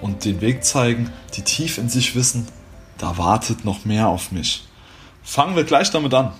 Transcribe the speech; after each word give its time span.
und 0.00 0.24
den 0.24 0.40
Weg 0.40 0.64
zeigen, 0.64 1.12
die 1.34 1.42
tief 1.42 1.78
in 1.78 1.88
sich 1.88 2.14
wissen, 2.14 2.46
da 2.98 3.18
wartet 3.18 3.64
noch 3.64 3.84
mehr 3.84 4.08
auf 4.08 4.32
mich. 4.32 4.66
Fangen 5.22 5.56
wir 5.56 5.64
gleich 5.64 5.90
damit 5.90 6.14
an. 6.14 6.32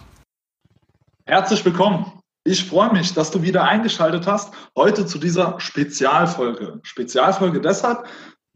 Herzlich 1.27 1.65
willkommen. 1.65 2.13
Ich 2.45 2.65
freue 2.65 2.93
mich, 2.93 3.13
dass 3.13 3.31
du 3.31 3.43
wieder 3.43 3.65
eingeschaltet 3.65 4.27
hast, 4.27 4.53
heute 4.77 5.05
zu 5.07 5.19
dieser 5.19 5.61
Spezialfolge. 5.61 6.81
Spezialfolge 6.83 7.61
deshalb, 7.61 8.07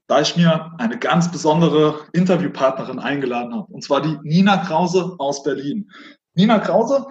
da 0.06 0.20
ich 0.20 0.36
mir 0.36 0.72
eine 0.78 0.98
ganz 0.98 1.30
besondere 1.30 2.00
Interviewpartnerin 2.12 2.98
eingeladen 2.98 3.54
habe, 3.54 3.72
und 3.72 3.84
zwar 3.84 4.00
die 4.00 4.18
Nina 4.22 4.58
Krause 4.58 5.14
aus 5.18 5.42
Berlin. 5.42 5.90
Nina 6.34 6.58
Krause 6.58 7.06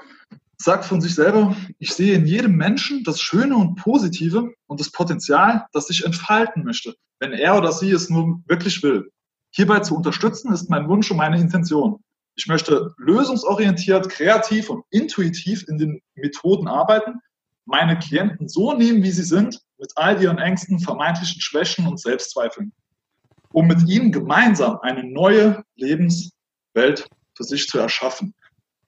sagt 0.57 0.85
von 0.85 1.01
sich 1.01 1.15
selber, 1.15 1.55
ich 1.79 1.93
sehe 1.93 2.15
in 2.15 2.25
jedem 2.25 2.55
Menschen 2.55 3.03
das 3.03 3.19
Schöne 3.19 3.55
und 3.55 3.75
Positive 3.75 4.51
und 4.67 4.79
das 4.79 4.91
Potenzial, 4.91 5.65
das 5.73 5.87
sich 5.87 6.05
entfalten 6.05 6.63
möchte, 6.63 6.95
wenn 7.19 7.33
er 7.33 7.57
oder 7.57 7.71
sie 7.71 7.91
es 7.91 8.09
nur 8.09 8.41
wirklich 8.47 8.81
will. 8.83 9.11
Hierbei 9.51 9.79
zu 9.79 9.95
unterstützen 9.95 10.51
ist 10.53 10.69
mein 10.69 10.87
Wunsch 10.87 11.11
und 11.11 11.17
meine 11.17 11.39
Intention. 11.39 11.99
Ich 12.35 12.47
möchte 12.47 12.93
lösungsorientiert, 12.97 14.09
kreativ 14.09 14.69
und 14.69 14.83
intuitiv 14.89 15.67
in 15.67 15.77
den 15.77 16.01
Methoden 16.15 16.67
arbeiten, 16.67 17.19
meine 17.65 17.97
Klienten 17.97 18.49
so 18.49 18.73
nehmen, 18.73 19.03
wie 19.03 19.11
sie 19.11 19.23
sind, 19.23 19.59
mit 19.77 19.91
all 19.95 20.21
ihren 20.21 20.39
Ängsten, 20.39 20.79
vermeintlichen 20.79 21.41
Schwächen 21.41 21.87
und 21.87 21.99
Selbstzweifeln, 21.99 22.73
um 23.51 23.67
mit 23.67 23.87
ihnen 23.87 24.11
gemeinsam 24.11 24.79
eine 24.81 25.03
neue 25.03 25.63
Lebenswelt 25.75 27.07
für 27.35 27.43
sich 27.43 27.67
zu 27.67 27.77
erschaffen 27.77 28.33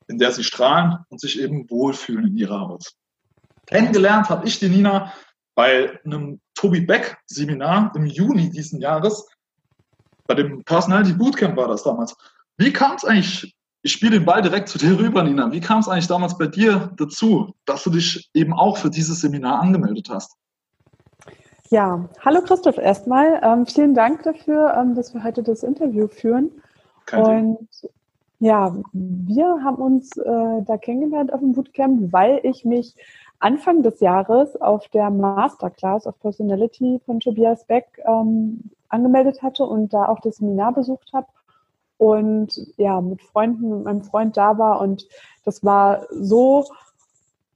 in 0.07 0.17
der 0.17 0.31
sie 0.31 0.43
strahlen 0.43 0.99
und 1.09 1.19
sich 1.19 1.39
eben 1.39 1.69
wohlfühlen 1.69 2.27
in 2.27 2.37
ihrer 2.37 2.61
Haut. 2.61 2.91
Kennengelernt 3.65 4.29
habe 4.29 4.47
ich 4.47 4.59
die 4.59 4.69
Nina 4.69 5.11
bei 5.55 5.99
einem 6.05 6.39
Tobi 6.53 6.81
Beck 6.81 7.17
Seminar 7.25 7.91
im 7.95 8.05
Juni 8.05 8.49
diesen 8.49 8.79
Jahres. 8.79 9.27
Bei 10.27 10.35
dem 10.35 10.63
Personality 10.63 11.13
Bootcamp 11.13 11.55
war 11.57 11.67
das 11.67 11.83
damals. 11.83 12.15
Wie 12.57 12.71
kam 12.71 12.95
es 12.95 13.05
eigentlich, 13.05 13.55
ich 13.81 13.91
spiele 13.91 14.19
den 14.19 14.25
Ball 14.25 14.41
direkt 14.41 14.69
zu 14.69 14.77
dir 14.77 14.97
rüber, 14.97 15.23
Nina, 15.23 15.51
wie 15.51 15.59
kam 15.59 15.79
es 15.79 15.87
eigentlich 15.87 16.07
damals 16.07 16.37
bei 16.37 16.47
dir 16.47 16.91
dazu, 16.97 17.53
dass 17.65 17.83
du 17.83 17.89
dich 17.89 18.29
eben 18.33 18.53
auch 18.53 18.77
für 18.77 18.89
dieses 18.89 19.21
Seminar 19.21 19.61
angemeldet 19.61 20.09
hast? 20.09 20.35
Ja, 21.71 22.07
hallo 22.23 22.41
Christoph 22.41 22.77
erstmal. 22.77 23.41
Ähm, 23.43 23.65
vielen 23.65 23.95
Dank 23.95 24.23
dafür, 24.23 24.75
ähm, 24.77 24.93
dass 24.95 25.13
wir 25.13 25.23
heute 25.23 25.41
das 25.41 25.63
Interview 25.63 26.07
führen. 26.07 26.51
Kein 27.05 27.23
und 27.23 27.69
ja, 28.45 28.75
wir 28.93 29.63
haben 29.63 29.77
uns 29.77 30.15
äh, 30.17 30.61
da 30.63 30.77
kennengelernt 30.77 31.33
auf 31.33 31.39
dem 31.39 31.53
Bootcamp, 31.53 32.13
weil 32.13 32.39
ich 32.43 32.63
mich 32.63 32.93
Anfang 33.39 33.81
des 33.81 33.99
Jahres 34.01 34.55
auf 34.61 34.87
der 34.89 35.09
Masterclass 35.09 36.05
of 36.05 36.19
Personality 36.19 37.01
von 37.07 37.19
Tobias 37.19 37.65
Beck 37.65 37.87
ähm, 38.05 38.59
angemeldet 38.89 39.41
hatte 39.41 39.63
und 39.63 39.93
da 39.93 40.05
auch 40.05 40.19
das 40.19 40.35
Seminar 40.37 40.73
besucht 40.73 41.11
habe 41.11 41.25
und 41.97 42.67
ja, 42.77 43.01
mit 43.01 43.23
Freunden, 43.23 43.77
mit 43.77 43.83
meinem 43.85 44.03
Freund 44.03 44.37
da 44.37 44.59
war 44.59 44.79
und 44.79 45.07
das 45.43 45.63
war 45.63 46.05
so 46.11 46.65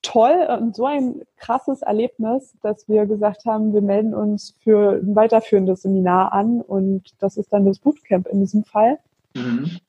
toll 0.02 0.48
und 0.60 0.76
so 0.76 0.86
ein 0.86 1.22
krasses 1.38 1.84
Erlebnis, 1.84 2.56
dass 2.64 2.90
wir 2.90 3.06
gesagt 3.06 3.46
haben, 3.46 3.74
wir 3.74 3.82
melden 3.82 4.16
uns 4.16 4.56
für 4.64 4.94
ein 4.94 5.16
weiterführendes 5.16 5.84
Seminar 5.84 6.34
an 6.34 6.62
und 6.62 7.14
das 7.20 7.38
ist 7.38 7.54
dann 7.54 7.68
das 7.68 7.78
Bootcamp 7.78 8.28
in 8.28 8.40
diesem 8.40 8.64
Fall. 8.64 8.98
Mhm. 9.36 9.80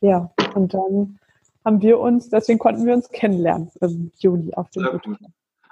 Ja, 0.00 0.30
und 0.54 0.74
dann 0.74 1.18
haben 1.64 1.82
wir 1.82 1.98
uns, 1.98 2.30
deswegen 2.30 2.58
konnten 2.58 2.86
wir 2.86 2.94
uns 2.94 3.08
kennenlernen 3.10 3.70
im 3.80 4.12
Juli 4.18 4.52
auf 4.54 4.70
dem 4.70 4.84
Bootcamp. 4.84 5.18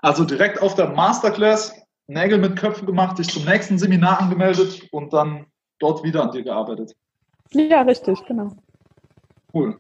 Also 0.03 0.25
direkt 0.25 0.61
auf 0.61 0.75
der 0.75 0.91
Masterclass 0.91 1.73
Nägel 2.09 2.39
mit 2.39 2.57
Köpfen 2.57 2.87
gemacht, 2.87 3.19
dich 3.19 3.29
zum 3.29 3.45
nächsten 3.45 3.79
Seminar 3.79 4.21
angemeldet 4.21 4.89
und 4.93 5.13
dann 5.13 5.47
dort 5.81 6.05
wieder 6.05 6.23
an 6.23 6.31
dir 6.31 6.43
gearbeitet. 6.43 6.95
Ja, 7.51 7.83
richtig, 7.83 8.25
genau. 8.27 8.53
Cool. 9.53 9.79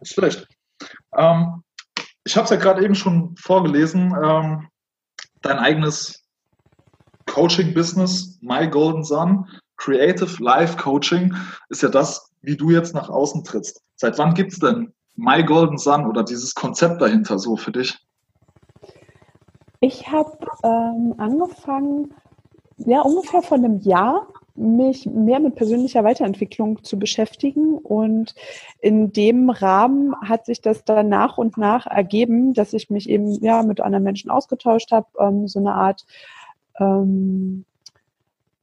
Nicht 0.00 0.12
schlecht. 0.12 0.46
Ähm, 1.16 1.62
ich 2.24 2.36
habe 2.36 2.44
es 2.44 2.50
ja 2.50 2.56
gerade 2.56 2.84
eben 2.84 2.94
schon 2.94 3.34
vorgelesen. 3.36 4.14
Ähm, 4.22 4.68
dein 5.40 5.58
eigenes 5.58 6.22
Coaching-Business, 7.26 8.38
My 8.42 8.68
Golden 8.68 9.04
Sun, 9.04 9.48
Creative 9.76 10.42
Life 10.42 10.76
Coaching, 10.76 11.34
ist 11.68 11.82
ja 11.82 11.88
das, 11.88 12.27
wie 12.42 12.56
du 12.56 12.70
jetzt 12.70 12.94
nach 12.94 13.08
außen 13.08 13.44
trittst. 13.44 13.82
Seit 13.96 14.18
wann 14.18 14.34
gibt 14.34 14.52
es 14.52 14.58
denn 14.58 14.92
My 15.16 15.42
Golden 15.42 15.78
Sun 15.78 16.06
oder 16.06 16.22
dieses 16.22 16.54
Konzept 16.54 17.00
dahinter 17.00 17.38
so 17.38 17.56
für 17.56 17.72
dich? 17.72 17.98
Ich 19.80 20.10
habe 20.10 20.38
ähm, 20.62 21.14
angefangen, 21.18 22.14
ja, 22.78 23.00
ungefähr 23.02 23.42
vor 23.42 23.58
einem 23.58 23.78
Jahr 23.80 24.26
mich 24.58 25.06
mehr 25.06 25.40
mit 25.40 25.54
persönlicher 25.54 26.04
Weiterentwicklung 26.04 26.82
zu 26.82 26.98
beschäftigen. 26.98 27.78
Und 27.78 28.34
in 28.80 29.12
dem 29.12 29.50
Rahmen 29.50 30.14
hat 30.20 30.46
sich 30.46 30.60
das 30.60 30.84
dann 30.84 31.08
nach 31.08 31.38
und 31.38 31.56
nach 31.56 31.86
ergeben, 31.86 32.54
dass 32.54 32.72
ich 32.72 32.90
mich 32.90 33.08
eben 33.08 33.32
ja 33.42 33.62
mit 33.62 33.80
anderen 33.80 34.04
Menschen 34.04 34.30
ausgetauscht 34.30 34.90
habe, 34.90 35.06
ähm, 35.18 35.48
so 35.48 35.60
eine 35.60 35.74
Art 35.74 36.04
ähm, 36.78 37.64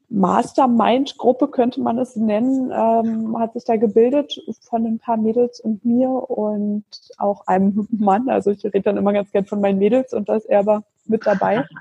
Mastermind-Gruppe 0.10 1.48
könnte 1.48 1.82
man 1.82 1.98
es 1.98 2.16
nennen, 2.16 2.72
ähm, 2.72 3.38
hat 3.40 3.54
sich 3.54 3.64
da 3.66 3.76
gebildet 3.76 4.40
von 4.62 4.86
ein 4.86 5.00
paar 5.00 5.18
Mädels 5.18 5.60
und 5.60 5.84
mir 5.84 6.10
und 6.10 6.86
auch 7.18 7.48
einem 7.48 7.88
Mann. 7.92 8.30
Also 8.30 8.52
ich 8.52 8.64
rede 8.64 8.82
dann 8.82 8.98
immer 8.98 9.14
ganz 9.14 9.32
gern 9.32 9.46
von 9.46 9.62
meinen 9.62 9.80
Mädels 9.80 10.14
und 10.14 10.30
da 10.30 10.36
ist 10.36 10.46
er 10.46 10.60
aber 10.60 10.84
mit 11.06 11.26
dabei. 11.26 11.66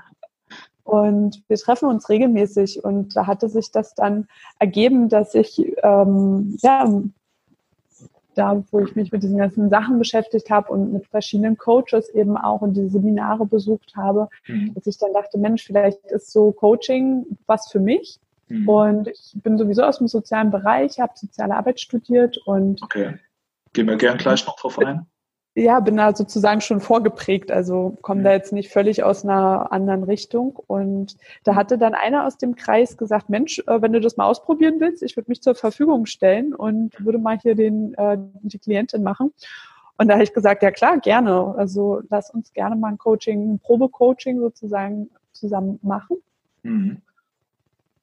Und 0.83 1.41
wir 1.47 1.57
treffen 1.57 1.89
uns 1.89 2.09
regelmäßig 2.09 2.83
und 2.83 3.15
da 3.15 3.25
hatte 3.25 3.49
sich 3.49 3.71
das 3.71 3.95
dann 3.95 4.27
ergeben, 4.59 5.09
dass 5.09 5.33
ich 5.33 5.59
ähm, 5.81 6.59
ja 6.61 6.87
da, 8.37 8.63
wo 8.71 8.79
ich 8.79 8.95
mich 8.95 9.11
mit 9.11 9.23
diesen 9.23 9.37
ganzen 9.37 9.69
Sachen 9.69 9.97
beschäftigt 9.97 10.49
habe 10.49 10.71
und 10.71 10.93
mit 10.93 11.07
verschiedenen 11.07 11.57
Coaches 11.57 12.09
eben 12.09 12.37
auch 12.37 12.61
und 12.61 12.73
diese 12.75 12.89
Seminare 12.89 13.45
besucht 13.45 13.95
habe, 13.95 14.29
mhm. 14.47 14.73
dass 14.73 14.87
ich 14.87 14.97
dann 14.97 15.13
dachte, 15.13 15.37
Mensch, 15.37 15.63
vielleicht 15.63 16.03
ist 16.05 16.31
so 16.31 16.51
Coaching 16.51 17.25
was 17.47 17.71
für 17.71 17.79
mich. 17.79 18.19
Mhm. 18.47 18.69
Und 18.69 19.07
ich 19.07 19.33
bin 19.35 19.57
sowieso 19.57 19.83
aus 19.83 19.97
dem 19.97 20.07
sozialen 20.07 20.51
Bereich, 20.51 20.99
habe 20.99 21.13
soziale 21.15 21.55
Arbeit 21.55 21.79
studiert 21.79 22.37
und 22.45 22.81
okay. 22.83 23.15
Gehen 23.73 23.87
wir 23.87 23.97
gern 23.97 24.17
gleich 24.17 24.45
noch 24.45 24.55
drauf 24.57 24.79
ein 24.79 25.05
ja, 25.55 25.79
bin 25.79 25.95
da 25.95 26.13
sozusagen 26.13 26.59
schon 26.59 26.81
vorgeprägt, 26.81 27.49
also 27.49 27.97
komme 28.01 28.23
da 28.23 28.33
jetzt 28.33 28.51
nicht 28.51 28.71
völlig 28.71 29.03
aus 29.03 29.23
einer 29.23 29.71
anderen 29.71 30.03
Richtung. 30.03 30.57
Und 30.67 31.15
da 31.45 31.55
hatte 31.55 31.77
dann 31.77 31.93
einer 31.93 32.27
aus 32.27 32.37
dem 32.37 32.55
Kreis 32.55 32.97
gesagt, 32.97 33.29
Mensch, 33.29 33.59
äh, 33.59 33.81
wenn 33.81 33.93
du 33.93 34.01
das 34.01 34.17
mal 34.17 34.25
ausprobieren 34.25 34.75
willst, 34.79 35.01
ich 35.01 35.15
würde 35.15 35.31
mich 35.31 35.41
zur 35.41 35.55
Verfügung 35.55 36.07
stellen 36.07 36.53
und 36.53 36.93
würde 37.03 37.19
mal 37.19 37.39
hier 37.39 37.55
den, 37.55 37.93
äh, 37.93 38.17
die 38.41 38.59
Klientin 38.59 39.01
machen. 39.01 39.31
Und 39.97 40.09
da 40.09 40.15
habe 40.15 40.25
ich 40.25 40.33
gesagt, 40.33 40.61
ja 40.61 40.71
klar, 40.71 40.99
gerne. 40.99 41.55
Also 41.57 42.01
lass 42.09 42.29
uns 42.29 42.51
gerne 42.51 42.75
mal 42.75 42.89
ein 42.89 42.97
Coaching, 42.97 43.53
ein 43.53 43.59
Probecoaching 43.59 44.39
sozusagen 44.41 45.09
zusammen 45.31 45.79
machen. 45.81 46.17
Mhm. 46.63 47.01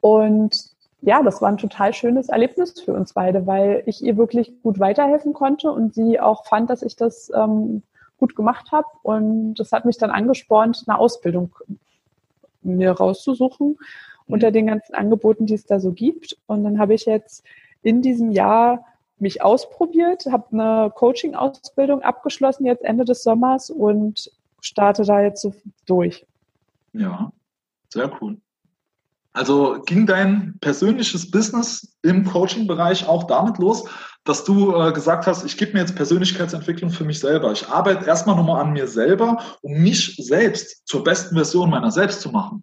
Und 0.00 0.71
ja, 1.02 1.22
das 1.22 1.42
war 1.42 1.48
ein 1.48 1.58
total 1.58 1.92
schönes 1.92 2.28
Erlebnis 2.28 2.80
für 2.80 2.94
uns 2.94 3.12
beide, 3.12 3.46
weil 3.46 3.82
ich 3.86 4.02
ihr 4.02 4.16
wirklich 4.16 4.62
gut 4.62 4.78
weiterhelfen 4.78 5.32
konnte 5.32 5.70
und 5.70 5.94
sie 5.94 6.20
auch 6.20 6.46
fand, 6.46 6.70
dass 6.70 6.82
ich 6.82 6.94
das 6.94 7.30
ähm, 7.34 7.82
gut 8.18 8.36
gemacht 8.36 8.70
habe. 8.70 8.86
Und 9.02 9.54
das 9.54 9.72
hat 9.72 9.84
mich 9.84 9.98
dann 9.98 10.10
angespornt, 10.10 10.84
eine 10.86 10.96
Ausbildung 10.96 11.56
mir 12.62 12.92
rauszusuchen 12.92 13.70
mhm. 13.70 13.76
unter 14.26 14.52
den 14.52 14.68
ganzen 14.68 14.94
Angeboten, 14.94 15.46
die 15.46 15.54
es 15.54 15.66
da 15.66 15.80
so 15.80 15.90
gibt. 15.90 16.38
Und 16.46 16.62
dann 16.62 16.78
habe 16.78 16.94
ich 16.94 17.04
jetzt 17.04 17.44
in 17.82 18.00
diesem 18.00 18.30
Jahr 18.30 18.84
mich 19.18 19.42
ausprobiert, 19.42 20.26
habe 20.26 20.46
eine 20.52 20.92
Coaching-Ausbildung 20.94 22.02
abgeschlossen 22.02 22.64
jetzt 22.64 22.84
Ende 22.84 23.04
des 23.04 23.24
Sommers 23.24 23.70
und 23.70 24.30
starte 24.60 25.02
da 25.02 25.20
jetzt 25.20 25.42
so 25.42 25.52
durch. 25.86 26.24
Ja, 26.92 27.32
sehr 27.88 28.10
cool. 28.20 28.36
Also 29.32 29.80
ging 29.86 30.06
dein 30.06 30.58
persönliches 30.60 31.30
Business 31.30 31.96
im 32.02 32.24
Coaching-Bereich 32.24 33.08
auch 33.08 33.24
damit 33.24 33.58
los, 33.58 33.88
dass 34.24 34.44
du 34.44 34.76
äh, 34.76 34.92
gesagt 34.92 35.26
hast, 35.26 35.44
ich 35.44 35.56
gebe 35.56 35.72
mir 35.72 35.80
jetzt 35.80 35.96
Persönlichkeitsentwicklung 35.96 36.90
für 36.90 37.04
mich 37.04 37.18
selber. 37.18 37.50
Ich 37.52 37.68
arbeite 37.68 38.06
erstmal 38.06 38.36
nochmal 38.36 38.60
an 38.60 38.72
mir 38.72 38.86
selber, 38.86 39.38
um 39.62 39.72
mich 39.82 40.16
selbst 40.16 40.86
zur 40.86 41.02
besten 41.02 41.34
Version 41.34 41.70
meiner 41.70 41.90
selbst 41.90 42.20
zu 42.20 42.30
machen. 42.30 42.62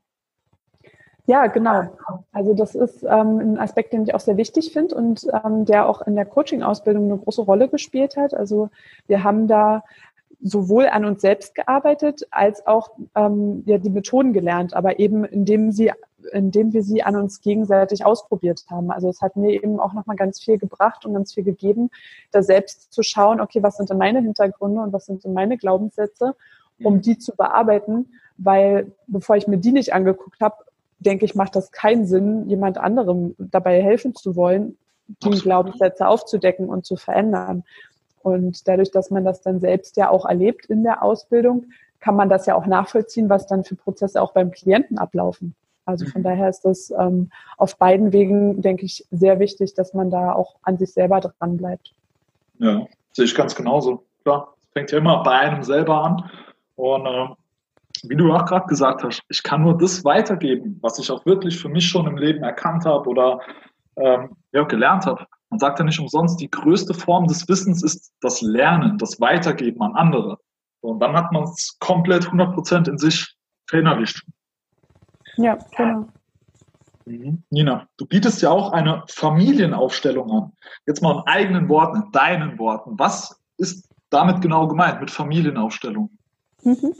Ja, 1.26 1.48
genau. 1.48 1.96
Also 2.32 2.54
das 2.54 2.74
ist 2.74 3.04
ähm, 3.04 3.40
ein 3.40 3.60
Aspekt, 3.60 3.94
den 3.94 4.04
ich 4.04 4.16
auch 4.16 4.20
sehr 4.20 4.38
wichtig 4.38 4.74
finde 4.74 4.96
und 4.96 5.28
ähm, 5.44 5.66
der 5.66 5.88
auch 5.88 6.02
in 6.02 6.16
der 6.16 6.26
Coaching-Ausbildung 6.26 7.06
eine 7.06 7.20
große 7.20 7.42
Rolle 7.42 7.68
gespielt 7.68 8.16
hat. 8.16 8.34
Also 8.34 8.70
wir 9.08 9.24
haben 9.24 9.48
da 9.48 9.84
sowohl 10.42 10.88
an 10.88 11.06
uns 11.06 11.22
selbst 11.22 11.54
gearbeitet 11.54 12.28
als 12.32 12.66
auch 12.66 12.92
ähm, 13.16 13.64
ja, 13.66 13.78
die 13.78 13.90
Methoden 13.90 14.34
gelernt, 14.34 14.74
aber 14.74 15.00
eben 15.00 15.24
indem 15.26 15.72
sie 15.72 15.92
indem 16.32 16.74
wir 16.74 16.84
sie 16.84 17.04
an 17.04 17.16
uns 17.16 17.42
gegenseitig 17.42 18.06
ausprobiert 18.06 18.66
haben. 18.70 18.92
Also 18.92 19.10
es 19.10 19.22
hat 19.22 19.36
mir 19.36 19.52
eben 19.52 19.80
auch 19.80 19.94
nochmal 19.94 20.16
ganz 20.16 20.40
viel 20.40 20.58
gebracht 20.58 21.06
und 21.06 21.14
ganz 21.14 21.34
viel 21.34 21.44
gegeben, 21.44 21.90
da 22.32 22.44
selbst 22.44 22.92
zu 22.94 23.04
schauen, 23.04 23.42
okay, 23.42 23.64
was 23.64 23.78
sind 23.78 23.90
denn 23.90 23.98
meine 23.98 24.22
Hintergründe 24.22 24.82
und 24.82 24.94
was 24.94 25.06
sind 25.06 25.24
denn 25.24 25.34
meine 25.34 25.58
Glaubenssätze, 25.58 26.36
um 26.84 26.96
mhm. 26.96 27.02
die 27.02 27.18
zu 27.18 27.36
bearbeiten, 27.36 28.10
weil 28.38 28.92
bevor 29.08 29.36
ich 29.36 29.48
mir 29.48 29.58
die 29.58 29.72
nicht 29.72 29.94
angeguckt 29.94 30.42
habe, 30.42 30.56
denke 31.00 31.26
ich, 31.26 31.36
macht 31.36 31.56
das 31.56 31.72
keinen 31.72 32.06
Sinn, 32.06 32.50
jemand 32.50 32.78
anderem 32.78 33.36
dabei 33.38 33.82
helfen 33.82 34.16
zu 34.16 34.36
wollen, 34.36 34.78
die 35.08 35.40
Glaubenssätze 35.40 36.08
aufzudecken 36.08 36.70
und 36.70 36.86
zu 36.86 36.96
verändern. 36.96 37.64
Und 38.22 38.68
dadurch, 38.68 38.92
dass 38.92 39.10
man 39.10 39.24
das 39.24 39.42
dann 39.42 39.60
selbst 39.60 39.98
ja 39.98 40.10
auch 40.10 40.26
erlebt 40.26 40.66
in 40.66 40.84
der 40.84 41.02
Ausbildung, 41.04 41.66
kann 42.00 42.16
man 42.16 42.30
das 42.30 42.46
ja 42.46 42.56
auch 42.56 42.66
nachvollziehen, 42.66 43.30
was 43.30 43.48
dann 43.48 43.64
für 43.64 43.76
Prozesse 43.76 44.22
auch 44.22 44.34
beim 44.34 44.52
Klienten 44.52 44.98
ablaufen. 44.98 45.56
Also 45.90 46.06
von 46.06 46.22
mhm. 46.22 46.26
daher 46.26 46.50
ist 46.50 46.62
das 46.62 46.92
ähm, 46.98 47.32
auf 47.58 47.78
beiden 47.78 48.14
Wegen, 48.14 48.62
denke 48.62 48.86
ich, 48.86 49.06
sehr 49.12 49.40
wichtig, 49.40 49.74
dass 49.74 49.94
man 49.94 50.10
da 50.10 50.34
auch 50.34 50.56
an 50.64 50.78
sich 50.78 50.94
selber 50.94 51.20
dran 51.20 51.58
bleibt. 51.58 51.94
Ja, 52.60 52.86
sehe 53.14 53.26
ich 53.26 53.36
ganz 53.36 53.56
genauso. 53.56 54.04
Klar, 54.24 54.54
es 54.62 54.68
fängt 54.74 54.92
ja 54.92 54.98
immer 54.98 55.24
bei 55.24 55.32
einem 55.32 55.64
selber 55.64 56.04
an. 56.04 56.30
Und 56.76 57.06
äh, 57.06 57.28
wie 58.04 58.16
du 58.16 58.32
auch 58.32 58.46
gerade 58.46 58.68
gesagt 58.68 59.04
hast, 59.04 59.22
ich 59.30 59.44
kann 59.44 59.64
nur 59.64 59.78
das 59.78 60.06
weitergeben, 60.06 60.78
was 60.82 61.00
ich 61.00 61.12
auch 61.12 61.26
wirklich 61.26 61.60
für 61.60 61.70
mich 61.70 61.88
schon 61.88 62.08
im 62.08 62.18
Leben 62.18 62.44
erkannt 62.44 62.86
habe 62.86 63.10
oder 63.10 63.40
ähm, 63.98 64.36
ja, 64.52 64.64
gelernt 64.64 65.06
habe. 65.06 65.26
Man 65.50 65.60
sagt 65.60 65.80
ja 65.80 65.86
nicht 65.86 66.00
umsonst, 66.00 66.40
die 66.40 66.50
größte 66.50 66.94
Form 66.94 67.28
des 67.28 67.48
Wissens 67.50 67.84
ist 67.84 68.14
das 68.22 68.42
Lernen, 68.42 68.98
das 68.98 69.20
Weitergeben 69.20 69.82
an 69.82 69.96
andere. 69.96 70.38
Und 70.82 71.00
dann 71.00 71.14
hat 71.14 71.32
man 71.32 71.44
es 71.44 71.78
komplett 71.80 72.26
100% 72.26 72.88
in 72.88 72.98
sich 72.98 73.36
verinnerlicht. 73.68 74.24
Ja, 75.40 75.58
genau. 75.76 76.06
Mhm. 77.06 77.44
Nina, 77.50 77.88
du 77.98 78.06
bietest 78.06 78.42
ja 78.42 78.52
auch 78.52 78.72
eine 78.72 79.04
Familienaufstellung 79.08 80.30
an. 80.32 80.52
Jetzt 80.86 81.02
mal 81.02 81.14
in 81.14 81.24
eigenen 81.26 81.70
Worten, 81.70 82.04
in 82.04 82.12
deinen 82.12 82.60
Worten. 82.60 83.00
Was 83.00 83.42
ist 83.58 83.90
damit 84.10 84.42
genau 84.42 84.68
gemeint 84.68 85.00
mit 85.00 85.10
Familienaufstellung? 85.10 86.10
Mhm. 86.64 86.94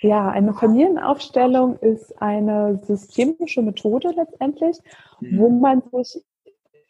Ja, 0.00 0.30
eine 0.30 0.54
Familienaufstellung 0.54 1.76
ist 1.80 2.20
eine 2.22 2.80
systemische 2.86 3.60
Methode 3.60 4.12
letztendlich, 4.16 4.78
mhm. 5.20 5.38
wo 5.38 5.50
man 5.50 5.82
sich 5.92 6.22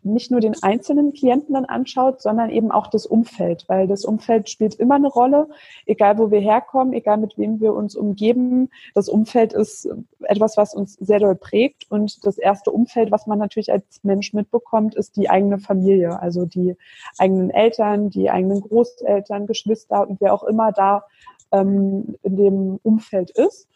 nicht 0.03 0.31
nur 0.31 0.41
den 0.41 0.55
einzelnen 0.63 1.13
Klienten 1.13 1.55
dann 1.55 1.67
anschaut, 1.67 2.23
sondern 2.23 2.51
eben 2.51 2.71
auch 2.71 2.87
das 2.87 3.07
Umfeld, 3.07 3.65
weil 3.69 3.87
das 3.87 4.05
Umfeld 4.05 4.49
spielt 4.49 4.75
immer 4.75 4.95
eine 4.95 5.09
Rolle, 5.09 5.49
egal 5.87 6.19
wo 6.19 6.31
wir 6.31 6.41
herkommen, 6.41 6.93
egal 6.95 7.19
mit 7.19 7.37
wem 7.37 7.61
wir 7.61 7.75
uns 7.75 7.97
umgeben. 7.97 8.71
Das 8.95 9.09
Umfeld 9.09 9.53
ist 9.53 9.89
etwas, 10.23 10.57
was 10.57 10.75
uns 10.75 10.95
sehr 10.95 11.19
doll 11.19 11.35
prägt 11.35 11.91
und 11.91 12.25
das 12.25 12.39
erste 12.39 12.71
Umfeld, 12.71 13.11
was 13.11 13.27
man 13.27 13.39
natürlich 13.39 13.73
als 13.73 14.03
Mensch 14.03 14.33
mitbekommt, 14.33 14.95
ist 14.95 15.17
die 15.17 15.29
eigene 15.29 15.59
Familie, 15.59 16.21
also 16.21 16.47
die 16.47 16.77
eigenen 17.19 17.51
Eltern, 17.51 18.11
die 18.11 18.31
eigenen 18.31 18.61
Großeltern, 18.61 19.47
Geschwister 19.47 20.09
und 20.09 20.21
wer 20.21 20.33
auch 20.33 20.45
immer 20.45 20.73
da 20.73 21.05
ähm, 21.53 22.17
in 22.23 22.37
dem 22.37 22.81
Umfeld 22.83 23.31
ist. 23.31 23.69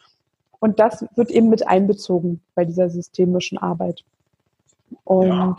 Und 0.58 0.80
das 0.80 1.04
wird 1.14 1.30
eben 1.30 1.50
mit 1.50 1.66
einbezogen 1.66 2.40
bei 2.54 2.64
dieser 2.64 2.88
systemischen 2.88 3.58
Arbeit. 3.58 4.04
Und 5.04 5.28
ja. 5.28 5.56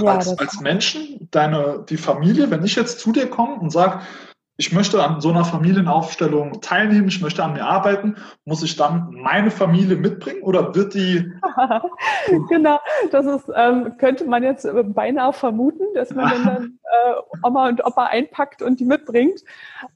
Ja, 0.00 0.14
als, 0.14 0.38
als 0.38 0.60
Menschen, 0.60 1.28
deine, 1.30 1.84
die 1.88 1.96
Familie, 1.96 2.50
wenn 2.50 2.64
ich 2.64 2.76
jetzt 2.76 3.00
zu 3.00 3.12
dir 3.12 3.28
komme 3.28 3.56
und 3.56 3.70
sage, 3.70 4.00
ich 4.58 4.72
möchte 4.72 5.02
an 5.02 5.20
so 5.20 5.30
einer 5.30 5.44
Familienaufstellung 5.44 6.60
teilnehmen, 6.60 7.08
ich 7.08 7.22
möchte 7.22 7.42
an 7.42 7.54
mir 7.54 7.64
arbeiten, 7.64 8.16
muss 8.44 8.62
ich 8.62 8.76
dann 8.76 9.10
meine 9.10 9.50
Familie 9.50 9.96
mitbringen 9.96 10.42
oder 10.42 10.74
wird 10.74 10.94
die? 10.94 11.32
genau, 12.48 12.78
das 13.10 13.26
ist, 13.26 13.50
ähm, 13.56 13.96
könnte 13.96 14.26
man 14.26 14.42
jetzt 14.42 14.68
beinahe 14.94 15.32
vermuten, 15.32 15.82
dass 15.94 16.14
man 16.14 16.44
dann 16.44 16.78
äh, 16.84 17.46
Oma 17.46 17.68
und 17.68 17.84
Opa 17.84 18.04
einpackt 18.04 18.60
und 18.62 18.78
die 18.78 18.84
mitbringt. 18.84 19.40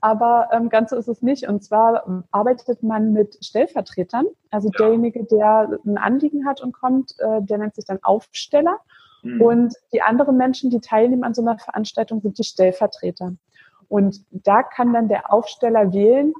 Aber 0.01 0.49
ähm, 0.53 0.71
ganz 0.71 0.91
so 0.91 0.97
ist 0.97 1.09
es 1.09 1.21
nicht. 1.21 1.47
Und 1.47 1.63
zwar 1.63 2.25
arbeitet 2.31 2.83
man 2.83 3.13
mit 3.13 3.39
Stellvertretern. 3.45 4.27
Also 4.51 4.71
ja. 4.73 4.79
derjenige, 4.79 5.25
der 5.25 5.79
ein 5.85 5.99
Anliegen 5.99 6.47
hat 6.47 6.63
und 6.63 6.73
kommt, 6.73 7.15
äh, 7.19 7.43
der 7.43 7.59
nennt 7.59 7.75
sich 7.75 7.85
dann 7.85 7.99
Aufsteller. 8.03 8.81
Mhm. 9.27 9.41
Und 9.41 9.75
die 9.93 10.03
anderen 10.03 10.37
Menschen, 10.37 10.71
die 10.71 10.81
teilnehmen 10.81 11.25
an 11.25 11.35
so 11.35 11.43
einer 11.43 11.59
Veranstaltung, 11.59 12.21
sind 12.21 12.39
die 12.39 12.45
Stellvertreter. 12.45 13.35
Und 13.89 14.25
da 14.31 14.63
kann 14.63 14.93
dann 14.93 15.09
der 15.09 15.33
Aufsteller 15.33 15.93
wählen, 15.93 16.33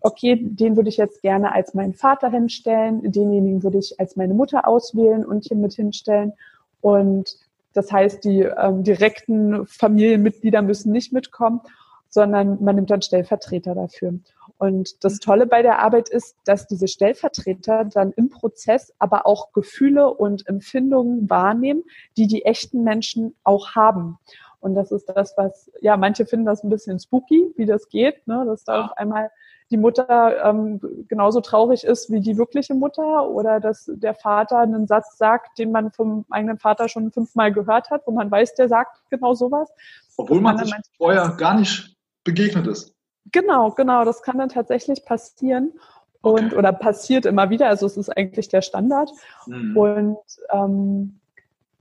okay, 0.00 0.38
den 0.40 0.76
würde 0.76 0.88
ich 0.88 0.96
jetzt 0.96 1.22
gerne 1.22 1.52
als 1.52 1.74
meinen 1.74 1.94
Vater 1.94 2.30
hinstellen, 2.30 3.10
denjenigen 3.10 3.62
würde 3.62 3.78
ich 3.78 3.98
als 3.98 4.16
meine 4.16 4.34
Mutter 4.34 4.66
auswählen 4.66 5.24
und 5.24 5.46
hier 5.46 5.56
mit 5.56 5.74
hinstellen. 5.74 6.32
Und 6.80 7.36
das 7.74 7.92
heißt, 7.92 8.24
die 8.24 8.42
ähm, 8.42 8.84
direkten 8.84 9.66
Familienmitglieder 9.66 10.62
müssen 10.62 10.92
nicht 10.92 11.12
mitkommen, 11.12 11.60
sondern 12.08 12.62
man 12.62 12.76
nimmt 12.76 12.90
dann 12.90 13.02
Stellvertreter 13.02 13.74
dafür. 13.74 14.14
Und 14.58 15.04
das 15.04 15.20
Tolle 15.20 15.46
bei 15.46 15.62
der 15.62 15.78
Arbeit 15.78 16.08
ist, 16.08 16.36
dass 16.44 16.66
diese 16.66 16.88
Stellvertreter 16.88 17.84
dann 17.84 18.12
im 18.12 18.28
Prozess 18.28 18.92
aber 18.98 19.24
auch 19.24 19.52
Gefühle 19.52 20.12
und 20.12 20.48
Empfindungen 20.48 21.30
wahrnehmen, 21.30 21.84
die 22.16 22.26
die 22.26 22.44
echten 22.44 22.82
Menschen 22.82 23.36
auch 23.44 23.76
haben. 23.76 24.18
Und 24.60 24.74
das 24.74 24.90
ist 24.90 25.08
das, 25.08 25.34
was, 25.36 25.70
ja, 25.80 25.96
manche 25.96 26.26
finden 26.26 26.46
das 26.46 26.64
ein 26.64 26.70
bisschen 26.70 26.98
spooky, 26.98 27.52
wie 27.56 27.66
das 27.66 27.88
geht, 27.88 28.26
ne? 28.26 28.44
dass 28.44 28.64
da 28.64 28.86
auf 28.86 28.96
einmal 28.96 29.30
die 29.70 29.76
Mutter 29.76 30.44
ähm, 30.44 30.80
genauso 31.08 31.40
traurig 31.40 31.84
ist 31.84 32.10
wie 32.10 32.20
die 32.20 32.38
wirkliche 32.38 32.74
Mutter 32.74 33.28
oder 33.28 33.60
dass 33.60 33.88
der 33.94 34.14
Vater 34.14 34.58
einen 34.58 34.86
Satz 34.86 35.18
sagt, 35.18 35.58
den 35.58 35.70
man 35.70 35.92
vom 35.92 36.24
eigenen 36.30 36.58
Vater 36.58 36.88
schon 36.88 37.12
fünfmal 37.12 37.52
gehört 37.52 37.90
hat, 37.90 38.02
wo 38.06 38.12
man 38.12 38.30
weiß, 38.30 38.54
der 38.54 38.68
sagt 38.68 38.98
genau 39.10 39.34
sowas. 39.34 39.70
Obwohl 40.16 40.40
man 40.40 40.58
sich 40.58 40.72
vorher 40.96 41.34
gar 41.38 41.54
nicht 41.54 41.96
begegnet 42.24 42.66
ist. 42.66 42.97
Genau, 43.32 43.70
genau, 43.70 44.04
das 44.04 44.22
kann 44.22 44.38
dann 44.38 44.48
tatsächlich 44.48 45.04
passieren 45.04 45.72
und 46.20 46.46
okay. 46.46 46.56
oder 46.56 46.72
passiert 46.72 47.26
immer 47.26 47.50
wieder. 47.50 47.68
Also 47.68 47.86
es 47.86 47.96
ist 47.96 48.10
eigentlich 48.10 48.48
der 48.48 48.62
Standard. 48.62 49.10
Mhm. 49.46 49.76
Und 49.76 50.18
ähm, 50.50 51.20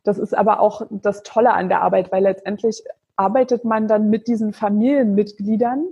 das 0.03 0.17
ist 0.17 0.35
aber 0.35 0.59
auch 0.59 0.83
das 0.89 1.23
Tolle 1.23 1.53
an 1.53 1.69
der 1.69 1.81
Arbeit, 1.81 2.11
weil 2.11 2.23
letztendlich 2.23 2.83
arbeitet 3.15 3.65
man 3.65 3.87
dann 3.87 4.09
mit 4.09 4.27
diesen 4.27 4.53
Familienmitgliedern, 4.53 5.87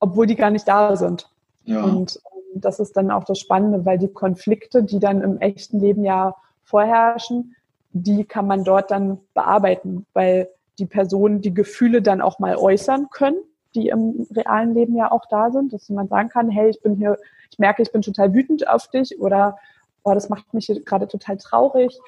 obwohl 0.00 0.26
die 0.26 0.36
gar 0.36 0.50
nicht 0.50 0.68
da 0.68 0.96
sind. 0.96 1.28
Ja. 1.64 1.82
Und 1.82 2.20
ähm, 2.32 2.60
das 2.60 2.80
ist 2.80 2.96
dann 2.96 3.10
auch 3.10 3.24
das 3.24 3.38
Spannende, 3.38 3.84
weil 3.84 3.98
die 3.98 4.12
Konflikte, 4.12 4.82
die 4.82 5.00
dann 5.00 5.22
im 5.22 5.38
echten 5.38 5.80
Leben 5.80 6.04
ja 6.04 6.36
vorherrschen, 6.64 7.56
die 7.92 8.24
kann 8.24 8.46
man 8.46 8.64
dort 8.64 8.90
dann 8.90 9.18
bearbeiten, 9.34 10.06
weil 10.12 10.48
die 10.78 10.86
Personen 10.86 11.40
die 11.40 11.54
Gefühle 11.54 12.00
dann 12.00 12.20
auch 12.20 12.38
mal 12.38 12.56
äußern 12.56 13.08
können, 13.10 13.38
die 13.74 13.88
im 13.88 14.26
realen 14.34 14.74
Leben 14.74 14.96
ja 14.96 15.10
auch 15.10 15.26
da 15.30 15.50
sind, 15.50 15.72
dass 15.72 15.88
man 15.88 16.08
sagen 16.08 16.28
kann, 16.28 16.50
hey, 16.50 16.70
ich 16.70 16.80
bin 16.80 16.96
hier, 16.96 17.18
ich 17.50 17.58
merke, 17.58 17.82
ich 17.82 17.92
bin 17.92 18.02
total 18.02 18.32
wütend 18.34 18.68
auf 18.68 18.88
dich 18.88 19.20
oder 19.20 19.58
oh, 20.04 20.14
das 20.14 20.28
macht 20.28 20.54
mich 20.54 20.70
gerade 20.84 21.06
total 21.08 21.36
traurig 21.36 21.98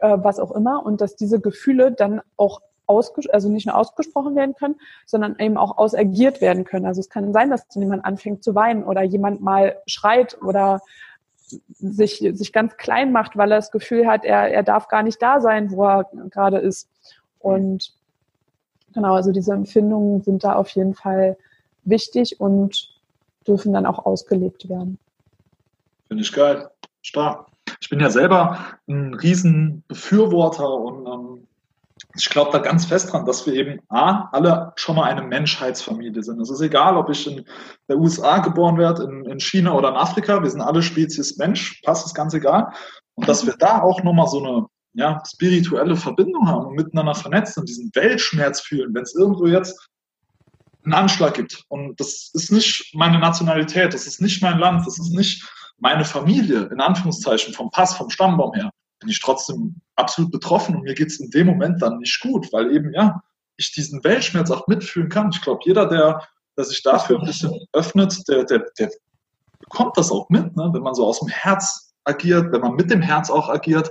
äh, 0.00 0.16
was 0.20 0.38
auch 0.38 0.52
immer, 0.52 0.84
und 0.84 1.00
dass 1.00 1.16
diese 1.16 1.40
Gefühle 1.40 1.92
dann 1.92 2.20
auch 2.36 2.60
also 2.88 3.48
nicht 3.48 3.66
nur 3.66 3.76
ausgesprochen 3.76 4.34
werden 4.34 4.56
können, 4.56 4.74
sondern 5.06 5.38
eben 5.38 5.56
auch 5.56 5.78
ausagiert 5.78 6.40
werden 6.40 6.64
können. 6.64 6.86
Also 6.86 6.98
es 6.98 7.08
kann 7.08 7.32
sein, 7.32 7.48
dass 7.48 7.64
jemand 7.76 8.04
anfängt 8.04 8.42
zu 8.42 8.56
weinen 8.56 8.82
oder 8.82 9.02
jemand 9.02 9.40
mal 9.40 9.76
schreit 9.86 10.36
oder 10.42 10.80
sich, 11.68 12.18
sich 12.18 12.52
ganz 12.52 12.76
klein 12.78 13.12
macht, 13.12 13.36
weil 13.36 13.52
er 13.52 13.58
das 13.58 13.70
Gefühl 13.70 14.08
hat, 14.08 14.24
er, 14.24 14.50
er 14.50 14.64
darf 14.64 14.88
gar 14.88 15.04
nicht 15.04 15.22
da 15.22 15.40
sein, 15.40 15.70
wo 15.70 15.84
er 15.84 16.10
gerade 16.30 16.58
ist. 16.58 16.88
Und 17.38 17.94
genau, 18.94 19.14
also 19.14 19.32
diese 19.32 19.52
Empfindungen 19.52 20.22
sind 20.22 20.44
da 20.44 20.54
auf 20.54 20.70
jeden 20.70 20.94
Fall 20.94 21.36
wichtig 21.84 22.40
und 22.40 22.88
dürfen 23.46 23.72
dann 23.72 23.86
auch 23.86 24.04
ausgelebt 24.04 24.68
werden. 24.68 24.98
Finde 26.08 26.22
ich 26.22 26.32
geil. 26.32 26.68
Stark 27.02 27.50
ich 27.80 27.88
bin 27.88 28.00
ja 28.00 28.10
selber 28.10 28.58
ein 28.88 29.14
Riesenbefürworter 29.14 30.72
und 30.72 31.06
ähm, 31.06 31.46
ich 32.16 32.28
glaube 32.28 32.50
da 32.50 32.58
ganz 32.58 32.86
fest 32.86 33.12
dran, 33.12 33.24
dass 33.24 33.46
wir 33.46 33.54
eben 33.54 33.80
A, 33.88 34.28
alle 34.32 34.72
schon 34.76 34.96
mal 34.96 35.04
eine 35.04 35.22
Menschheitsfamilie 35.22 36.22
sind. 36.22 36.40
Es 36.40 36.50
ist 36.50 36.60
egal, 36.60 36.96
ob 36.96 37.08
ich 37.10 37.26
in 37.26 37.44
der 37.88 37.98
USA 37.98 38.38
geboren 38.38 38.78
werde, 38.78 39.04
in, 39.04 39.24
in 39.26 39.40
China 39.40 39.74
oder 39.74 39.90
in 39.90 39.96
Afrika, 39.96 40.42
wir 40.42 40.50
sind 40.50 40.60
alle 40.60 40.82
Spezies 40.82 41.36
Mensch, 41.36 41.80
passt 41.82 42.06
ist 42.06 42.14
ganz 42.14 42.34
egal. 42.34 42.72
Und 43.14 43.28
dass 43.28 43.46
wir 43.46 43.54
da 43.58 43.82
auch 43.82 44.02
nochmal 44.02 44.28
so 44.28 44.42
eine 44.42 44.66
ja, 44.94 45.22
spirituelle 45.26 45.96
Verbindung 45.96 46.48
haben 46.48 46.66
und 46.66 46.74
miteinander 46.74 47.14
vernetzt 47.14 47.56
und 47.58 47.68
diesen 47.68 47.90
Weltschmerz 47.94 48.60
fühlen, 48.60 48.94
wenn 48.94 49.02
es 49.02 49.14
irgendwo 49.14 49.46
jetzt 49.46 49.88
einen 50.84 50.94
Anschlag 50.94 51.34
gibt. 51.34 51.64
Und 51.68 51.98
das 52.00 52.30
ist 52.32 52.50
nicht 52.50 52.94
meine 52.94 53.18
Nationalität, 53.18 53.94
das 53.94 54.06
ist 54.06 54.20
nicht 54.20 54.42
mein 54.42 54.58
Land, 54.58 54.86
das 54.86 54.98
ist 54.98 55.10
nicht 55.10 55.46
meine 55.78 56.04
Familie, 56.04 56.68
in 56.72 56.80
Anführungszeichen, 56.80 57.54
vom 57.54 57.70
Pass, 57.70 57.96
vom 57.96 58.10
Stammbaum 58.10 58.52
her, 58.54 58.70
bin 58.98 59.08
ich 59.08 59.20
trotzdem 59.20 59.80
absolut 59.96 60.30
betroffen 60.30 60.76
und 60.76 60.82
mir 60.82 60.94
geht 60.94 61.08
es 61.08 61.20
in 61.20 61.30
dem 61.30 61.46
Moment 61.46 61.80
dann 61.80 61.98
nicht 61.98 62.20
gut, 62.20 62.52
weil 62.52 62.74
eben, 62.74 62.92
ja, 62.92 63.22
ich 63.56 63.72
diesen 63.72 64.02
Weltschmerz 64.04 64.50
auch 64.50 64.66
mitfühlen 64.66 65.08
kann. 65.08 65.30
Ich 65.32 65.42
glaube, 65.42 65.60
jeder, 65.64 65.86
der, 65.86 66.26
der 66.56 66.64
sich 66.64 66.82
dafür 66.82 67.18
ein 67.18 67.26
bisschen 67.26 67.52
öffnet, 67.72 68.26
der, 68.28 68.44
der, 68.44 68.66
der 68.78 68.90
bekommt 69.58 69.96
das 69.96 70.10
auch 70.10 70.28
mit, 70.30 70.56
ne? 70.56 70.70
wenn 70.72 70.82
man 70.82 70.94
so 70.94 71.06
aus 71.06 71.20
dem 71.20 71.28
Herz 71.28 71.94
agiert, 72.04 72.52
wenn 72.52 72.60
man 72.62 72.74
mit 72.74 72.90
dem 72.90 73.02
Herz 73.02 73.30
auch 73.30 73.48
agiert 73.48 73.90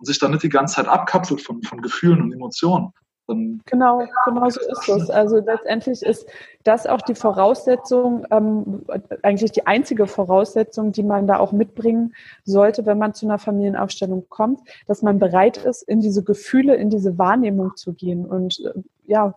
und 0.00 0.06
sich 0.06 0.18
dann 0.18 0.32
nicht 0.32 0.42
die 0.42 0.48
ganze 0.48 0.76
Zeit 0.76 0.88
abkapselt 0.88 1.40
von, 1.40 1.62
von 1.62 1.80
Gefühlen 1.80 2.22
und 2.22 2.32
Emotionen. 2.32 2.92
Dann 3.30 3.60
genau, 3.66 4.02
genau 4.24 4.48
so 4.50 4.60
ist 4.60 4.88
es. 4.88 5.10
Also 5.10 5.36
letztendlich 5.36 6.02
ist 6.02 6.26
das 6.64 6.86
auch 6.86 7.00
die 7.00 7.14
Voraussetzung, 7.14 8.26
ähm, 8.30 8.82
eigentlich 9.22 9.52
die 9.52 9.66
einzige 9.66 10.08
Voraussetzung, 10.08 10.90
die 10.90 11.04
man 11.04 11.28
da 11.28 11.38
auch 11.38 11.52
mitbringen 11.52 12.14
sollte, 12.44 12.86
wenn 12.86 12.98
man 12.98 13.14
zu 13.14 13.26
einer 13.26 13.38
Familienaufstellung 13.38 14.26
kommt, 14.28 14.60
dass 14.88 15.02
man 15.02 15.20
bereit 15.20 15.58
ist, 15.58 15.82
in 15.82 16.00
diese 16.00 16.24
Gefühle, 16.24 16.74
in 16.74 16.90
diese 16.90 17.18
Wahrnehmung 17.18 17.76
zu 17.76 17.92
gehen 17.92 18.26
und 18.26 18.58
äh, 18.64 18.72
ja, 19.06 19.34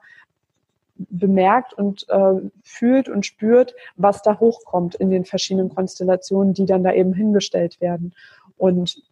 bemerkt 0.95 1.73
und 1.73 2.07
äh, 2.09 2.49
fühlt 2.63 3.09
und 3.09 3.25
spürt, 3.25 3.75
was 3.95 4.21
da 4.21 4.39
hochkommt 4.39 4.95
in 4.95 5.09
den 5.09 5.25
verschiedenen 5.25 5.69
Konstellationen, 5.73 6.53
die 6.53 6.65
dann 6.65 6.83
da 6.83 6.93
eben 6.93 7.13
hingestellt 7.13 7.79
werden. 7.81 8.13
Und 8.57 9.03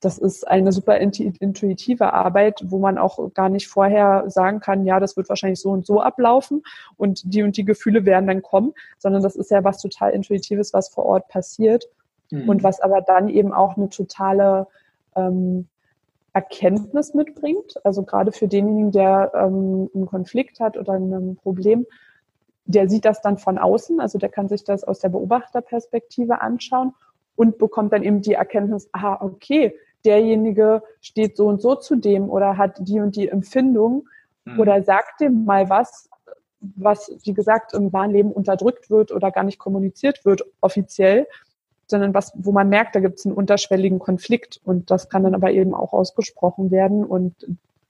das 0.00 0.16
ist 0.16 0.48
eine 0.48 0.72
super 0.72 0.96
intuitive 0.96 2.12
Arbeit, 2.14 2.62
wo 2.64 2.78
man 2.78 2.96
auch 2.96 3.34
gar 3.34 3.50
nicht 3.50 3.68
vorher 3.68 4.24
sagen 4.28 4.60
kann, 4.60 4.86
ja, 4.86 4.98
das 4.98 5.16
wird 5.16 5.28
wahrscheinlich 5.28 5.60
so 5.60 5.70
und 5.70 5.84
so 5.84 6.00
ablaufen 6.00 6.62
und 6.96 7.34
die 7.34 7.42
und 7.42 7.56
die 7.58 7.66
Gefühle 7.66 8.06
werden 8.06 8.26
dann 8.26 8.40
kommen, 8.40 8.72
sondern 8.98 9.22
das 9.22 9.36
ist 9.36 9.50
ja 9.50 9.62
was 9.62 9.80
total 9.80 10.12
Intuitives, 10.12 10.72
was 10.72 10.88
vor 10.88 11.04
Ort 11.04 11.28
passiert 11.28 11.84
mhm. 12.30 12.48
und 12.48 12.62
was 12.62 12.80
aber 12.80 13.02
dann 13.02 13.28
eben 13.28 13.52
auch 13.52 13.76
eine 13.76 13.90
totale 13.90 14.66
ähm, 15.16 15.68
Erkenntnis 16.32 17.12
mitbringt. 17.12 17.74
Also 17.84 18.02
gerade 18.02 18.32
für 18.32 18.48
denjenigen, 18.48 18.92
der 18.92 19.32
ähm, 19.34 19.90
einen 19.94 20.06
Konflikt 20.06 20.60
hat 20.60 20.78
oder 20.78 20.94
ein 20.94 21.36
Problem, 21.36 21.86
der 22.64 22.88
sieht 22.88 23.04
das 23.04 23.20
dann 23.20 23.36
von 23.36 23.58
außen, 23.58 24.00
also 24.00 24.18
der 24.18 24.28
kann 24.30 24.48
sich 24.48 24.64
das 24.64 24.84
aus 24.84 25.00
der 25.00 25.08
Beobachterperspektive 25.10 26.40
anschauen 26.40 26.94
und 27.36 27.58
bekommt 27.58 27.92
dann 27.92 28.02
eben 28.02 28.22
die 28.22 28.34
Erkenntnis, 28.34 28.88
aha, 28.92 29.18
okay, 29.20 29.74
derjenige 30.04 30.82
steht 31.00 31.36
so 31.36 31.46
und 31.46 31.60
so 31.60 31.74
zu 31.74 31.96
dem 31.96 32.30
oder 32.30 32.56
hat 32.56 32.76
die 32.80 33.00
und 33.00 33.16
die 33.16 33.28
Empfindung 33.28 34.08
mhm. 34.44 34.60
oder 34.60 34.82
sagt 34.82 35.20
dem 35.20 35.44
mal 35.44 35.68
was, 35.68 36.08
was, 36.60 37.10
wie 37.24 37.34
gesagt, 37.34 37.72
im 37.72 37.92
wahren 37.92 38.10
Leben 38.10 38.32
unterdrückt 38.32 38.90
wird 38.90 39.12
oder 39.12 39.30
gar 39.30 39.44
nicht 39.44 39.58
kommuniziert 39.58 40.24
wird 40.24 40.44
offiziell, 40.60 41.26
sondern 41.86 42.14
was, 42.14 42.32
wo 42.34 42.52
man 42.52 42.68
merkt, 42.68 42.94
da 42.94 43.00
gibt 43.00 43.18
es 43.18 43.26
einen 43.26 43.34
unterschwelligen 43.34 43.98
Konflikt 43.98 44.60
und 44.64 44.90
das 44.90 45.08
kann 45.08 45.24
dann 45.24 45.34
aber 45.34 45.50
eben 45.50 45.74
auch 45.74 45.92
ausgesprochen 45.92 46.70
werden 46.70 47.04
und 47.04 47.34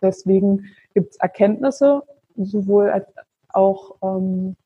deswegen 0.01 0.67
gibt 0.95 1.13
es 1.13 1.17
Erkenntnisse, 1.17 2.03
sowohl 2.37 2.91
als 2.91 3.07
auch 3.49 3.97
ähm, 4.03 4.57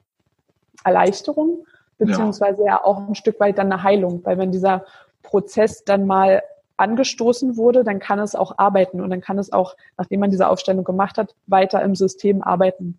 Erleichterung, 0.85 1.67
beziehungsweise 1.99 2.61
ja. 2.61 2.67
ja 2.67 2.85
auch 2.85 3.09
ein 3.09 3.15
Stück 3.15 3.41
weit 3.41 3.59
dann 3.59 3.73
eine 3.73 3.83
Heilung, 3.83 4.25
weil 4.25 4.39
wenn 4.39 4.53
dieser 4.53 4.85
Prozess 5.23 5.85
dann 5.85 6.07
mal 6.07 6.43
angestoßen 6.77 7.57
wurde, 7.57 7.85
dann 7.85 7.99
kann 7.99 8.19
es 8.19 8.35
auch 8.35 8.59
arbeiten 8.59 9.01
und 9.01 9.11
dann 9.11 9.21
kann 9.21 9.39
es 9.39 9.53
auch, 9.53 9.77
nachdem 9.97 10.21
man 10.21 10.31
diese 10.31 10.49
Aufstellung 10.49 10.85
gemacht 10.85 11.19
hat, 11.19 11.35
weiter 11.47 11.83
im 11.83 11.95
System 11.95 12.43
arbeiten. 12.43 12.99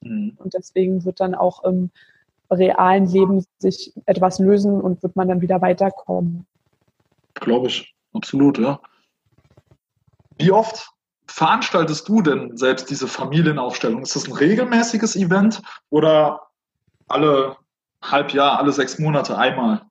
Mhm. 0.00 0.36
Und 0.38 0.54
deswegen 0.54 1.04
wird 1.04 1.20
dann 1.20 1.34
auch 1.34 1.64
im 1.64 1.90
realen 2.50 3.06
Leben 3.06 3.44
sich 3.58 3.92
etwas 4.06 4.38
lösen 4.38 4.80
und 4.80 5.02
wird 5.02 5.16
man 5.16 5.28
dann 5.28 5.40
wieder 5.40 5.60
weiterkommen. 5.60 6.46
Glaube 7.34 7.66
ich, 7.68 7.94
absolut, 8.12 8.58
ja. 8.58 8.80
Wie 10.38 10.52
oft 10.52 10.90
veranstaltest 11.26 12.08
du 12.08 12.22
denn 12.22 12.56
selbst 12.56 12.88
diese 12.90 13.08
Familienaufstellung? 13.08 14.02
Ist 14.02 14.16
das 14.16 14.26
ein 14.26 14.32
regelmäßiges 14.32 15.16
Event 15.16 15.60
oder 15.90 16.42
alle 17.08 17.56
halb 18.02 18.32
Jahr, 18.32 18.58
alle 18.58 18.72
sechs 18.72 18.98
Monate 18.98 19.36
einmal? 19.36 19.82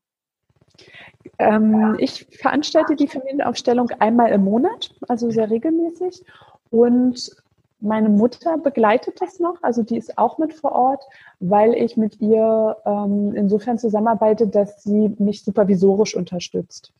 Ähm, 1.39 1.95
ich 1.99 2.25
veranstalte 2.39 2.95
die 2.95 3.07
Familienaufstellung 3.07 3.89
einmal 3.99 4.31
im 4.31 4.43
Monat, 4.43 4.91
also 5.07 5.29
sehr 5.29 5.49
regelmäßig. 5.49 6.23
Und 6.71 7.35
meine 7.79 8.09
Mutter 8.09 8.57
begleitet 8.57 9.21
das 9.21 9.39
noch, 9.39 9.61
also 9.61 9.83
die 9.83 9.97
ist 9.97 10.17
auch 10.17 10.37
mit 10.37 10.53
vor 10.53 10.71
Ort, 10.71 11.03
weil 11.39 11.73
ich 11.73 11.97
mit 11.97 12.19
ihr 12.19 12.77
ähm, 12.85 13.33
insofern 13.35 13.77
zusammenarbeite, 13.77 14.47
dass 14.47 14.83
sie 14.83 15.15
mich 15.19 15.43
supervisorisch 15.43 16.15
unterstützt. 16.15 16.93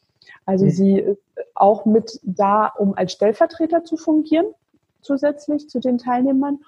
Also 0.46 0.66
mhm. 0.66 0.70
sie 0.70 1.00
ist 1.00 1.22
auch 1.56 1.86
mit 1.86 2.20
da, 2.24 2.68
um 2.68 2.94
als 2.96 3.14
Stellvertreter 3.14 3.84
zu 3.84 3.98
fungieren, 3.98 4.46
zusätzlich 5.02 5.70
zu 5.70 5.80
den 5.80 5.98
Teilnehmern. 5.98 6.60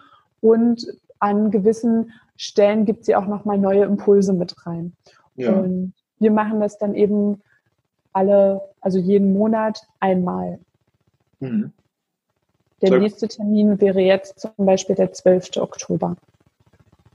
Und 0.42 0.88
an 1.20 1.52
gewissen 1.52 2.12
Stellen 2.38 2.86
gibt 2.86 3.06
sie 3.06 3.16
auch 3.16 3.26
nochmal 3.26 3.58
neue 3.58 3.84
Impulse 3.84 4.34
mit 4.34 4.66
rein. 4.66 4.94
Ja. 5.36 5.54
Und 5.54 5.94
wir 6.20 6.32
machen 6.32 6.60
das 6.60 6.78
dann 6.78 6.96
eben 6.96 7.42
alle, 8.18 8.62
also 8.82 8.98
jeden 8.98 9.34
Monat 9.34 9.88
einmal. 10.00 10.58
Mhm. 11.40 11.72
Der 12.82 12.90
so. 12.90 12.98
nächste 12.98 13.28
Termin 13.28 13.80
wäre 13.80 14.02
jetzt 14.02 14.40
zum 14.40 14.52
Beispiel 14.58 14.96
der 14.96 15.14
12. 15.14 15.58
Oktober. 15.58 16.16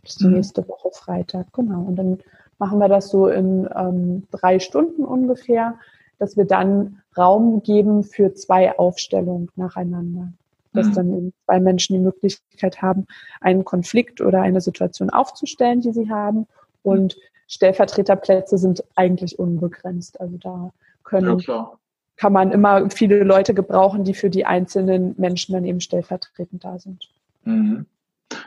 Das 0.03 0.13
ist 0.13 0.21
die 0.21 0.27
mhm. 0.27 0.35
nächste 0.35 0.67
Woche 0.69 0.91
Freitag, 0.93 1.53
genau. 1.53 1.81
Und 1.83 1.97
dann 1.97 2.19
machen 2.59 2.79
wir 2.79 2.89
das 2.89 3.09
so 3.09 3.27
in 3.27 3.69
ähm, 3.75 4.29
drei 4.31 4.61
Stunden 4.61 5.05
ungefähr, 5.05 5.75
dass 6.19 6.37
wir 6.37 6.45
dann 6.45 7.03
Raum 7.19 7.63
geben 7.65 8.05
für 8.05 8.33
zwei 8.35 8.79
Aufstellungen 8.79 9.49
nacheinander. 9.57 10.33
Dass 10.73 10.87
mhm. 10.87 10.95
dann 10.95 11.33
zwei 11.47 11.59
Menschen 11.59 11.95
die 11.95 12.03
Möglichkeit 12.03 12.81
haben, 12.81 13.07
einen 13.41 13.65
Konflikt 13.65 14.21
oder 14.21 14.41
eine 14.41 14.61
Situation 14.61 15.11
aufzustellen, 15.11 15.81
die 15.81 15.93
sie 15.93 16.11
haben. 16.11 16.47
Und 16.85 17.17
Stellvertreterplätze 17.49 18.57
sind 18.57 18.83
eigentlich 18.95 19.39
unbegrenzt. 19.39 20.21
Also 20.21 20.39
da 20.39 20.73
können, 21.05 21.39
ja, 21.41 21.73
kann 22.17 22.33
man 22.33 22.53
immer 22.53 22.89
viele 22.91 23.25
Leute 23.25 23.55
gebrauchen, 23.55 24.05
die 24.05 24.15
für 24.15 24.31
die 24.31 24.47
einzelnen 24.47 25.15
Menschen 25.19 25.55
dann 25.55 25.65
eben 25.65 25.81
stellvertretend 25.81 26.65
da 26.65 26.79
sind. 26.79 27.09
Mhm. 27.45 27.87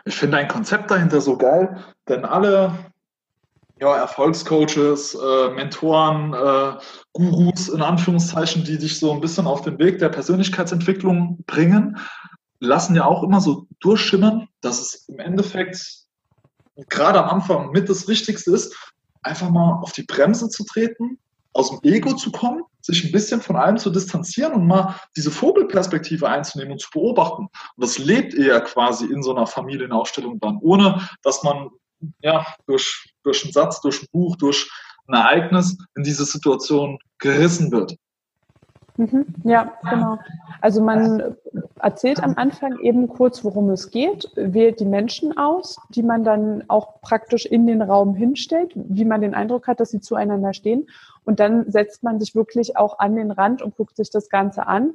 Ich 0.05 0.15
finde 0.15 0.37
ein 0.37 0.47
Konzept 0.47 0.89
dahinter 0.91 1.21
so 1.21 1.37
geil, 1.37 1.77
denn 2.07 2.25
alle 2.25 2.73
ja, 3.79 3.97
Erfolgscoaches, 3.97 5.15
äh, 5.15 5.49
Mentoren, 5.49 6.33
äh, 6.33 6.79
Gurus 7.13 7.67
in 7.67 7.81
Anführungszeichen, 7.81 8.63
die 8.63 8.77
dich 8.77 8.99
so 8.99 9.11
ein 9.11 9.19
bisschen 9.19 9.47
auf 9.47 9.61
den 9.61 9.77
Weg 9.79 9.99
der 9.99 10.09
Persönlichkeitsentwicklung 10.09 11.43
bringen, 11.45 11.97
lassen 12.59 12.95
ja 12.95 13.05
auch 13.05 13.23
immer 13.23 13.41
so 13.41 13.67
durchschimmern, 13.81 14.47
dass 14.61 14.79
es 14.79 15.09
im 15.09 15.19
Endeffekt 15.19 16.05
gerade 16.89 17.21
am 17.23 17.29
Anfang 17.29 17.71
mit 17.71 17.89
das 17.89 18.07
Wichtigste 18.07 18.51
ist, 18.51 18.75
einfach 19.21 19.49
mal 19.49 19.79
auf 19.81 19.91
die 19.91 20.03
Bremse 20.03 20.49
zu 20.49 20.63
treten, 20.63 21.19
aus 21.55 21.69
dem 21.69 21.79
Ego 21.83 22.13
zu 22.13 22.31
kommen, 22.31 22.63
sich 22.81 23.03
ein 23.05 23.11
bisschen 23.11 23.41
von 23.41 23.55
allem 23.55 23.77
zu 23.77 23.89
distanzieren 23.89 24.53
und 24.53 24.67
mal 24.67 24.95
diese 25.15 25.31
Vogelperspektive 25.31 26.27
einzunehmen 26.27 26.73
und 26.73 26.81
zu 26.81 26.89
beobachten. 26.91 27.43
Und 27.43 27.51
das 27.77 27.97
lebt 27.97 28.33
eher 28.33 28.59
quasi 28.61 29.05
in 29.05 29.23
so 29.23 29.33
einer 29.33 29.47
Familienaufstellung 29.47 30.39
dann, 30.39 30.57
ohne 30.61 31.07
dass 31.23 31.43
man 31.43 31.69
ja 32.21 32.45
durch, 32.67 33.09
durch 33.23 33.43
einen 33.43 33.53
Satz, 33.53 33.79
durch 33.81 34.03
ein 34.03 34.07
Buch, 34.11 34.35
durch 34.35 34.69
ein 35.07 35.15
Ereignis 35.15 35.77
in 35.95 36.03
diese 36.03 36.25
Situation 36.25 36.99
gerissen 37.19 37.71
wird. 37.71 37.95
Mhm, 38.97 39.25
ja, 39.43 39.73
genau. 39.89 40.19
Also 40.61 40.81
man 40.81 41.35
erzählt 41.79 42.23
am 42.23 42.35
Anfang 42.37 42.79
eben 42.79 43.09
kurz, 43.09 43.43
worum 43.43 43.69
es 43.69 43.91
geht, 43.91 44.31
wählt 44.35 44.79
die 44.79 44.85
Menschen 44.85 45.37
aus, 45.37 45.77
die 45.89 46.03
man 46.03 46.23
dann 46.23 46.63
auch 46.69 47.01
praktisch 47.01 47.45
in 47.45 47.67
den 47.67 47.81
Raum 47.81 48.15
hinstellt, 48.15 48.71
wie 48.75 49.03
man 49.03 49.21
den 49.21 49.35
Eindruck 49.35 49.67
hat, 49.67 49.81
dass 49.81 49.91
sie 49.91 49.99
zueinander 49.99 50.53
stehen. 50.53 50.87
Und 51.25 51.39
dann 51.39 51.69
setzt 51.71 52.03
man 52.03 52.19
sich 52.19 52.35
wirklich 52.35 52.77
auch 52.77 52.99
an 52.99 53.15
den 53.15 53.31
Rand 53.31 53.61
und 53.61 53.75
guckt 53.75 53.97
sich 53.97 54.09
das 54.09 54.29
Ganze 54.29 54.67
an 54.67 54.93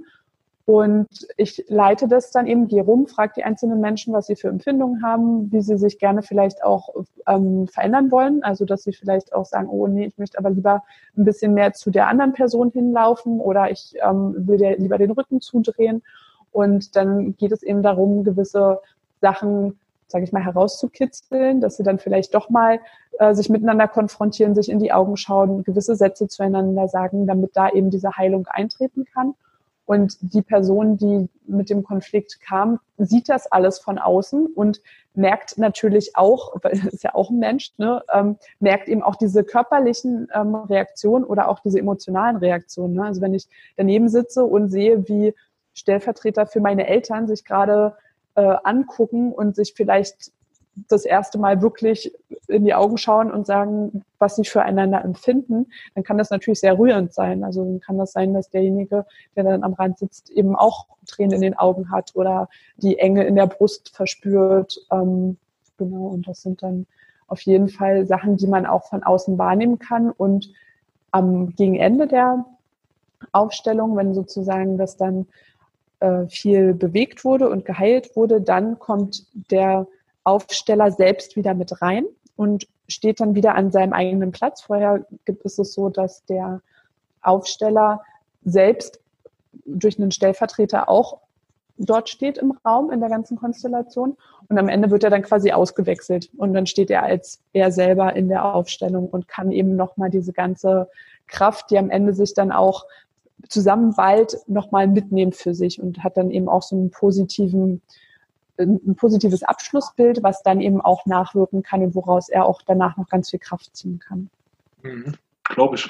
und 0.71 1.27
ich 1.37 1.65
leite 1.67 2.07
das 2.07 2.31
dann 2.31 2.47
eben, 2.47 2.69
gehe 2.69 2.85
rum, 2.85 3.09
frage 3.09 3.33
die 3.39 3.43
einzelnen 3.43 3.81
Menschen, 3.81 4.13
was 4.13 4.29
sie 4.29 4.37
für 4.37 4.47
Empfindungen 4.47 5.03
haben, 5.03 5.51
wie 5.51 5.63
sie 5.63 5.77
sich 5.77 5.99
gerne 5.99 6.23
vielleicht 6.23 6.63
auch 6.63 6.95
ähm, 7.27 7.67
verändern 7.67 8.13
wollen. 8.13 8.45
Also, 8.45 8.65
dass 8.65 8.85
sie 8.85 8.93
vielleicht 8.93 9.33
auch 9.33 9.47
sagen, 9.47 9.69
oh 9.69 9.89
nee, 9.89 10.07
ich 10.07 10.17
möchte 10.17 10.39
aber 10.39 10.51
lieber 10.51 10.85
ein 11.17 11.25
bisschen 11.25 11.55
mehr 11.55 11.73
zu 11.73 11.91
der 11.91 12.07
anderen 12.07 12.35
Person 12.35 12.71
hinlaufen 12.71 13.41
oder 13.41 13.69
ich 13.73 13.95
ähm, 14.01 14.47
will 14.47 14.59
dir 14.59 14.79
lieber 14.79 14.97
den 14.97 15.11
Rücken 15.11 15.41
zudrehen. 15.41 16.05
Und 16.53 16.95
dann 16.95 17.37
geht 17.37 17.51
es 17.51 17.65
eben 17.65 17.83
darum, 17.83 18.23
gewisse 18.23 18.79
Sachen, 19.21 19.77
sage 20.11 20.25
ich 20.25 20.33
mal, 20.33 20.45
herauszukitzeln, 20.45 21.61
dass 21.61 21.77
sie 21.77 21.83
dann 21.83 21.99
vielleicht 21.99 22.35
doch 22.35 22.51
mal 22.51 22.81
äh, 23.19 23.35
sich 23.35 23.49
miteinander 23.49 23.89
konfrontieren, 23.89 24.55
sich 24.55 24.69
in 24.69 24.79
die 24.79 24.93
Augen 24.93 25.17
schauen, 25.17 25.65
gewisse 25.65 25.97
Sätze 25.97 26.29
zueinander 26.29 26.89
sagen, 26.89 27.27
damit 27.27 27.57
da 27.57 27.69
eben 27.69 27.91
diese 27.91 28.17
Heilung 28.17 28.47
eintreten 28.47 29.05
kann. 29.05 29.35
Und 29.87 30.19
die 30.21 30.43
Person, 30.43 30.99
die 30.99 31.29
mit 31.47 31.69
dem 31.69 31.83
Konflikt 31.83 32.41
kam, 32.41 32.79
sieht 32.97 33.29
das 33.29 33.51
alles 33.51 33.81
von 33.81 33.99
außen 33.99 34.47
und 34.47 34.81
merkt 35.15 35.59
natürlich 35.59 36.15
auch, 36.15 36.55
weil 36.63 36.73
ist 36.87 37.03
ja 37.03 37.15
auch 37.15 37.31
ein 37.31 37.39
Mensch, 37.39 37.73
ne, 37.77 38.03
ähm, 38.13 38.37
merkt 38.61 38.89
eben 38.89 39.03
auch 39.03 39.17
diese 39.17 39.43
körperlichen 39.43 40.29
ähm, 40.33 40.55
Reaktionen 40.55 41.25
oder 41.25 41.49
auch 41.49 41.59
diese 41.59 41.79
emotionalen 41.79 42.37
Reaktionen. 42.37 42.95
Ne? 42.95 43.05
Also 43.05 43.21
wenn 43.21 43.35
ich 43.35 43.49
daneben 43.77 44.09
sitze 44.09 44.45
und 44.45 44.71
sehe, 44.71 45.09
wie 45.09 45.35
Stellvertreter 45.75 46.47
für 46.47 46.61
meine 46.61 46.87
Eltern 46.87 47.27
sich 47.27 47.45
gerade 47.45 47.97
äh, 48.41 48.57
angucken 48.65 49.33
und 49.33 49.55
sich 49.55 49.75
vielleicht 49.77 50.33
das 50.89 51.05
erste 51.05 51.39
Mal 51.39 51.61
wirklich 51.61 52.13
in 52.49 52.65
die 52.65 52.75
Augen 52.75 52.97
schauen 52.97 53.31
und 53.31 53.47
sagen, 53.47 54.05
was 54.19 54.37
sie 54.37 54.45
füreinander 54.45 55.05
empfinden, 55.05 55.67
dann 55.95 56.05
kann 56.05 56.17
das 56.17 56.31
natürlich 56.31 56.61
sehr 56.61 56.79
rührend 56.79 57.13
sein. 57.13 57.45
Also 57.45 57.65
dann 57.65 57.81
kann 57.81 57.99
das 57.99 58.13
sein, 58.13 58.33
dass 58.33 58.51
derjenige, 58.51 59.05
der 59.37 59.45
dann 59.45 59.63
am 59.63 59.75
Rand 59.75 59.99
sitzt, 59.99 60.31
eben 60.31 60.57
auch 60.57 60.87
Tränen 61.07 61.33
in 61.33 61.43
den 61.43 61.59
Augen 61.59 61.91
hat 61.91 62.13
oder 62.15 62.49
die 62.77 62.99
Enge 62.99 63.25
in 63.25 63.37
der 63.37 63.47
Brust 63.47 63.95
verspürt. 63.95 64.79
Ähm, 64.91 65.37
genau, 65.77 66.07
und 66.07 66.27
das 66.27 66.43
sind 66.43 66.63
dann 66.63 66.87
auf 67.27 67.43
jeden 67.43 67.69
Fall 67.69 68.07
Sachen, 68.07 68.37
die 68.37 68.47
man 68.47 68.67
auch 68.67 68.89
von 68.89 69.03
außen 69.03 69.39
wahrnehmen 69.39 69.79
kann. 69.79 70.11
Und 70.11 70.53
am 71.11 71.55
gegen 71.55 71.77
Ende 71.77 72.07
der 72.07 72.45
Aufstellung, 73.33 73.97
wenn 73.97 74.15
sozusagen 74.15 74.79
das 74.79 74.97
dann 74.97 75.27
äh, 76.01 76.27
viel 76.29 76.75
bewegt 76.75 77.25
wurde 77.25 77.49
und 77.49 77.65
geheilt 77.65 78.17
wurde, 78.17 78.41
dann 78.41 78.79
kommt 78.79 79.27
der 79.51 79.87
Aufsteller 80.25 80.91
selbst 80.91 81.37
wieder 81.37 81.55
mit 81.55 81.81
rein 81.83 82.05
und 82.37 82.67
steht 82.89 83.21
dann 83.21 83.35
wieder 83.35 83.55
an 83.55 83.71
seinem 83.71 83.93
eigenen 83.93 84.33
Platz. 84.33 84.63
Vorher 84.63 85.07
gibt 85.25 85.45
es 85.45 85.59
es 85.59 85.73
so, 85.73 85.89
dass 85.89 86.25
der 86.25 86.61
Aufsteller 87.23 88.03
selbst 88.45 89.01
durch 89.65 89.99
einen 89.99 90.11
Stellvertreter 90.11 90.89
auch 90.89 91.19
dort 91.81 92.11
steht 92.11 92.37
im 92.39 92.53
Raum 92.65 92.91
in 92.91 93.01
der 93.01 93.09
ganzen 93.09 93.39
Konstellation 93.39 94.17
und 94.49 94.59
am 94.59 94.69
Ende 94.69 94.91
wird 94.91 95.03
er 95.03 95.11
dann 95.11 95.23
quasi 95.23 95.53
ausgewechselt 95.53 96.31
und 96.37 96.53
dann 96.53 96.67
steht 96.67 96.91
er 96.91 97.03
als 97.03 97.41
er 97.53 97.73
selber 97.73 98.15
in 98.15 98.29
der 98.29 98.45
Aufstellung 98.45 99.09
und 99.09 99.29
kann 99.29 99.51
eben 99.51 99.77
nochmal 99.77 100.11
diese 100.11 100.33
ganze 100.33 100.89
Kraft, 101.27 101.71
die 101.71 101.79
am 101.79 101.91
Ende 101.91 102.13
sich 102.13 102.35
dann 102.35 102.53
auch 102.53 102.85
zusammenballt, 103.49 104.37
nochmal 104.47 104.87
mitnehmen 104.87 105.33
für 105.33 105.55
sich 105.55 105.81
und 105.81 106.03
hat 106.05 106.17
dann 106.17 106.31
eben 106.31 106.49
auch 106.49 106.63
so 106.63 106.77
einen 106.77 106.91
positiven 106.91 107.83
ein 108.61 108.95
positives 108.95 109.43
Abschlussbild, 109.43 110.23
was 110.23 110.43
dann 110.43 110.61
eben 110.61 110.81
auch 110.81 111.07
nachwirken 111.07 111.63
kann 111.63 111.83
und 111.83 111.95
woraus 111.95 112.29
er 112.29 112.45
auch 112.45 112.63
danach 112.63 112.97
noch 112.97 113.09
ganz 113.09 113.31
viel 113.31 113.39
Kraft 113.39 113.75
ziehen 113.75 113.99
kann. 113.99 114.29
Mhm, 114.83 115.15
Glaube 115.45 115.77
ich. 115.77 115.89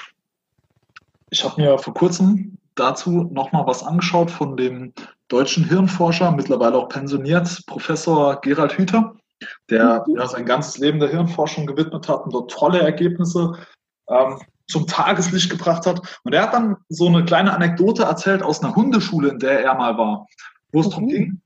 Ich 1.29 1.43
habe 1.43 1.61
mir 1.61 1.77
vor 1.77 1.93
kurzem 1.93 2.57
dazu 2.75 3.29
nochmal 3.31 3.65
was 3.67 3.83
angeschaut 3.83 4.31
von 4.31 4.57
dem 4.57 4.93
deutschen 5.27 5.65
Hirnforscher, 5.65 6.31
mittlerweile 6.31 6.77
auch 6.77 6.89
pensioniert, 6.89 7.63
Professor 7.67 8.39
Gerald 8.41 8.77
Hüther, 8.77 9.15
der 9.69 10.03
mhm. 10.07 10.17
ja, 10.17 10.27
sein 10.27 10.45
ganzes 10.45 10.77
Leben 10.77 10.99
der 10.99 11.09
Hirnforschung 11.09 11.65
gewidmet 11.65 12.07
hat 12.07 12.23
und 12.25 12.33
dort 12.33 12.51
tolle 12.51 12.79
Ergebnisse 12.79 13.53
ähm, 14.09 14.39
zum 14.71 14.87
Tageslicht 14.87 15.49
gebracht 15.49 15.85
hat. 15.85 16.19
Und 16.23 16.33
er 16.33 16.43
hat 16.43 16.53
dann 16.53 16.77
so 16.89 17.07
eine 17.07 17.25
kleine 17.25 17.53
Anekdote 17.53 18.03
erzählt 18.03 18.41
aus 18.41 18.63
einer 18.63 18.75
Hundeschule, 18.75 19.29
in 19.29 19.39
der 19.39 19.63
er 19.63 19.75
mal 19.75 19.97
war, 19.97 20.27
wo 20.71 20.79
es 20.79 20.87
mhm. 20.87 20.91
darum 20.91 21.07
ging, 21.07 21.41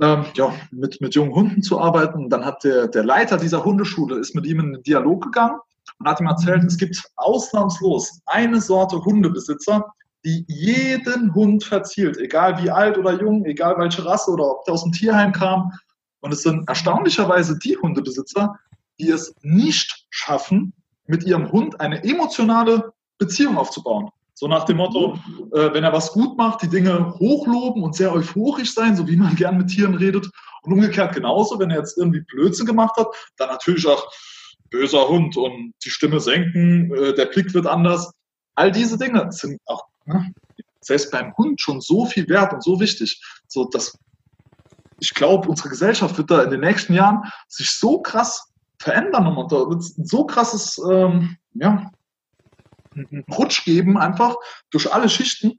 ähm, 0.00 0.24
ja, 0.34 0.52
mit, 0.70 1.00
mit 1.00 1.14
jungen 1.14 1.34
Hunden 1.34 1.62
zu 1.62 1.80
arbeiten. 1.80 2.24
Und 2.24 2.30
dann 2.30 2.44
hat 2.44 2.64
der, 2.64 2.88
der 2.88 3.04
Leiter 3.04 3.36
dieser 3.36 3.64
Hundeschule 3.64 4.16
ist 4.18 4.34
mit 4.34 4.46
ihm 4.46 4.60
in 4.60 4.72
den 4.72 4.82
Dialog 4.82 5.24
gegangen 5.24 5.58
und 5.98 6.08
hat 6.08 6.20
ihm 6.20 6.26
erzählt, 6.26 6.64
es 6.64 6.76
gibt 6.76 7.00
ausnahmslos 7.16 8.20
eine 8.26 8.60
Sorte 8.60 9.04
Hundebesitzer, 9.04 9.92
die 10.24 10.44
jeden 10.48 11.34
Hund 11.34 11.64
verzielt, 11.64 12.16
egal 12.16 12.62
wie 12.62 12.70
alt 12.70 12.96
oder 12.96 13.20
jung, 13.20 13.44
egal 13.44 13.76
welche 13.78 14.04
Rasse 14.04 14.30
oder 14.30 14.50
ob 14.50 14.64
der 14.64 14.74
aus 14.74 14.82
dem 14.82 14.92
Tierheim 14.92 15.32
kam. 15.32 15.70
Und 16.20 16.32
es 16.32 16.42
sind 16.42 16.66
erstaunlicherweise 16.66 17.58
die 17.58 17.76
Hundebesitzer, 17.76 18.58
die 18.98 19.10
es 19.10 19.34
nicht 19.42 20.06
schaffen, 20.08 20.72
mit 21.06 21.24
ihrem 21.24 21.50
Hund 21.52 21.80
eine 21.80 22.02
emotionale 22.02 22.92
Beziehung 23.18 23.56
aufzubauen. 23.56 24.10
So 24.36 24.48
nach 24.48 24.64
dem 24.64 24.78
Motto, 24.78 25.18
äh, 25.52 25.72
wenn 25.72 25.84
er 25.84 25.92
was 25.92 26.12
gut 26.12 26.36
macht, 26.36 26.62
die 26.62 26.68
Dinge 26.68 27.14
hochloben 27.18 27.82
und 27.82 27.94
sehr 27.94 28.12
euphorisch 28.12 28.74
sein, 28.74 28.96
so 28.96 29.06
wie 29.06 29.16
man 29.16 29.34
gern 29.36 29.58
mit 29.58 29.68
Tieren 29.68 29.94
redet. 29.94 30.28
Und 30.62 30.72
umgekehrt 30.72 31.14
genauso, 31.14 31.58
wenn 31.58 31.70
er 31.70 31.78
jetzt 31.78 31.96
irgendwie 31.98 32.20
Blödsinn 32.20 32.66
gemacht 32.66 32.96
hat, 32.96 33.06
dann 33.36 33.48
natürlich 33.48 33.86
auch 33.86 34.10
böser 34.70 35.08
Hund 35.08 35.36
und 35.36 35.72
die 35.84 35.90
Stimme 35.90 36.18
senken, 36.18 36.92
äh, 36.94 37.14
der 37.14 37.26
Blick 37.26 37.54
wird 37.54 37.66
anders. 37.66 38.10
All 38.56 38.72
diese 38.72 38.98
Dinge 38.98 39.30
sind 39.30 39.60
auch 39.66 39.84
ne, 40.06 40.32
selbst 40.80 41.12
beim 41.12 41.36
Hund 41.36 41.60
schon 41.60 41.80
so 41.80 42.06
viel 42.06 42.28
wert 42.28 42.52
und 42.52 42.62
so 42.62 42.80
wichtig, 42.80 43.22
so 43.46 43.66
dass 43.66 43.96
ich 45.00 45.12
glaube, 45.14 45.48
unsere 45.48 45.68
Gesellschaft 45.68 46.16
wird 46.16 46.30
da 46.30 46.42
in 46.42 46.50
den 46.50 46.60
nächsten 46.60 46.94
Jahren 46.94 47.22
sich 47.48 47.70
so 47.70 48.00
krass 48.00 48.52
verändern 48.84 49.26
und 49.26 49.50
da 49.50 49.56
wird 49.56 49.82
so 49.82 50.26
krasses 50.26 50.78
ähm, 50.90 51.36
ja, 51.54 51.90
Rutsch 53.36 53.64
geben, 53.64 53.96
einfach 53.98 54.36
durch 54.70 54.92
alle 54.92 55.08
Schichten, 55.08 55.56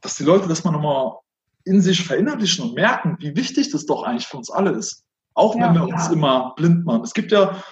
dass 0.00 0.14
die 0.14 0.24
Leute 0.24 0.48
das 0.48 0.64
mal 0.64 0.70
nochmal 0.70 1.18
in 1.64 1.82
sich 1.82 2.04
verinnerlichen 2.04 2.64
und 2.64 2.74
merken, 2.74 3.16
wie 3.18 3.36
wichtig 3.36 3.70
das 3.70 3.86
doch 3.86 4.04
eigentlich 4.04 4.26
für 4.26 4.38
uns 4.38 4.50
alle 4.50 4.70
ist. 4.70 5.04
Auch 5.34 5.54
wenn 5.54 5.62
ja, 5.62 5.74
wir 5.74 5.88
uns 5.88 6.08
immer 6.08 6.54
blind 6.56 6.84
machen. 6.86 7.02
Es 7.02 7.12
gibt 7.12 7.32
ja, 7.32 7.62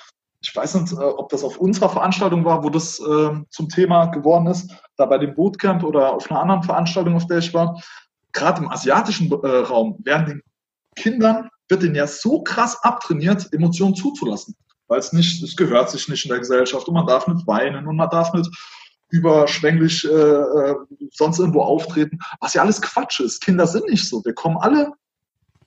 ich 0.41 0.55
weiß 0.55 0.75
nicht, 0.75 0.93
äh, 0.93 0.97
ob 0.97 1.29
das 1.31 1.43
auf 1.43 1.59
unserer 1.59 1.89
Veranstaltung 1.89 2.45
war, 2.45 2.63
wo 2.63 2.71
das 2.71 3.01
äh, 3.01 3.31
zum 3.49 3.69
Thema 3.69 4.07
geworden 4.07 4.47
ist, 4.49 4.71
da 4.97 5.07
bei 5.07 5.19
dem 5.19 5.35
Bootcamp 5.35 5.85
oder 5.85 6.13
auf 6.13 6.31
einer 6.31 6.41
anderen 6.41 6.63
Veranstaltung, 6.63 7.17
auf 7.17 7.27
der 7.27 7.39
ich 7.39 7.55
war. 7.55 7.81
Gerade 8.33 8.63
im 8.63 8.71
asiatischen 8.71 9.31
äh, 9.31 9.47
Raum 9.47 9.97
werden 10.05 10.27
den 10.27 10.43
Kindern, 10.97 11.49
wird 11.69 11.83
denen 11.83 11.95
ja 11.95 12.07
so 12.07 12.43
krass 12.43 12.83
abtrainiert, 12.83 13.53
Emotionen 13.53 13.95
zuzulassen. 13.95 14.55
Weil 14.89 14.99
es 14.99 15.13
nicht, 15.13 15.43
es 15.43 15.57
gehört 15.57 15.91
sich 15.91 16.09
nicht 16.09 16.25
in 16.25 16.31
der 16.31 16.39
Gesellschaft 16.39 16.89
und 16.89 16.95
man 16.95 17.07
darf 17.07 17.27
nicht 17.27 17.47
weinen 17.47 17.87
und 17.87 17.97
man 17.97 18.11
darf 18.11 18.33
nicht 18.33 18.51
überschwänglich 19.11 20.05
äh, 20.05 20.09
äh, 20.09 20.77
sonst 21.13 21.39
irgendwo 21.39 21.63
auftreten, 21.63 22.19
was 22.41 22.55
ja 22.55 22.63
alles 22.63 22.83
Quatsch 22.83 23.21
ist. 23.21 23.41
Kinder 23.43 23.67
sind 23.67 23.89
nicht 23.89 24.09
so. 24.09 24.25
Wir 24.25 24.35
kommen 24.35 24.59
alle 24.59 24.93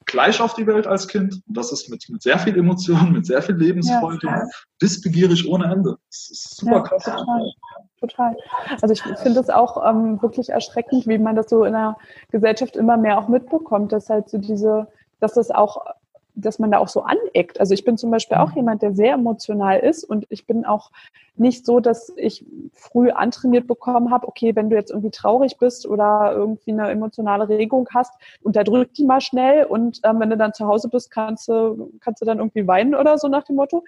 gleich 0.06 0.42
auf 0.42 0.54
die 0.54 0.68
Welt 0.68 0.88
als 0.88 1.08
Kind. 1.08 1.42
Und 1.48 1.58
das 1.58 1.72
ist 1.72 1.90
mit, 1.90 2.08
mit 2.10 2.22
sehr 2.22 2.38
viel 2.38 2.58
Emotionen, 2.58 3.14
mit 3.14 3.26
sehr 3.26 3.42
viel 3.42 3.56
Lebensfreude, 3.56 4.28
ja, 4.28 4.44
wissbegierig 4.80 5.48
ohne 5.48 5.66
Ende. 5.66 5.98
Das 6.10 6.30
ist 6.32 6.58
super 6.58 6.78
ja, 6.78 6.82
krass. 6.82 7.04
Total. 7.04 7.52
total. 8.00 8.38
Also 8.82 8.94
ich 8.94 9.02
finde 9.20 9.40
es 9.40 9.50
auch 9.50 9.88
ähm, 9.88 10.22
wirklich 10.22 10.50
erschreckend, 10.50 11.08
wie 11.08 11.18
man 11.18 11.36
das 11.36 11.50
so 11.50 11.64
in 11.64 11.74
der 11.74 11.98
Gesellschaft 12.30 12.76
immer 12.76 12.98
mehr 12.98 13.18
auch 13.18 13.28
mitbekommt, 13.28 13.92
dass 13.92 14.10
halt 14.10 14.30
so 14.30 14.38
diese, 14.38 14.88
dass 15.20 15.34
das 15.34 15.52
auch 15.52 15.86
dass 16.36 16.60
man 16.60 16.72
da 16.72 16.78
auch 16.78 16.88
so 16.88 17.02
aneckt. 17.02 17.60
Also 17.60 17.74
ich 17.74 17.84
bin 17.84 17.98
zum 17.98 18.12
Beispiel 18.12 18.38
auch 18.38 18.52
mhm. 18.52 18.58
jemand, 18.58 18.82
der 18.82 18.94
sehr 18.94 19.14
emotional 19.14 19.80
ist 19.80 20.04
und 20.04 20.26
ich 20.30 20.46
bin 20.46 20.66
auch 20.66 20.92
nicht 21.36 21.66
so, 21.66 21.80
dass 21.80 22.12
ich 22.18 22.46
früh 22.74 23.10
antrainiert 23.10 23.68
bekommen 23.68 24.12
habe, 24.12 24.28
okay, 24.28 24.56
wenn 24.56 24.70
du 24.70 24.76
jetzt 24.76 24.92
irgendwie 24.92 25.12
traurig 25.12 25.58
bist 25.58 25.86
oder 25.86 26.34
irgendwie 26.34 26.72
eine 26.72 26.90
emotionale 26.90 27.50
Regung 27.50 27.88
hast, 27.94 28.14
unterdrück 28.42 28.94
die 28.94 29.06
mal 29.06 29.22
schnell 29.22 29.66
und 29.66 30.00
ähm, 30.04 30.20
wenn 30.20 30.30
du 30.30 30.38
dann 30.38 30.54
zu 30.54 30.68
Hause 30.68 30.90
bist, 30.90 31.12
kannst 31.12 31.48
du, 31.48 31.92
kannst 32.00 32.22
du 32.22 32.26
dann 32.26 32.40
irgendwie 32.40 32.68
weinen 32.68 32.96
oder 32.96 33.18
so 33.18 33.28
nach 33.28 33.44
dem 33.44 33.56
Motto. 33.56 33.84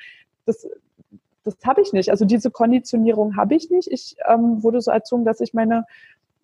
Das, 0.45 0.67
das 1.43 1.57
habe 1.65 1.81
ich 1.81 1.93
nicht. 1.93 2.09
Also 2.09 2.25
diese 2.25 2.51
Konditionierung 2.51 3.35
habe 3.35 3.55
ich 3.55 3.69
nicht. 3.69 3.91
Ich 3.91 4.15
ähm, 4.27 4.63
wurde 4.63 4.81
so 4.81 4.91
erzogen, 4.91 5.25
dass 5.25 5.41
ich 5.41 5.53
meine 5.53 5.85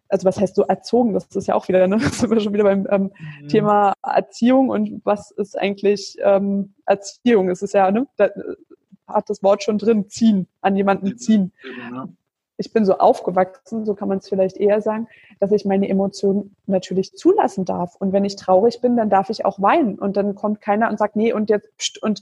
also 0.10 0.26
was 0.26 0.40
heißt 0.40 0.56
so 0.56 0.64
erzogen? 0.64 1.14
Das 1.14 1.28
ist 1.36 1.48
ja 1.48 1.56
auch 1.56 1.68
wieder, 1.68 1.88
ne? 1.88 1.98
das 2.02 2.20
sind 2.20 2.32
wir 2.32 2.40
schon 2.40 2.54
wieder 2.54 2.64
beim 2.64 2.88
ähm, 2.90 3.12
mhm. 3.42 3.48
Thema 3.48 3.94
Erziehung 4.04 4.70
und 4.70 5.02
was 5.06 5.32
ist 5.32 5.58
eigentlich 5.58 6.18
ähm, 6.22 6.74
Erziehung? 6.86 7.50
Es 7.50 7.62
ist 7.62 7.74
ja, 7.74 7.90
ne, 7.92 8.08
da 8.18 8.30
hat 9.08 9.30
das 9.30 9.42
Wort 9.44 9.64
schon 9.64 9.78
drin, 9.78 10.10
ziehen, 10.10 10.48
an 10.62 10.76
jemanden 10.76 11.18
ziehen. 11.18 11.52
Ich 12.58 12.74
bin 12.74 12.86
so 12.86 12.98
aufgewachsen, 12.98 13.86
so 13.86 13.96
kann 13.96 14.10
man 14.10 14.18
es 14.18 14.28
vielleicht 14.28 14.58
eher 14.58 14.82
sagen, 14.82 15.08
dass 15.40 15.52
ich 15.52 15.64
meine 15.64 15.88
Emotionen 15.88 16.56
natürlich 16.66 17.14
zulassen 17.14 17.64
darf. 17.64 17.96
Und 17.96 18.12
wenn 18.12 18.26
ich 18.26 18.36
traurig 18.36 18.82
bin, 18.82 18.98
dann 18.98 19.10
darf 19.10 19.30
ich 19.30 19.46
auch 19.46 19.62
weinen. 19.62 19.98
Und 19.98 20.18
dann 20.18 20.36
kommt 20.36 20.60
keiner 20.60 20.90
und 20.90 21.00
sagt, 21.00 21.16
nee, 21.16 21.32
und 21.32 21.50
jetzt 21.50 21.70
pst, 21.78 22.04
und 22.04 22.22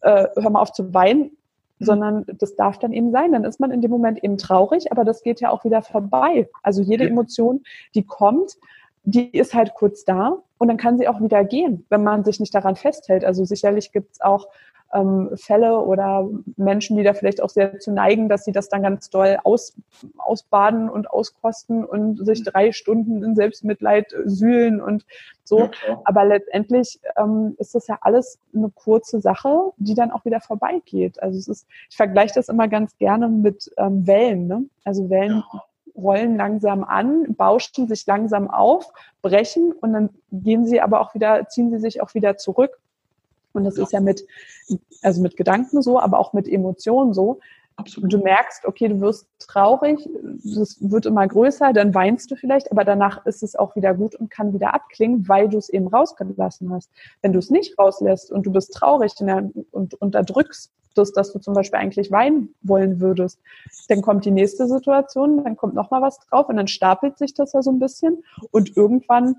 äh, 0.00 0.26
hör 0.34 0.50
mal 0.50 0.60
auf 0.60 0.72
zu 0.72 0.92
weinen. 0.92 1.36
Sondern 1.78 2.24
das 2.38 2.56
darf 2.56 2.78
dann 2.78 2.92
eben 2.92 3.10
sein. 3.10 3.32
Dann 3.32 3.44
ist 3.44 3.60
man 3.60 3.70
in 3.70 3.82
dem 3.82 3.90
Moment 3.90 4.22
eben 4.22 4.38
traurig, 4.38 4.92
aber 4.92 5.04
das 5.04 5.22
geht 5.22 5.40
ja 5.40 5.50
auch 5.50 5.64
wieder 5.64 5.82
vorbei. 5.82 6.48
Also 6.62 6.82
jede. 6.82 7.06
Emotion, 7.06 7.62
die 7.94 8.04
kommt, 8.04 8.56
die 9.04 9.30
ist 9.36 9.54
halt 9.54 9.74
kurz 9.74 10.04
da 10.04 10.42
und 10.58 10.68
dann 10.68 10.76
kann 10.76 10.98
sie 10.98 11.08
auch 11.08 11.20
wieder 11.20 11.44
gehen, 11.44 11.84
wenn 11.88 12.02
man 12.02 12.24
sich 12.24 12.40
nicht 12.40 12.54
daran 12.54 12.76
festhält. 12.76 13.24
Also 13.24 13.44
sicherlich 13.44 13.92
gibt 13.92 14.12
es 14.12 14.20
auch 14.20 14.48
ähm, 14.92 15.30
Fälle 15.34 15.80
oder 15.80 16.28
Menschen, 16.56 16.96
die 16.96 17.02
da 17.02 17.14
vielleicht 17.14 17.42
auch 17.42 17.48
sehr 17.48 17.78
zu 17.78 17.92
neigen, 17.92 18.28
dass 18.28 18.44
sie 18.44 18.52
das 18.52 18.68
dann 18.68 18.82
ganz 18.82 19.10
doll 19.10 19.38
aus, 19.44 19.74
ausbaden 20.18 20.88
und 20.88 21.10
auskosten 21.10 21.84
und 21.84 22.24
sich 22.24 22.40
mhm. 22.40 22.44
drei 22.44 22.72
Stunden 22.72 23.22
in 23.22 23.34
Selbstmitleid 23.34 24.14
sühlen 24.24 24.80
und 24.80 25.04
so. 25.44 25.64
Okay. 25.64 25.96
Aber 26.04 26.24
letztendlich 26.24 27.00
ähm, 27.16 27.54
ist 27.58 27.74
das 27.74 27.86
ja 27.86 27.98
alles 28.00 28.38
eine 28.54 28.70
kurze 28.70 29.20
Sache, 29.20 29.72
die 29.76 29.94
dann 29.94 30.10
auch 30.10 30.24
wieder 30.24 30.40
vorbeigeht. 30.40 31.22
Also 31.22 31.38
es 31.38 31.48
ist, 31.48 31.66
ich 31.90 31.96
vergleiche 31.96 32.34
das 32.34 32.48
immer 32.48 32.68
ganz 32.68 32.96
gerne 32.98 33.28
mit 33.28 33.70
ähm, 33.76 34.06
Wellen. 34.06 34.46
Ne? 34.46 34.64
Also 34.84 35.10
Wellen 35.10 35.42
ja 35.52 35.60
rollen 35.96 36.36
langsam 36.36 36.84
an, 36.84 37.34
bauschen 37.34 37.88
sich 37.88 38.06
langsam 38.06 38.50
auf, 38.50 38.92
brechen 39.22 39.72
und 39.72 39.92
dann 39.92 40.10
gehen 40.30 40.66
sie 40.66 40.80
aber 40.80 41.00
auch 41.00 41.14
wieder, 41.14 41.48
ziehen 41.48 41.70
sie 41.70 41.78
sich 41.78 42.02
auch 42.02 42.14
wieder 42.14 42.36
zurück. 42.36 42.78
Und 43.56 43.64
das 43.64 43.76
ja. 43.76 43.84
ist 43.84 43.92
ja 43.92 44.00
mit, 44.00 44.26
also 45.02 45.20
mit 45.22 45.36
Gedanken 45.36 45.82
so, 45.82 46.00
aber 46.00 46.18
auch 46.18 46.32
mit 46.32 46.48
Emotionen 46.48 47.14
so. 47.14 47.40
Absolut. 47.78 48.10
Du 48.10 48.18
merkst, 48.18 48.64
okay, 48.64 48.88
du 48.88 49.00
wirst 49.02 49.28
traurig, 49.38 50.08
es 50.42 50.78
wird 50.80 51.04
immer 51.04 51.28
größer, 51.28 51.74
dann 51.74 51.94
weinst 51.94 52.30
du 52.30 52.34
vielleicht, 52.34 52.72
aber 52.72 52.84
danach 52.84 53.26
ist 53.26 53.42
es 53.42 53.54
auch 53.54 53.76
wieder 53.76 53.92
gut 53.92 54.14
und 54.14 54.30
kann 54.30 54.54
wieder 54.54 54.72
abklingen, 54.72 55.28
weil 55.28 55.50
du 55.50 55.58
es 55.58 55.68
eben 55.68 55.86
rausgelassen 55.88 56.72
hast. 56.72 56.90
Wenn 57.20 57.34
du 57.34 57.38
es 57.38 57.50
nicht 57.50 57.78
rauslässt 57.78 58.32
und 58.32 58.46
du 58.46 58.52
bist 58.52 58.72
traurig 58.72 59.12
und 59.72 59.94
unterdrückst 59.94 60.72
das, 60.94 61.12
dass 61.12 61.32
du 61.32 61.38
zum 61.38 61.52
Beispiel 61.52 61.78
eigentlich 61.78 62.10
weinen 62.10 62.54
wollen 62.62 62.98
würdest, 62.98 63.38
dann 63.88 64.00
kommt 64.00 64.24
die 64.24 64.30
nächste 64.30 64.66
Situation, 64.66 65.44
dann 65.44 65.56
kommt 65.56 65.74
nochmal 65.74 66.00
was 66.00 66.18
drauf 66.20 66.48
und 66.48 66.56
dann 66.56 66.68
stapelt 66.68 67.18
sich 67.18 67.34
das 67.34 67.52
ja 67.52 67.60
so 67.60 67.70
ein 67.70 67.78
bisschen 67.78 68.24
und 68.52 68.74
irgendwann, 68.74 69.36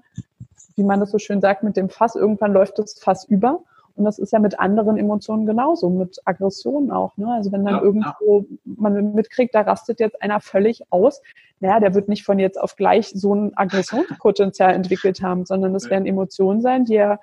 wie 0.76 0.84
man 0.84 1.00
das 1.00 1.10
so 1.10 1.18
schön 1.18 1.42
sagt 1.42 1.64
mit 1.64 1.76
dem 1.76 1.90
Fass, 1.90 2.16
irgendwann 2.16 2.54
läuft 2.54 2.78
das 2.78 3.00
Fass 3.00 3.26
über 3.26 3.64
und 3.98 4.06
das 4.06 4.20
ist 4.20 4.32
ja 4.32 4.40
mit 4.40 4.60
anderen 4.60 4.98
Emotionen 4.98 5.48
genauso, 5.48 5.90
mit 5.90 6.22
Aggressionen 6.26 6.92
auch. 6.92 7.18
Ne? 7.18 7.34
Also 7.34 7.52
wenn 7.52 7.66
dann 7.66 7.76
ja, 7.76 7.82
irgendwo 7.82 8.42
ja. 8.42 8.58
man 8.64 9.14
mitkriegt, 9.14 9.56
da 9.56 9.62
rastet 9.62 10.00
jetzt 10.00 10.22
einer 10.22 10.40
völlig 10.40 10.84
aus, 10.92 11.22
naja, 11.60 11.80
der 11.80 11.96
wird 11.96 12.08
nicht 12.08 12.24
von 12.24 12.38
jetzt 12.38 12.62
auf 12.62 12.76
gleich 12.76 13.10
so 13.10 13.34
ein 13.34 13.58
Aggressionspotenzial 13.58 14.74
entwickelt 14.76 15.24
haben, 15.24 15.46
sondern 15.46 15.74
es 15.74 15.90
werden 15.90 16.06
Emotionen 16.06 16.62
sein, 16.62 16.86
die 16.86 16.96
er, 16.96 17.20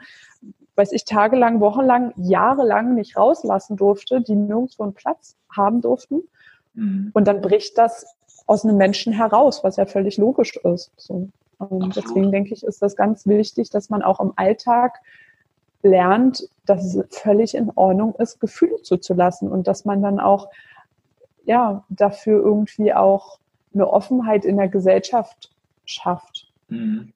weiß 0.74 0.90
ich, 0.90 1.04
tagelang, 1.04 1.60
wochenlang, 1.60 2.12
jahrelang 2.16 2.96
nicht 2.96 3.16
rauslassen 3.16 3.76
durfte, 3.76 4.20
die 4.20 4.34
nirgendwo 4.34 4.82
einen 4.82 4.94
Platz 4.94 5.36
haben 5.54 5.80
durften. 5.80 6.22
Mhm. 6.74 7.10
Und 7.14 7.28
dann 7.28 7.40
bricht 7.40 7.78
das 7.78 8.04
aus 8.46 8.64
einem 8.64 8.76
Menschen 8.76 9.12
heraus, 9.12 9.62
was 9.62 9.76
ja 9.76 9.86
völlig 9.86 10.18
logisch 10.18 10.56
ist. 10.56 10.90
So. 10.96 11.28
Und 11.58 11.94
deswegen 11.94 12.32
denke 12.32 12.52
ich, 12.52 12.64
ist 12.64 12.82
das 12.82 12.96
ganz 12.96 13.26
wichtig, 13.26 13.70
dass 13.70 13.90
man 13.90 14.02
auch 14.02 14.18
im 14.18 14.32
Alltag 14.34 14.98
lernt, 15.84 16.48
dass 16.66 16.94
es 16.94 17.04
völlig 17.10 17.54
in 17.54 17.70
Ordnung 17.74 18.14
ist, 18.16 18.40
Gefühle 18.40 18.82
zuzulassen 18.82 19.48
und 19.48 19.68
dass 19.68 19.84
man 19.84 20.02
dann 20.02 20.18
auch 20.18 20.48
ja 21.44 21.84
dafür 21.88 22.42
irgendwie 22.42 22.92
auch 22.92 23.38
eine 23.72 23.88
Offenheit 23.88 24.44
in 24.44 24.56
der 24.56 24.68
Gesellschaft 24.68 25.52
schafft. 25.84 26.50
Mhm. 26.68 27.12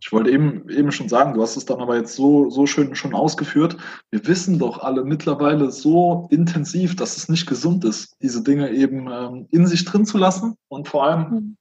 Ich 0.00 0.12
wollte 0.12 0.30
eben, 0.30 0.68
eben 0.68 0.92
schon 0.92 1.08
sagen, 1.08 1.34
du 1.34 1.42
hast 1.42 1.56
es 1.56 1.64
dann 1.64 1.80
aber 1.80 1.96
jetzt 1.96 2.14
so, 2.14 2.50
so 2.50 2.66
schön 2.66 2.94
schon 2.94 3.14
ausgeführt. 3.14 3.76
Wir 4.10 4.24
wissen 4.28 4.60
doch 4.60 4.78
alle 4.78 5.02
mittlerweile 5.04 5.72
so 5.72 6.28
intensiv, 6.30 6.94
dass 6.94 7.16
es 7.16 7.28
nicht 7.28 7.48
gesund 7.48 7.84
ist, 7.84 8.16
diese 8.22 8.44
Dinge 8.44 8.70
eben 8.70 9.10
ähm, 9.10 9.48
in 9.50 9.66
sich 9.66 9.84
drin 9.84 10.06
zu 10.06 10.18
lassen 10.18 10.56
und 10.68 10.86
vor 10.86 11.04
allem 11.04 11.30
mhm 11.30 11.56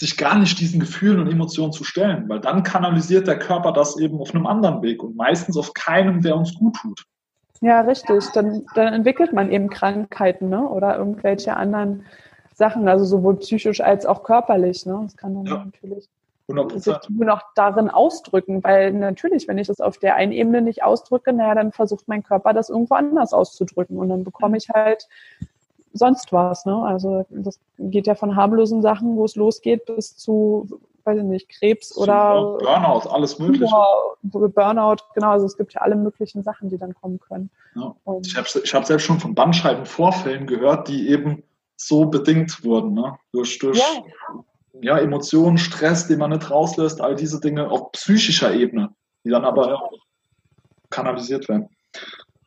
sich 0.00 0.16
gar 0.16 0.38
nicht 0.38 0.58
diesen 0.58 0.80
Gefühlen 0.80 1.20
und 1.20 1.30
Emotionen 1.30 1.72
zu 1.72 1.84
stellen, 1.84 2.28
weil 2.28 2.40
dann 2.40 2.62
kanalisiert 2.62 3.26
der 3.26 3.38
Körper 3.38 3.72
das 3.72 3.98
eben 3.98 4.18
auf 4.18 4.34
einem 4.34 4.46
anderen 4.46 4.82
Weg 4.82 5.02
und 5.02 5.14
meistens 5.14 5.56
auf 5.56 5.74
keinem, 5.74 6.22
der 6.22 6.36
uns 6.36 6.54
gut 6.54 6.76
tut. 6.76 7.04
Ja, 7.60 7.82
richtig. 7.82 8.24
Dann, 8.32 8.64
dann 8.74 8.94
entwickelt 8.94 9.34
man 9.34 9.52
eben 9.52 9.68
Krankheiten 9.68 10.48
ne? 10.48 10.66
oder 10.66 10.96
irgendwelche 10.96 11.54
anderen 11.54 12.06
Sachen, 12.54 12.88
also 12.88 13.04
sowohl 13.04 13.36
psychisch 13.36 13.82
als 13.82 14.06
auch 14.06 14.22
körperlich. 14.22 14.86
Ne? 14.86 14.98
Das 15.02 15.16
kann 15.16 15.34
dann 15.34 15.44
ja. 15.44 15.64
natürlich 15.66 16.08
100%. 16.48 16.78
sich 16.78 17.10
nur 17.10 17.26
noch 17.26 17.42
darin 17.54 17.90
ausdrücken, 17.90 18.64
weil 18.64 18.92
natürlich, 18.92 19.46
wenn 19.48 19.58
ich 19.58 19.66
das 19.66 19.80
auf 19.80 19.98
der 19.98 20.16
einen 20.16 20.32
Ebene 20.32 20.62
nicht 20.62 20.82
ausdrücke, 20.82 21.32
naja, 21.34 21.54
dann 21.54 21.72
versucht 21.72 22.08
mein 22.08 22.22
Körper 22.22 22.54
das 22.54 22.70
irgendwo 22.70 22.94
anders 22.94 23.34
auszudrücken 23.34 23.98
und 23.98 24.08
dann 24.08 24.24
bekomme 24.24 24.56
ich 24.56 24.70
halt 24.70 25.06
sonst 25.92 26.32
was. 26.32 26.66
Ne? 26.66 26.74
Also 26.74 27.26
das 27.30 27.58
geht 27.78 28.06
ja 28.06 28.14
von 28.14 28.36
harmlosen 28.36 28.82
Sachen, 28.82 29.16
wo 29.16 29.24
es 29.24 29.36
losgeht, 29.36 29.86
bis 29.86 30.16
zu, 30.16 30.80
weiß 31.04 31.18
ich 31.18 31.24
nicht, 31.24 31.48
Krebs 31.48 31.96
oder 31.96 32.58
Burnout, 32.58 33.08
alles 33.10 33.38
mögliche. 33.38 33.74
Burnout, 34.22 34.96
genau. 35.14 35.30
Also 35.30 35.46
es 35.46 35.56
gibt 35.56 35.74
ja 35.74 35.80
alle 35.80 35.96
möglichen 35.96 36.42
Sachen, 36.42 36.68
die 36.68 36.78
dann 36.78 36.94
kommen 36.94 37.20
können. 37.20 37.50
Ja. 37.74 37.94
ich 38.22 38.36
habe 38.36 38.46
ich 38.62 38.74
hab 38.74 38.84
selbst 38.84 39.04
schon 39.04 39.20
von 39.20 39.34
Bandscheibenvorfällen 39.34 40.46
gehört, 40.46 40.88
die 40.88 41.08
eben 41.08 41.42
so 41.76 42.06
bedingt 42.06 42.62
wurden, 42.62 42.92
ne? 42.92 43.16
durch, 43.32 43.58
durch 43.58 43.78
ja. 43.78 44.04
ja. 44.82 44.98
Emotionen, 44.98 45.56
Stress, 45.56 46.06
den 46.08 46.18
man 46.18 46.30
nicht 46.30 46.50
rauslässt, 46.50 47.00
all 47.00 47.16
diese 47.16 47.40
Dinge 47.40 47.70
auf 47.70 47.92
psychischer 47.92 48.52
Ebene, 48.52 48.90
die 49.24 49.30
dann 49.30 49.44
aber 49.44 49.68
ja, 49.68 49.80
kanalisiert 50.90 51.48
werden. 51.48 51.68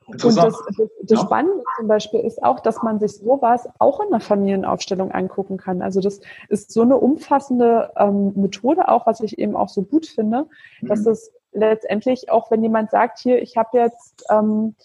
Und 0.05 0.23
das, 0.23 0.35
das, 0.35 0.89
ja. 1.07 1.17
Spannende 1.17 1.63
zum 1.77 1.87
Beispiel 1.87 2.19
ist 2.19 2.43
auch, 2.43 2.59
dass 2.59 2.81
man 2.83 2.99
sich 2.99 3.17
sowas 3.17 3.67
auch 3.79 3.99
in 4.01 4.09
der 4.09 4.19
Familienaufstellung 4.19 5.11
angucken 5.11 5.57
kann. 5.57 5.81
Also 5.81 6.01
das 6.01 6.19
ist 6.49 6.71
so 6.71 6.81
eine 6.81 6.97
umfassende 6.97 7.91
ähm, 7.95 8.33
Methode 8.35 8.87
auch, 8.89 9.05
was 9.05 9.21
ich 9.21 9.37
eben 9.39 9.55
auch 9.55 9.69
so 9.69 9.83
gut 9.83 10.05
finde, 10.05 10.45
mhm. 10.81 10.87
dass 10.87 11.05
es 11.05 11.31
letztendlich 11.53 12.29
auch, 12.29 12.51
wenn 12.51 12.63
jemand 12.63 12.91
sagt, 12.91 13.19
hier, 13.19 13.41
ich 13.41 13.57
habe 13.57 13.77
jetzt, 13.77 14.25
ähm, 14.29 14.75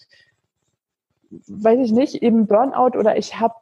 weiß 1.29 1.79
ich 1.79 1.91
nicht, 1.91 2.21
eben 2.21 2.47
Burnout 2.47 2.97
oder 2.97 3.17
ich 3.17 3.39
habe 3.39 3.55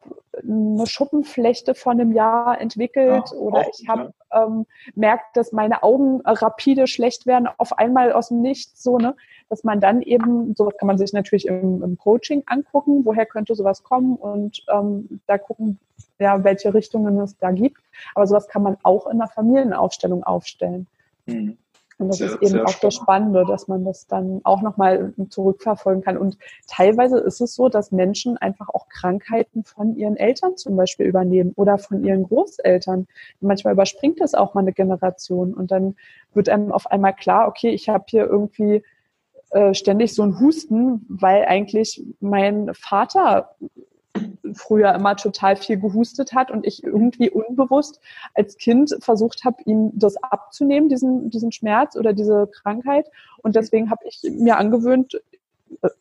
eine 0.43 0.85
Schuppenflechte 0.87 1.75
von 1.75 1.99
einem 1.99 2.11
Jahr 2.11 2.59
entwickelt 2.59 3.31
ja, 3.31 3.37
oder 3.37 3.65
ich 3.71 3.87
habe 3.87 4.13
ja. 4.31 4.45
ähm, 4.45 4.65
merkt, 4.95 5.35
dass 5.37 5.51
meine 5.51 5.83
Augen 5.83 6.21
rapide 6.25 6.87
schlecht 6.87 7.25
werden, 7.25 7.47
auf 7.57 7.77
einmal 7.77 8.11
aus 8.11 8.29
dem 8.29 8.41
Nichts, 8.41 8.83
so, 8.83 8.97
ne? 8.97 9.15
dass 9.49 9.63
man 9.63 9.79
dann 9.79 10.01
eben, 10.01 10.55
sowas 10.55 10.75
kann 10.77 10.87
man 10.87 10.97
sich 10.97 11.13
natürlich 11.13 11.47
im, 11.47 11.81
im 11.83 11.97
Coaching 11.97 12.43
angucken, 12.47 13.05
woher 13.05 13.25
könnte 13.25 13.55
sowas 13.55 13.83
kommen 13.83 14.15
und 14.15 14.63
ähm, 14.71 15.21
da 15.25 15.37
gucken, 15.37 15.79
ja, 16.19 16.43
welche 16.43 16.73
Richtungen 16.73 17.19
es 17.19 17.37
da 17.37 17.51
gibt. 17.51 17.81
Aber 18.15 18.27
sowas 18.27 18.47
kann 18.47 18.63
man 18.63 18.77
auch 18.83 19.07
in 19.07 19.19
der 19.19 19.27
Familienaufstellung 19.27 20.23
aufstellen. 20.23 20.87
Mhm. 21.25 21.57
Und 21.99 22.09
das 22.09 22.17
sehr, 22.17 22.27
ist 22.27 22.41
eben 22.41 22.59
auch 22.61 22.69
spannend. 22.69 22.83
das 22.83 22.95
Spannende, 22.95 23.45
dass 23.47 23.67
man 23.67 23.83
das 23.83 24.07
dann 24.07 24.41
auch 24.43 24.61
nochmal 24.61 25.13
zurückverfolgen 25.29 26.03
kann. 26.03 26.17
Und 26.17 26.37
teilweise 26.67 27.17
ist 27.17 27.41
es 27.41 27.55
so, 27.55 27.69
dass 27.69 27.91
Menschen 27.91 28.37
einfach 28.37 28.69
auch 28.69 28.87
Krankheiten 28.89 29.63
von 29.63 29.95
ihren 29.95 30.15
Eltern 30.15 30.57
zum 30.57 30.75
Beispiel 30.75 31.07
übernehmen 31.07 31.53
oder 31.55 31.77
von 31.77 32.03
ihren 32.03 32.23
Großeltern. 32.23 33.07
Manchmal 33.39 33.73
überspringt 33.73 34.21
das 34.21 34.35
auch 34.35 34.53
mal 34.53 34.61
eine 34.61 34.73
Generation 34.73 35.53
und 35.53 35.71
dann 35.71 35.95
wird 36.33 36.49
einem 36.49 36.71
auf 36.71 36.87
einmal 36.87 37.13
klar, 37.13 37.47
okay, 37.47 37.69
ich 37.69 37.89
habe 37.89 38.05
hier 38.07 38.25
irgendwie 38.25 38.83
äh, 39.51 39.73
ständig 39.73 40.13
so 40.13 40.23
ein 40.23 40.39
Husten, 40.39 41.05
weil 41.09 41.45
eigentlich 41.45 42.03
mein 42.19 42.73
Vater 42.73 43.55
früher 44.53 44.93
immer 44.93 45.15
total 45.15 45.55
viel 45.55 45.77
gehustet 45.77 46.33
hat 46.33 46.51
und 46.51 46.65
ich 46.65 46.83
irgendwie 46.83 47.29
unbewusst 47.29 47.99
als 48.33 48.57
Kind 48.57 48.95
versucht 48.99 49.43
habe, 49.45 49.57
ihm 49.65 49.91
das 49.93 50.17
abzunehmen, 50.17 50.89
diesen, 50.89 51.29
diesen 51.29 51.51
Schmerz 51.51 51.95
oder 51.95 52.13
diese 52.13 52.47
Krankheit. 52.47 53.09
Und 53.41 53.55
deswegen 53.55 53.89
habe 53.89 54.05
ich 54.05 54.21
mir 54.29 54.57
angewöhnt, 54.57 55.21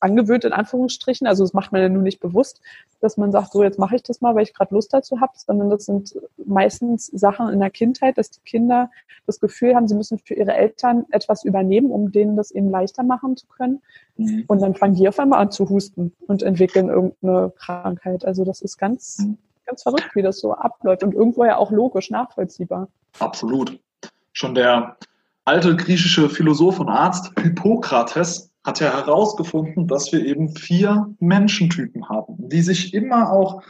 angewöhnt 0.01 0.45
in 0.45 0.53
Anführungsstrichen, 0.53 1.27
also 1.27 1.45
das 1.45 1.53
macht 1.53 1.73
man 1.73 1.81
ja 1.81 1.89
nur 1.89 2.03
nicht 2.03 2.21
bewusst, 2.21 2.61
dass 3.01 3.17
man 3.17 3.33
sagt, 3.33 3.53
so 3.53 3.63
jetzt 3.63 3.79
mache 3.79 3.97
ich 3.97 4.03
das 4.03 4.21
mal, 4.21 4.35
weil 4.35 4.43
ich 4.43 4.55
gerade 4.55 4.75
Lust 4.75 4.93
dazu 4.93 5.21
habe, 5.21 5.33
sondern 5.37 5.71
das 5.71 5.87
sind 5.87 6.15
meistens 6.45 7.07
Sachen 7.07 7.49
in 7.49 7.61
der 7.61 7.71
Kindheit, 7.71 8.19
dass 8.19 8.31
die 8.31 8.41
Kinder 8.41 8.91
das 9.27 9.41
Gefühl 9.41 9.75
haben, 9.75 9.89
sie 9.89 9.95
müssen 9.95 10.19
für 10.19 10.35
ihre 10.35 10.55
Eltern 10.55 11.05
etwas 11.11 11.45
übernehmen, 11.45 11.91
um 11.91 12.13
denen 12.13 12.37
das 12.37 12.51
eben 12.51 12.71
leichter 12.71 13.03
machen 13.03 13.37
zu 13.37 13.47
können. 13.47 13.83
Mhm. 14.17 14.45
Und 14.47 14.63
dann 14.63 14.75
fangen 14.75 14.95
die 14.95 15.09
auf 15.09 15.19
einmal 15.19 15.41
an 15.41 15.51
zu 15.51 15.69
husten 15.69 16.13
und 16.27 16.43
entwickeln 16.43 16.89
irgendeine 16.89 17.53
Krankheit. 17.57 18.25
Also 18.25 18.45
das 18.45 18.63
ist 18.63 18.79
ganz, 18.79 19.19
mhm. 19.19 19.39
ganz 19.67 19.83
verrückt, 19.83 20.15
wie 20.15 20.23
das 20.23 20.39
so 20.39 20.55
abläuft 20.55 21.03
und 21.03 21.15
irgendwo 21.15 21.45
ja 21.45 21.57
auch 21.57 21.71
logisch 21.71 22.11
nachvollziehbar. 22.11 22.89
Absolut. 23.19 23.79
Schon 24.33 24.55
der 24.55 24.97
alte 25.45 25.77
griechische 25.77 26.29
Philosoph 26.29 26.81
und 26.81 26.89
Arzt 26.89 27.33
Hippokrates 27.41 28.51
hat 28.67 28.81
ja 28.81 28.93
herausgefunden, 28.93 29.87
dass 29.87 30.13
wir 30.13 30.25
eben 30.25 30.55
vier 30.57 31.15
Menschentypen 31.21 32.09
haben, 32.09 32.35
die 32.49 32.63
sich 32.63 32.93
immer 32.93 33.31
auch 33.31 33.63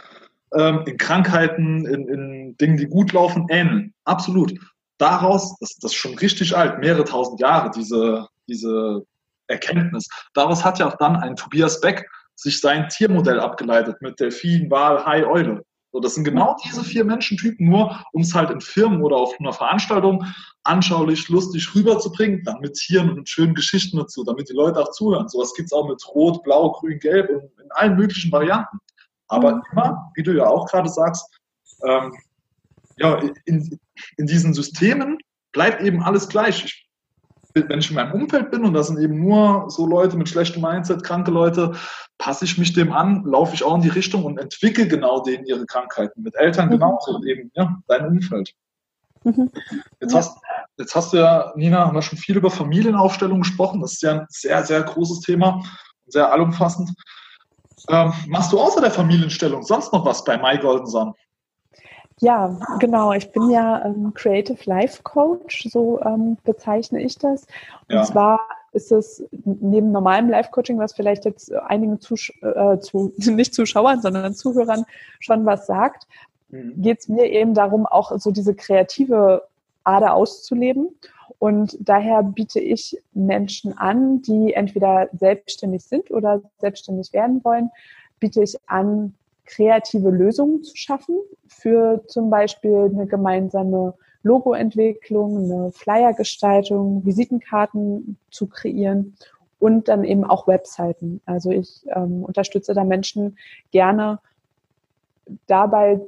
ähm, 0.55 0.85
in 0.87 0.97
Krankheiten, 0.97 1.87
in, 1.87 2.09
in 2.09 2.57
Dingen, 2.57 2.79
die 2.79 2.87
gut 2.87 3.13
laufen, 3.13 3.47
ähneln. 3.51 3.93
Absolut. 4.05 4.59
Daraus, 4.99 5.57
das, 5.61 5.77
das 5.77 5.93
ist 5.93 5.99
schon 5.99 6.17
richtig 6.17 6.57
alt, 6.57 6.79
mehrere 6.79 7.05
tausend 7.05 7.41
Jahre, 7.41 7.71
diese, 7.71 8.27
diese 8.49 9.05
Erkenntnis. 9.49 10.09
Daraus 10.33 10.65
hat 10.65 10.79
ja 10.79 10.89
auch 10.89 10.97
dann 10.97 11.17
ein 11.17 11.37
Tobias 11.37 11.81
Beck 11.81 12.09
sich 12.35 12.61
sein 12.61 12.89
Tiermodell 12.89 13.39
abgeleitet 13.39 14.01
mit 14.01 14.19
Delfin, 14.19 14.71
Wal, 14.71 15.05
Hai, 15.05 15.27
Eule. 15.27 15.63
So, 15.97 16.01
das 16.01 16.15
sind 16.15 16.25
genau 16.25 16.55
diese 16.63 16.85
vier 16.85 17.07
Menschentypen, 17.07 17.67
nur 17.67 18.05
um 18.13 18.21
es 18.21 18.35
halt 18.35 18.51
in 18.51 18.61
Firmen 18.61 19.03
oder 19.03 19.17
auf 19.17 19.35
einer 19.41 19.55
Veranstaltung 19.55 20.27
anschaulich, 20.63 21.31
lustig 21.31 21.75
rüberzubringen, 21.75 22.45
dann 22.45 22.61
mit 22.61 22.75
Tieren 22.75 23.13
und 23.13 23.27
schönen 23.27 23.55
Geschichten 23.55 23.97
dazu, 23.97 24.23
damit 24.23 24.51
die 24.51 24.53
Leute 24.53 24.79
auch 24.79 24.91
zuhören. 24.91 25.27
Sowas 25.31 25.55
gibt 25.55 25.69
es 25.69 25.73
auch 25.73 25.89
mit 25.89 26.07
Rot, 26.09 26.43
Blau, 26.43 26.73
Grün, 26.73 26.99
Gelb 26.99 27.31
und 27.31 27.45
in 27.59 27.71
allen 27.71 27.97
möglichen 27.97 28.31
Varianten. 28.31 28.77
Aber 29.29 29.55
mhm. 29.55 29.63
immer, 29.73 30.13
wie 30.17 30.23
du 30.23 30.37
ja 30.37 30.47
auch 30.47 30.67
gerade 30.67 30.91
sagst, 30.91 31.35
ähm, 31.89 32.15
ja, 32.99 33.19
in, 33.47 33.81
in 34.19 34.27
diesen 34.27 34.53
Systemen 34.53 35.17
bleibt 35.53 35.81
eben 35.81 36.03
alles 36.03 36.29
gleich. 36.29 36.63
Ich 36.63 36.86
wenn 37.69 37.79
ich 37.79 37.91
in 37.91 37.97
meinem 37.97 38.13
Umfeld 38.13 38.51
bin 38.51 38.65
und 38.65 38.75
das 38.75 38.89
sind 38.89 38.99
eben 38.99 39.19
nur 39.19 39.67
so 39.69 39.87
Leute 39.87 40.17
mit 40.17 40.29
schlechtem 40.29 40.63
Mindset, 40.63 41.03
kranke 41.03 41.31
Leute, 41.31 41.75
passe 42.19 42.45
ich 42.45 42.59
mich 42.59 42.73
dem 42.73 42.93
an, 42.93 43.25
laufe 43.25 43.55
ich 43.55 43.65
auch 43.65 43.75
in 43.75 43.83
die 43.83 43.89
Richtung 43.89 44.25
und 44.25 44.39
entwickle 44.39 44.87
genau 44.87 45.21
denen 45.21 45.47
ihre 45.47 45.67
Krankheiten. 45.67 46.23
Mit 46.23 46.35
Eltern 46.37 46.67
mhm. 46.67 46.73
genauso 46.73 47.23
eben, 47.25 47.51
ja, 47.55 47.77
dein 47.89 48.07
Umfeld. 48.07 48.53
Mhm. 49.25 49.51
Jetzt, 50.01 50.15
hast, 50.15 50.39
jetzt 50.77 50.95
hast 50.95 51.13
du 51.13 51.19
ja, 51.19 51.53
Nina, 51.57 51.87
haben 51.87 51.95
wir 51.95 52.03
schon 52.03 52.19
viel 52.19 52.37
über 52.37 52.51
Familienaufstellung 52.51 53.41
gesprochen. 53.41 53.81
Das 53.81 53.95
ist 53.95 54.03
ja 54.03 54.21
ein 54.21 54.27
sehr, 54.29 54.65
sehr 54.65 54.83
großes 54.83 55.21
Thema, 55.21 55.63
sehr 56.07 56.31
allumfassend. 56.31 56.91
Ähm, 57.89 58.13
machst 58.29 58.53
du 58.53 58.61
außer 58.61 58.81
der 58.81 58.91
Familienstellung 58.91 59.63
sonst 59.63 59.93
noch 59.93 60.05
was 60.05 60.25
bei 60.25 60.37
My 60.37 60.59
Golden 60.59 60.87
Sun? 60.87 61.13
Ja, 62.21 62.59
genau. 62.79 63.13
Ich 63.13 63.31
bin 63.33 63.51
ja 63.51 63.85
ähm, 63.85 64.15
Creative 64.15 64.59
Life 64.65 65.03
Coach, 65.03 65.69
so 65.71 66.01
ähm, 66.01 66.39
bezeichne 66.45 67.03
ich 67.03 67.19
das. 67.19 67.47
Und 67.89 67.97
ja. 67.97 68.05
zwar 68.05 68.41
ist 68.73 68.91
es 68.91 69.25
neben 69.45 69.93
normalem 69.93 70.31
Life 70.31 70.51
Coaching, 70.51 70.79
was 70.79 70.95
vielleicht 70.95 71.25
jetzt 71.27 71.53
einigen 71.53 72.01
Zusch 72.01 72.33
äh, 72.43 72.79
zu, 72.79 73.13
nicht 73.19 73.55
Zuschauern, 73.55 74.01
sondern 74.01 74.35
Zuhörern 74.35 74.85
schon 75.21 75.45
was 75.45 75.67
sagt, 75.67 76.07
mhm. 76.49 76.81
geht 76.81 77.01
es 77.01 77.09
mir 77.09 77.27
eben 77.27 77.53
darum, 77.53 77.87
auch 77.87 78.19
so 78.19 78.31
diese 78.31 78.55
kreative 78.55 79.47
Ader 79.85 80.15
auszuleben. 80.15 80.89
Und 81.39 81.77
daher 81.81 82.23
biete 82.23 82.61
ich 82.61 82.99
Menschen 83.13 83.77
an, 83.77 84.23
die 84.23 84.55
entweder 84.55 85.09
selbstständig 85.13 85.85
sind 85.85 86.11
oder 86.11 86.41
selbstständig 86.59 87.13
werden 87.13 87.45
wollen, 87.45 87.71
biete 88.21 88.43
ich 88.43 88.57
an, 88.67 89.15
kreative 89.47 90.11
Lösungen 90.11 90.63
zu 90.63 90.77
schaffen 90.77 91.17
für 91.47 92.03
zum 92.07 92.31
Beispiel 92.31 92.91
eine 92.93 93.07
gemeinsame 93.07 93.95
Logoentwicklung, 94.23 95.39
eine 95.39 95.73
Flyergestaltung, 95.73 97.07
Visitenkarten 97.07 98.19
zu 98.31 98.49
kreieren 98.49 99.17
und 99.59 99.89
dann 99.89 100.05
eben 100.05 100.25
auch 100.25 100.47
Webseiten. 100.47 101.21
Also 101.25 101.51
ich 101.51 101.87
ähm, 101.95 102.25
unterstütze 102.25 102.75
da 102.75 102.85
Menschen 102.85 103.39
gerne 103.71 104.19
dabei 105.47 106.01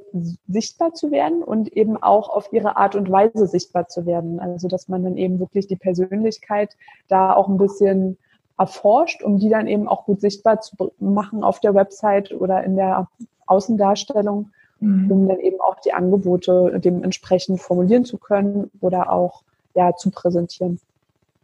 sichtbar 0.47 0.93
zu 0.93 1.11
werden 1.11 1.43
und 1.43 1.73
eben 1.75 1.97
auch 1.97 2.29
auf 2.29 2.53
ihre 2.53 2.77
Art 2.77 2.95
und 2.95 3.11
Weise 3.11 3.47
sichtbar 3.47 3.87
zu 3.87 4.05
werden. 4.05 4.39
Also 4.39 4.67
dass 4.67 4.87
man 4.87 5.03
dann 5.03 5.17
eben 5.17 5.39
wirklich 5.39 5.67
die 5.67 5.75
Persönlichkeit 5.75 6.75
da 7.07 7.33
auch 7.33 7.47
ein 7.47 7.57
bisschen 7.57 8.17
erforscht, 8.59 9.23
um 9.23 9.39
die 9.39 9.49
dann 9.49 9.67
eben 9.67 9.87
auch 9.87 10.05
gut 10.05 10.21
sichtbar 10.21 10.61
zu 10.61 10.91
machen 10.99 11.43
auf 11.43 11.59
der 11.59 11.73
Website 11.73 12.31
oder 12.31 12.63
in 12.63 12.75
der 12.75 13.07
Außendarstellung, 13.47 14.51
mhm. 14.79 15.11
um 15.11 15.27
dann 15.27 15.39
eben 15.39 15.59
auch 15.61 15.79
die 15.79 15.93
Angebote 15.93 16.79
dementsprechend 16.83 17.61
formulieren 17.61 18.05
zu 18.05 18.17
können 18.17 18.69
oder 18.81 19.11
auch 19.11 19.43
ja, 19.75 19.95
zu 19.95 20.11
präsentieren. 20.11 20.79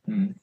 Mhm. 0.06 0.36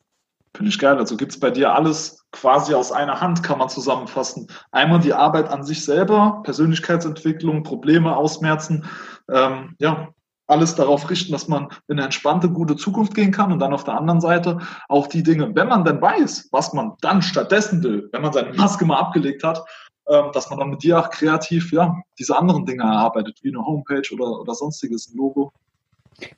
Finde 0.55 0.69
ich 0.69 0.79
geil. 0.79 0.99
Also 0.99 1.17
gibt 1.17 1.33
es 1.33 1.41
bei 1.41 1.51
dir 1.51 1.75
alles 1.75 2.27
quasi 2.31 2.75
aus 2.75 2.93
einer 2.93 3.21
Hand, 3.21 3.43
kann 3.43 3.59
man 3.59 3.71
zusammenfassen. 3.71 4.49
Einmal 4.71 5.01
die 5.01 5.15
Arbeit 5.15 5.49
an 5.49 5.65
sich 5.65 5.85
selber, 5.85 6.43
Persönlichkeitsentwicklung, 6.45 7.63
Probleme 7.63 8.17
ausmerzen, 8.17 8.85
ähm, 9.31 9.77
ja, 9.79 10.09
alles 10.53 10.75
darauf 10.75 11.11
richten, 11.11 11.33
dass 11.33 11.49
man 11.49 11.65
in 11.89 11.97
eine 11.97 12.05
entspannte, 12.05 12.49
gute 12.49 12.77
Zukunft 12.77 13.15
gehen 13.15 13.33
kann 13.33 13.53
und 13.53 13.59
dann 13.59 13.73
auf 13.73 13.85
der 13.85 13.95
anderen 13.95 14.21
Seite 14.21 14.59
auch 14.89 15.07
die 15.07 15.23
Dinge, 15.23 15.55
wenn 15.55 15.69
man 15.69 15.85
dann 15.85 16.01
weiß, 16.01 16.49
was 16.53 16.73
man 16.73 16.93
dann 17.01 17.23
stattdessen 17.23 17.83
will, 17.83 18.09
wenn 18.13 18.23
man 18.23 18.33
seine 18.33 18.53
Maske 18.53 18.85
mal 18.85 18.99
abgelegt 18.99 19.43
hat, 19.43 19.65
ähm, 20.09 20.27
dass 20.33 20.51
man 20.51 20.59
dann 20.59 20.71
mit 20.71 20.83
dir 20.83 20.99
auch 20.99 21.11
kreativ 21.11 21.73
ja, 21.73 21.97
diese 22.19 22.37
anderen 22.37 22.67
Dinge 22.67 22.83
erarbeitet, 22.83 23.39
wie 23.43 23.49
eine 23.49 23.65
Homepage 23.65 24.03
oder, 24.13 24.41
oder 24.41 24.55
sonstiges, 24.55 25.09
ein 25.09 25.17
Logo. 25.17 25.53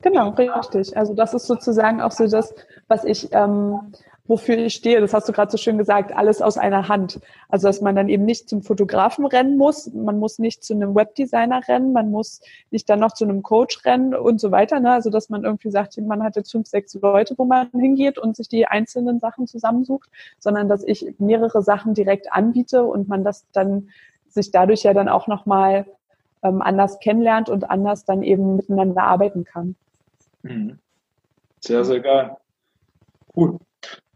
Genau, 0.02 0.30
richtig. 0.30 0.96
Also 0.96 1.14
das 1.14 1.34
ist 1.34 1.46
sozusagen 1.46 2.00
auch 2.00 2.12
so 2.12 2.26
das, 2.26 2.54
was 2.88 3.04
ich 3.04 3.28
ähm, 3.32 3.92
wofür 4.26 4.56
ich 4.56 4.74
stehe. 4.74 5.00
Das 5.00 5.12
hast 5.12 5.28
du 5.28 5.32
gerade 5.32 5.50
so 5.50 5.58
schön 5.58 5.76
gesagt, 5.76 6.14
alles 6.16 6.40
aus 6.40 6.56
einer 6.56 6.88
Hand. 6.88 7.20
Also 7.48 7.68
dass 7.68 7.80
man 7.80 7.94
dann 7.94 8.08
eben 8.08 8.24
nicht 8.24 8.48
zum 8.48 8.62
Fotografen 8.62 9.26
rennen 9.26 9.56
muss, 9.56 9.92
man 9.92 10.18
muss 10.18 10.38
nicht 10.38 10.64
zu 10.64 10.74
einem 10.74 10.94
Webdesigner 10.94 11.60
rennen, 11.68 11.92
man 11.92 12.10
muss 12.10 12.40
nicht 12.70 12.88
dann 12.88 13.00
noch 13.00 13.12
zu 13.12 13.24
einem 13.24 13.42
Coach 13.42 13.84
rennen 13.84 14.14
und 14.14 14.40
so 14.40 14.50
weiter. 14.50 14.80
Ne? 14.80 14.92
Also 14.92 15.10
dass 15.10 15.28
man 15.28 15.44
irgendwie 15.44 15.70
sagt, 15.70 15.98
man 15.98 16.22
hat 16.22 16.36
jetzt 16.36 16.52
fünf, 16.52 16.66
sechs 16.66 16.94
Leute, 16.94 17.34
wo 17.36 17.44
man 17.44 17.68
hingeht 17.72 18.18
und 18.18 18.36
sich 18.36 18.48
die 18.48 18.66
einzelnen 18.66 19.20
Sachen 19.20 19.46
zusammensucht, 19.46 20.08
sondern 20.38 20.68
dass 20.68 20.82
ich 20.84 21.14
mehrere 21.18 21.62
Sachen 21.62 21.94
direkt 21.94 22.32
anbiete 22.32 22.84
und 22.84 23.08
man 23.08 23.24
das 23.24 23.46
dann 23.52 23.90
sich 24.28 24.50
dadurch 24.50 24.82
ja 24.82 24.94
dann 24.94 25.08
auch 25.08 25.26
nochmal 25.26 25.86
ähm, 26.42 26.62
anders 26.62 26.98
kennenlernt 26.98 27.50
und 27.50 27.70
anders 27.70 28.04
dann 28.04 28.22
eben 28.22 28.56
miteinander 28.56 29.02
arbeiten 29.02 29.44
kann. 29.44 29.76
Mhm. 30.42 30.78
Sehr, 31.60 31.84
sehr 31.84 32.00
geil. 32.00 32.36
Cool. 33.36 33.58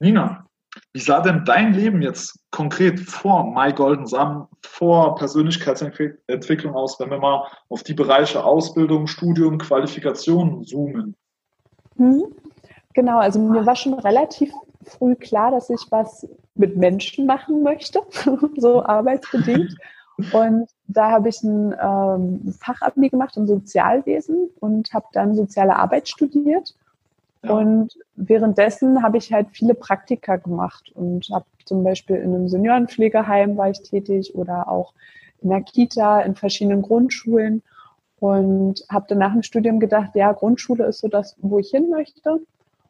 Nina, 0.00 0.48
wie 0.92 1.00
sah 1.00 1.20
denn 1.20 1.44
dein 1.44 1.72
Leben 1.72 2.02
jetzt 2.02 2.38
konkret 2.50 3.00
vor 3.00 3.52
My 3.52 3.72
Golden 3.72 4.06
Sun, 4.06 4.46
vor 4.62 5.16
Persönlichkeitsentwicklung 5.16 6.74
aus, 6.74 6.98
wenn 7.00 7.10
wir 7.10 7.18
mal 7.18 7.46
auf 7.68 7.82
die 7.82 7.94
Bereiche 7.94 8.44
Ausbildung, 8.44 9.06
Studium, 9.06 9.58
Qualifikation 9.58 10.64
zoomen? 10.64 11.16
Hm, 11.96 12.24
genau, 12.94 13.18
also 13.18 13.40
mir 13.40 13.66
war 13.66 13.76
schon 13.76 13.94
relativ 13.94 14.52
früh 14.84 15.14
klar, 15.14 15.50
dass 15.50 15.70
ich 15.70 15.86
was 15.90 16.26
mit 16.54 16.76
Menschen 16.76 17.26
machen 17.26 17.62
möchte, 17.62 18.00
so 18.56 18.84
arbeitsbedingt. 18.84 19.74
Und 20.32 20.68
da 20.88 21.12
habe 21.12 21.28
ich 21.28 21.42
ein 21.42 21.74
ähm, 21.80 22.52
Fachabi 22.60 23.08
gemacht 23.08 23.36
im 23.36 23.46
Sozialwesen 23.46 24.50
und 24.58 24.92
habe 24.92 25.06
dann 25.12 25.36
soziale 25.36 25.76
Arbeit 25.76 26.08
studiert 26.08 26.74
und 27.42 27.98
währenddessen 28.16 29.02
habe 29.02 29.18
ich 29.18 29.32
halt 29.32 29.48
viele 29.52 29.74
Praktika 29.74 30.36
gemacht 30.36 30.90
und 30.94 31.28
habe 31.30 31.44
zum 31.64 31.84
Beispiel 31.84 32.16
in 32.16 32.34
einem 32.34 32.48
Seniorenpflegeheim 32.48 33.56
war 33.56 33.70
ich 33.70 33.82
tätig 33.82 34.34
oder 34.34 34.68
auch 34.68 34.92
in 35.40 35.50
der 35.50 35.62
Kita, 35.62 36.20
in 36.20 36.34
verschiedenen 36.34 36.82
Grundschulen 36.82 37.62
und 38.18 38.84
habe 38.88 39.06
dann 39.08 39.18
nach 39.18 39.32
dem 39.32 39.42
Studium 39.42 39.78
gedacht, 39.78 40.10
ja, 40.14 40.32
Grundschule 40.32 40.86
ist 40.86 40.98
so 41.00 41.08
das, 41.08 41.36
wo 41.38 41.58
ich 41.58 41.70
hin 41.70 41.90
möchte. 41.90 42.40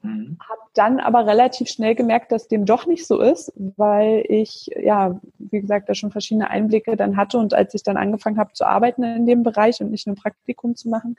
Mhm. 0.03 0.39
Habe 0.41 0.61
dann 0.75 1.01
aber 1.01 1.27
relativ 1.27 1.69
schnell 1.69 1.95
gemerkt, 1.95 2.33
dass 2.33 2.49
dem 2.49 2.65
doch 2.65 2.87
nicht 2.87 3.07
so 3.07 3.21
ist, 3.21 3.53
weil 3.77 4.25
ich, 4.29 4.71
ja, 4.81 5.21
wie 5.39 5.61
gesagt, 5.61 5.89
da 5.89 5.95
schon 5.95 6.13
verschiedene 6.13 6.49
Einblicke 6.49 6.97
dann 6.97 7.17
hatte 7.17 7.39
und 7.39 7.53
als 7.53 7.75
ich 7.75 7.83
dann 7.83 7.97
angefangen 7.97 8.39
habe 8.39 8.53
zu 8.53 8.65
arbeiten 8.65 9.03
in 9.03 9.27
dem 9.27 9.43
Bereich 9.43 9.81
und 9.81 9.91
nicht 9.91 10.07
nur 10.07 10.15
ein 10.15 10.23
Praktikum 10.23 10.77
zu 10.77 10.89
machen, 10.89 11.17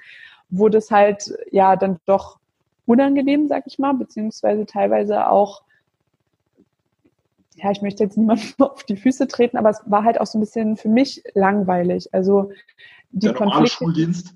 wurde 0.50 0.80
es 0.80 0.89
halt 0.89 1.32
ja 1.52 1.76
dann 1.76 2.00
doch 2.06 2.38
unangenehm, 2.89 3.47
sag 3.47 3.67
ich 3.67 3.78
mal, 3.78 3.93
beziehungsweise 3.93 4.65
teilweise 4.65 5.30
auch, 5.30 5.62
ja, 7.54 7.69
ich 7.69 7.84
möchte 7.84 8.04
jetzt 8.04 8.17
niemandem 8.17 8.47
auf 8.60 8.84
die 8.84 8.97
Füße 8.97 9.28
treten, 9.28 9.58
aber 9.58 9.69
es 9.69 9.82
war 9.86 10.04
halt 10.04 10.19
auch 10.19 10.25
so 10.25 10.39
ein 10.39 10.41
bisschen 10.41 10.75
für 10.75 10.89
mich 10.89 11.23
langweilig. 11.36 12.12
Also 12.13 12.52
die 13.12 13.28
Der 13.28 13.34
normale 13.34 13.67
Schuldienst? 13.67 14.34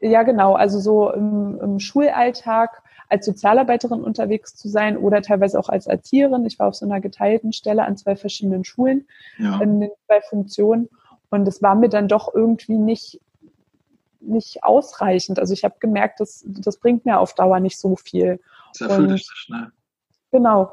Ja, 0.00 0.22
genau. 0.22 0.54
Also 0.54 0.78
so 0.78 1.10
im, 1.12 1.58
im 1.60 1.80
Schulalltag 1.80 2.82
als 3.08 3.26
Sozialarbeiterin 3.26 4.02
unterwegs 4.02 4.54
zu 4.54 4.68
sein 4.68 4.96
oder 4.96 5.20
teilweise 5.22 5.58
auch 5.58 5.68
als 5.68 5.86
Erzieherin. 5.86 6.46
Ich 6.46 6.58
war 6.60 6.68
auf 6.68 6.76
so 6.76 6.86
einer 6.86 7.00
geteilten 7.00 7.52
Stelle 7.52 7.84
an 7.84 7.96
zwei 7.96 8.14
verschiedenen 8.14 8.64
Schulen 8.64 9.08
ja. 9.38 9.60
in 9.60 9.80
den 9.80 9.90
zwei 10.06 10.20
Funktionen. 10.20 10.88
Und 11.30 11.48
es 11.48 11.62
war 11.62 11.74
mir 11.74 11.88
dann 11.88 12.06
doch 12.06 12.32
irgendwie 12.32 12.78
nicht 12.78 13.20
nicht 14.20 14.64
ausreichend. 14.64 15.38
Also 15.38 15.52
ich 15.52 15.64
habe 15.64 15.76
gemerkt, 15.80 16.20
das, 16.20 16.44
das 16.46 16.78
bringt 16.78 17.04
mir 17.04 17.18
auf 17.20 17.34
Dauer 17.34 17.60
nicht 17.60 17.78
so 17.78 17.96
viel. 17.96 18.40
Das 18.72 18.88
erfüllt 18.88 19.10
dich 19.12 19.26
schnell. 19.32 19.68
Genau. 20.30 20.72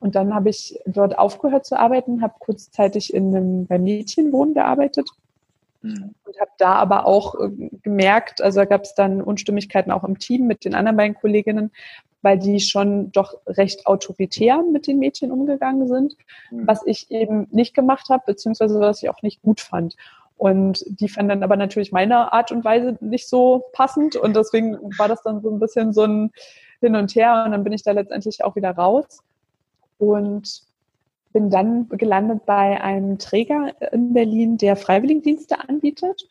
Und 0.00 0.14
dann 0.16 0.34
habe 0.34 0.50
ich 0.50 0.78
dort 0.86 1.18
aufgehört 1.18 1.64
zu 1.64 1.78
arbeiten, 1.78 2.22
habe 2.22 2.34
kurzzeitig 2.38 3.14
in 3.14 3.34
einem, 3.34 3.66
beim 3.66 3.84
Mädchenwohnen 3.84 4.54
gearbeitet 4.54 5.08
mhm. 5.80 6.14
und 6.24 6.40
habe 6.40 6.50
da 6.58 6.74
aber 6.74 7.06
auch 7.06 7.34
äh, 7.40 7.70
gemerkt, 7.82 8.42
also 8.42 8.60
da 8.60 8.64
gab 8.66 8.82
es 8.82 8.94
dann 8.94 9.22
Unstimmigkeiten 9.22 9.90
auch 9.90 10.04
im 10.04 10.18
Team 10.18 10.46
mit 10.46 10.64
den 10.64 10.74
anderen 10.74 10.96
beiden 10.96 11.14
Kolleginnen, 11.14 11.70
weil 12.20 12.38
die 12.38 12.60
schon 12.60 13.12
doch 13.12 13.34
recht 13.46 13.86
autoritär 13.86 14.62
mit 14.62 14.86
den 14.86 14.98
Mädchen 14.98 15.30
umgegangen 15.30 15.88
sind, 15.88 16.16
mhm. 16.50 16.66
was 16.66 16.84
ich 16.86 17.10
eben 17.10 17.46
nicht 17.50 17.74
gemacht 17.74 18.08
habe, 18.08 18.24
beziehungsweise 18.26 18.80
was 18.80 19.02
ich 19.02 19.08
auch 19.08 19.22
nicht 19.22 19.42
gut 19.42 19.60
fand. 19.60 19.96
Und 20.36 20.84
die 20.86 21.08
fanden 21.08 21.28
dann 21.30 21.42
aber 21.42 21.56
natürlich 21.56 21.92
meine 21.92 22.32
Art 22.32 22.50
und 22.50 22.64
Weise 22.64 22.96
nicht 23.00 23.28
so 23.28 23.64
passend. 23.72 24.16
Und 24.16 24.36
deswegen 24.36 24.76
war 24.98 25.08
das 25.08 25.22
dann 25.22 25.40
so 25.40 25.50
ein 25.50 25.60
bisschen 25.60 25.92
so 25.92 26.04
ein 26.04 26.32
Hin 26.80 26.96
und 26.96 27.14
Her. 27.14 27.44
Und 27.46 27.52
dann 27.52 27.64
bin 27.64 27.72
ich 27.72 27.82
da 27.82 27.92
letztendlich 27.92 28.44
auch 28.44 28.56
wieder 28.56 28.72
raus. 28.72 29.22
Und 29.98 30.62
bin 31.32 31.50
dann 31.50 31.88
gelandet 31.88 32.46
bei 32.46 32.80
einem 32.80 33.18
Träger 33.18 33.72
in 33.92 34.14
Berlin, 34.14 34.56
der 34.56 34.76
Freiwilligendienste 34.76 35.68
anbietet 35.68 36.28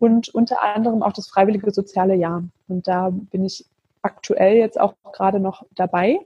und 0.00 0.28
unter 0.30 0.62
anderem 0.62 1.02
auch 1.02 1.12
das 1.12 1.28
Freiwillige 1.28 1.70
Soziale 1.70 2.16
Jahr. 2.16 2.42
Und 2.68 2.88
da 2.88 3.10
bin 3.10 3.44
ich 3.44 3.64
aktuell 4.02 4.56
jetzt 4.56 4.78
auch 4.78 4.94
gerade 5.12 5.38
noch 5.38 5.64
dabei. 5.76 6.18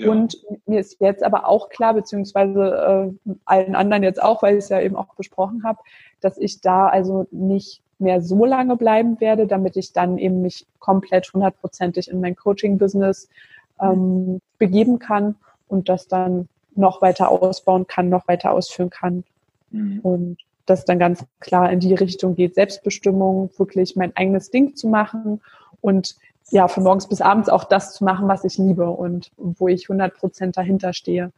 Ja. 0.00 0.10
Und 0.10 0.38
mir 0.66 0.80
ist 0.80 1.00
jetzt 1.00 1.22
aber 1.22 1.46
auch 1.46 1.68
klar, 1.68 1.94
beziehungsweise 1.94 3.12
äh, 3.26 3.32
allen 3.44 3.74
anderen 3.74 4.02
jetzt 4.02 4.22
auch, 4.22 4.42
weil 4.42 4.56
ich 4.56 4.64
es 4.64 4.68
ja 4.70 4.80
eben 4.80 4.96
auch 4.96 5.14
besprochen 5.14 5.62
habe, 5.62 5.80
dass 6.20 6.38
ich 6.38 6.60
da 6.60 6.88
also 6.88 7.26
nicht 7.30 7.82
mehr 7.98 8.22
so 8.22 8.46
lange 8.46 8.76
bleiben 8.76 9.20
werde, 9.20 9.46
damit 9.46 9.76
ich 9.76 9.92
dann 9.92 10.16
eben 10.16 10.40
mich 10.40 10.66
komplett 10.78 11.30
hundertprozentig 11.32 12.10
in 12.10 12.20
mein 12.20 12.34
Coaching-Business 12.34 13.28
ähm, 13.80 14.40
begeben 14.58 14.98
kann 14.98 15.36
und 15.68 15.88
das 15.88 16.08
dann 16.08 16.48
noch 16.74 17.02
weiter 17.02 17.30
ausbauen 17.30 17.86
kann, 17.86 18.08
noch 18.08 18.26
weiter 18.26 18.52
ausführen 18.52 18.90
kann. 18.90 19.24
Mhm. 19.70 20.00
Und 20.00 20.38
das 20.64 20.84
dann 20.84 20.98
ganz 20.98 21.24
klar 21.40 21.70
in 21.70 21.80
die 21.80 21.94
Richtung 21.94 22.36
geht, 22.36 22.54
Selbstbestimmung, 22.54 23.50
wirklich 23.58 23.96
mein 23.96 24.16
eigenes 24.16 24.50
Ding 24.50 24.76
zu 24.76 24.88
machen 24.88 25.40
und 25.80 26.16
ja, 26.50 26.68
von 26.68 26.82
morgens 26.82 27.08
bis 27.08 27.20
abends 27.20 27.48
auch 27.48 27.64
das 27.64 27.94
zu 27.94 28.04
machen, 28.04 28.28
was 28.28 28.44
ich 28.44 28.58
liebe 28.58 28.90
und 28.90 29.30
wo 29.36 29.68
ich 29.68 29.88
100 29.88 30.14
Prozent 30.14 30.56
dahinter 30.56 30.92
stehe. 30.92 31.32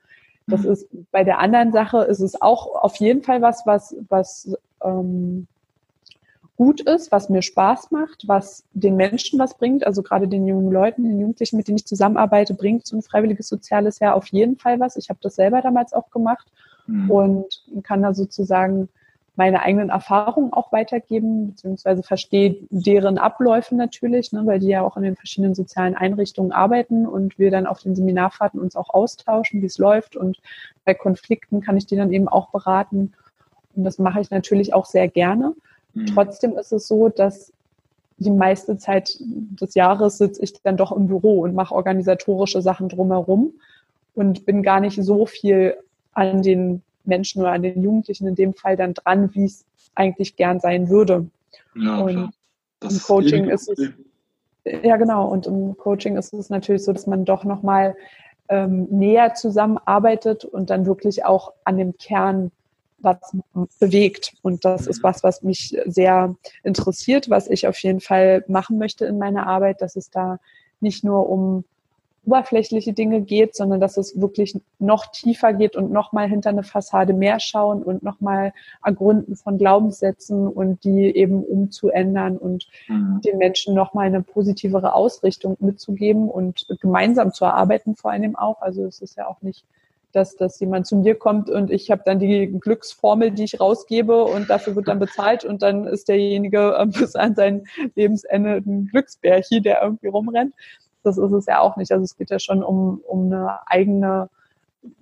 Das 0.47 0.63
mhm. 0.63 0.73
ist 0.73 0.89
bei 1.11 1.25
der 1.25 1.39
anderen 1.39 1.73
Sache 1.73 1.99
ist 2.03 2.21
es 2.21 2.41
auch 2.41 2.75
auf 2.75 2.97
jeden 2.97 3.23
Fall 3.23 3.43
was, 3.43 3.67
was, 3.67 3.95
was 4.09 4.57
ähm, 4.83 5.47
gut 6.57 6.81
ist, 6.81 7.13
was 7.13 7.29
mir 7.29 7.43
Spaß 7.43 7.91
macht, 7.91 8.29
was 8.29 8.65
den 8.73 8.97
Menschen 8.97 9.39
was 9.39 9.57
bringt, 9.57 9.87
also 9.87 10.03
gerade 10.03 10.29
den 10.29 10.47
jungen 10.47 10.71
Leuten, 10.71 11.05
den 11.05 11.21
Jugendlichen, 11.21 11.57
mit 11.57 11.69
denen 11.69 11.79
ich 11.79 11.87
zusammenarbeite, 11.87 12.55
bringt 12.55 12.87
so 12.87 12.97
ein 12.97 13.03
freiwilliges 13.03 13.49
soziales 13.49 13.99
Jahr 13.99 14.15
auf 14.15 14.29
jeden 14.29 14.57
Fall 14.57 14.81
was. 14.81 14.97
Ich 14.97 15.09
habe 15.09 15.19
das 15.23 15.37
selber 15.37 15.61
damals 15.61 15.93
auch 15.93 16.11
gemacht 16.11 16.47
mhm. 16.87 17.11
und 17.11 17.65
kann 17.83 18.03
da 18.03 18.15
sozusagen 18.15 18.89
meine 19.35 19.63
eigenen 19.63 19.89
Erfahrungen 19.89 20.53
auch 20.53 20.73
weitergeben, 20.73 21.49
beziehungsweise 21.49 22.03
verstehe 22.03 22.57
deren 22.71 23.17
Abläufe 23.17 23.75
natürlich, 23.75 24.33
ne, 24.33 24.43
weil 24.45 24.59
die 24.59 24.69
ja 24.69 24.83
auch 24.83 24.97
in 24.97 25.05
den 25.05 25.17
verschiedenen 25.17 25.55
sozialen 25.55 25.95
Einrichtungen 25.95 26.53
arbeiten 26.53 27.07
und 27.07 27.39
wir 27.39 27.51
dann 27.51 27.67
auf 27.67 27.81
den 27.81 27.95
Seminarfahrten 27.95 28.61
uns 28.61 28.77
auch 28.77 28.91
austauschen, 28.91 29.63
wie 29.63 29.67
es 29.67 29.79
läuft. 29.79 30.17
Und 30.17 30.39
bei 30.85 30.93
Konflikten 30.93 31.63
kann 31.63 31.79
ich 31.79 31.87
die 31.87 31.97
dann 31.97 32.13
eben 32.13 32.29
auch 32.29 32.51
beraten. 32.51 33.13
Und 33.75 33.85
das 33.85 33.99
mache 33.99 34.21
ich 34.21 34.31
natürlich 34.31 34.75
auch 34.75 34.85
sehr 34.85 35.09
gerne. 35.09 35.55
Mhm. 35.95 36.07
Trotzdem 36.07 36.57
ist 36.59 36.73
es 36.73 36.87
so, 36.87 37.09
dass 37.09 37.53
die 38.19 38.31
meiste 38.31 38.77
Zeit 38.77 39.17
des 39.21 39.75
Jahres 39.75 40.19
sitze 40.19 40.43
ich 40.43 40.61
dann 40.63 40.77
doch 40.77 40.93
im 40.93 41.07
Büro 41.07 41.41
und 41.41 41.55
mache 41.55 41.75
organisatorische 41.75 42.61
Sachen 42.61 42.91
drumherum 42.91 43.55
und 44.15 44.45
bin 44.45 44.63
gar 44.63 44.81
nicht 44.81 45.03
so 45.03 45.25
viel 45.25 45.77
an 46.13 46.43
den 46.43 46.83
Menschen 47.05 47.43
oder 47.43 47.53
an 47.53 47.63
den 47.63 47.83
Jugendlichen 47.83 48.27
in 48.27 48.35
dem 48.35 48.55
Fall 48.55 48.77
dann 48.77 48.95
dran, 48.95 49.35
wie 49.35 49.45
es 49.45 49.65
eigentlich 49.95 50.37
gern 50.37 50.61
sein 50.61 50.89
würde. 50.89 51.27
Ja, 51.75 51.99
und 51.99 52.31
im 52.81 52.99
Coaching 53.01 53.49
ist 53.49 53.69
es 53.69 53.91
ja 54.65 54.97
genau 54.97 55.29
und 55.29 55.47
im 55.47 55.77
Coaching 55.77 56.17
ist 56.17 56.33
es 56.33 56.51
natürlich 56.51 56.85
so, 56.85 56.93
dass 56.93 57.07
man 57.07 57.25
doch 57.25 57.45
noch 57.45 57.63
mal 57.63 57.97
ähm, 58.49 58.87
näher 58.91 59.35
zusammenarbeitet 59.35 60.45
und 60.45 60.71
dann 60.71 60.87
wirklich 60.87 61.25
auch 61.25 61.53
an 61.65 61.79
dem 61.79 61.97
Kern 61.97 62.53
was 62.99 63.37
bewegt. 63.81 64.35
Und 64.43 64.65
das 64.65 64.87
ist 64.87 64.99
mhm. 64.99 65.05
was, 65.05 65.25
was 65.25 65.43
mich 65.43 65.77
sehr 65.87 66.37
interessiert, 66.63 67.31
was 67.31 67.49
ich 67.49 67.67
auf 67.67 67.79
jeden 67.79 68.01
Fall 68.01 68.45
machen 68.47 68.79
möchte 68.79 69.07
in 69.07 69.19
meiner 69.19 69.47
Arbeit, 69.47 69.83
dass 69.83 69.97
es 69.97 70.11
da 70.11 70.39
nicht 70.81 71.05
nur 71.05 71.29
um 71.29 71.65
oberflächliche 72.25 72.93
Dinge 72.93 73.21
geht, 73.23 73.55
sondern 73.57 73.81
dass 73.81 73.97
es 73.97 74.21
wirklich 74.21 74.59
noch 74.79 75.07
tiefer 75.07 75.53
geht 75.53 75.77
und 75.77 75.91
nochmal 75.91 76.29
hinter 76.29 76.51
eine 76.51 76.63
Fassade 76.63 77.13
mehr 77.13 77.41
schauen 77.41 77.83
und 77.83 78.03
nochmal 78.03 78.53
ergründen 78.85 79.35
von 79.37 79.59
Glaubenssätzen 79.59 80.47
und 80.47 80.85
die 80.85 81.15
eben 81.17 81.43
umzuändern 81.45 82.39
und 82.39 82.69
mhm. 82.89 83.21
den 83.25 83.39
Menschen 83.39 83.75
nochmal 83.75 84.07
eine 84.07 84.23
positivere 84.23 84.95
Ausrichtung 84.95 85.57
mitzugeben 85.61 86.29
und 86.31 86.67
gemeinsam 86.81 87.33
zu 87.33 87.45
erarbeiten 87.45 87.97
vor 87.97 88.13
allem 88.13 88.37
auch. 88.37 88.63
Also 88.63 88.85
es 88.85 89.01
ist 89.01 89.17
ja 89.17 89.27
auch 89.27 89.43
nicht 89.43 89.65
dass, 90.13 90.37
dass 90.37 90.61
jemand 90.61 90.87
zu 90.87 90.97
mir 90.97 91.15
kommt 91.15 91.51
und 91.51 91.71
ich 91.71 91.91
habe 91.91 92.03
dann 92.05 92.19
die 92.19 92.47
Glücksformel, 92.61 93.31
die 93.31 93.45
ich 93.45 93.61
rausgebe 93.61 94.25
und 94.25 94.51
dafür 94.51 94.77
wird 94.77 94.89
dann 94.89 94.99
bezahlt 94.99 95.45
und 95.45 95.63
dann 95.63 95.87
ist 95.87 96.09
derjenige 96.09 96.77
äh, 96.79 96.87
bis 96.99 97.17
an 97.17 97.35
sein 97.35 97.65
Lebensende 97.95 98.63
ein 98.65 98.89
Glücksbärchen, 98.89 99.63
der 99.63 99.83
irgendwie 99.83 100.09
rumrennt, 100.09 100.55
das 101.03 101.19
ist 101.19 101.33
es 101.33 101.47
ja 101.47 101.61
auch 101.61 101.77
nicht. 101.77 101.93
Also 101.93 102.05
es 102.05 102.17
geht 102.17 102.31
ja 102.31 102.39
schon 102.39 102.63
um, 102.63 103.01
um 103.07 103.27
eine 103.27 103.59
eigene, 103.67 104.29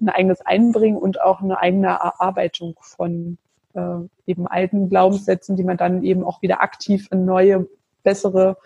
ein 0.01 0.09
eigenes 0.09 0.41
Einbringen 0.43 0.99
und 0.99 1.21
auch 1.21 1.41
eine 1.41 1.59
eigene 1.59 1.89
Erarbeitung 1.89 2.75
von 2.81 3.39
äh, 3.75 3.99
eben 4.27 4.47
alten 4.47 4.89
Glaubenssätzen, 4.89 5.57
die 5.57 5.65
man 5.65 5.77
dann 5.77 6.03
eben 6.03 6.25
auch 6.25 6.43
wieder 6.43 6.63
aktiv 6.63 7.09
in 7.11 7.25
neue, 7.25 7.67
bessere, 8.03 8.57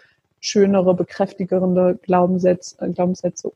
schönere, 0.41 0.95
bekräftigende 0.95 1.99
Glaubenssätze, 2.03 2.77
äh, 2.85 2.91
Glaubenssätze 2.91 3.51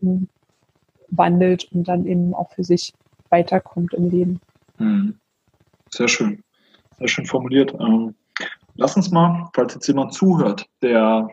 umwandelt 1.10 1.70
und 1.72 1.88
dann 1.88 2.06
eben 2.06 2.34
auch 2.34 2.50
für 2.52 2.64
sich 2.64 2.94
weiterkommt 3.30 3.94
im 3.94 4.10
Leben. 4.10 4.40
Hm. 4.78 5.18
Sehr 5.90 6.08
schön. 6.08 6.42
Sehr 6.98 7.08
schön 7.08 7.26
formuliert. 7.26 7.74
Ähm, 7.78 8.14
lass 8.74 8.96
uns 8.96 9.10
mal, 9.10 9.48
falls 9.54 9.74
jetzt 9.74 9.86
jemand 9.86 10.12
zuhört, 10.14 10.68
der 10.82 11.28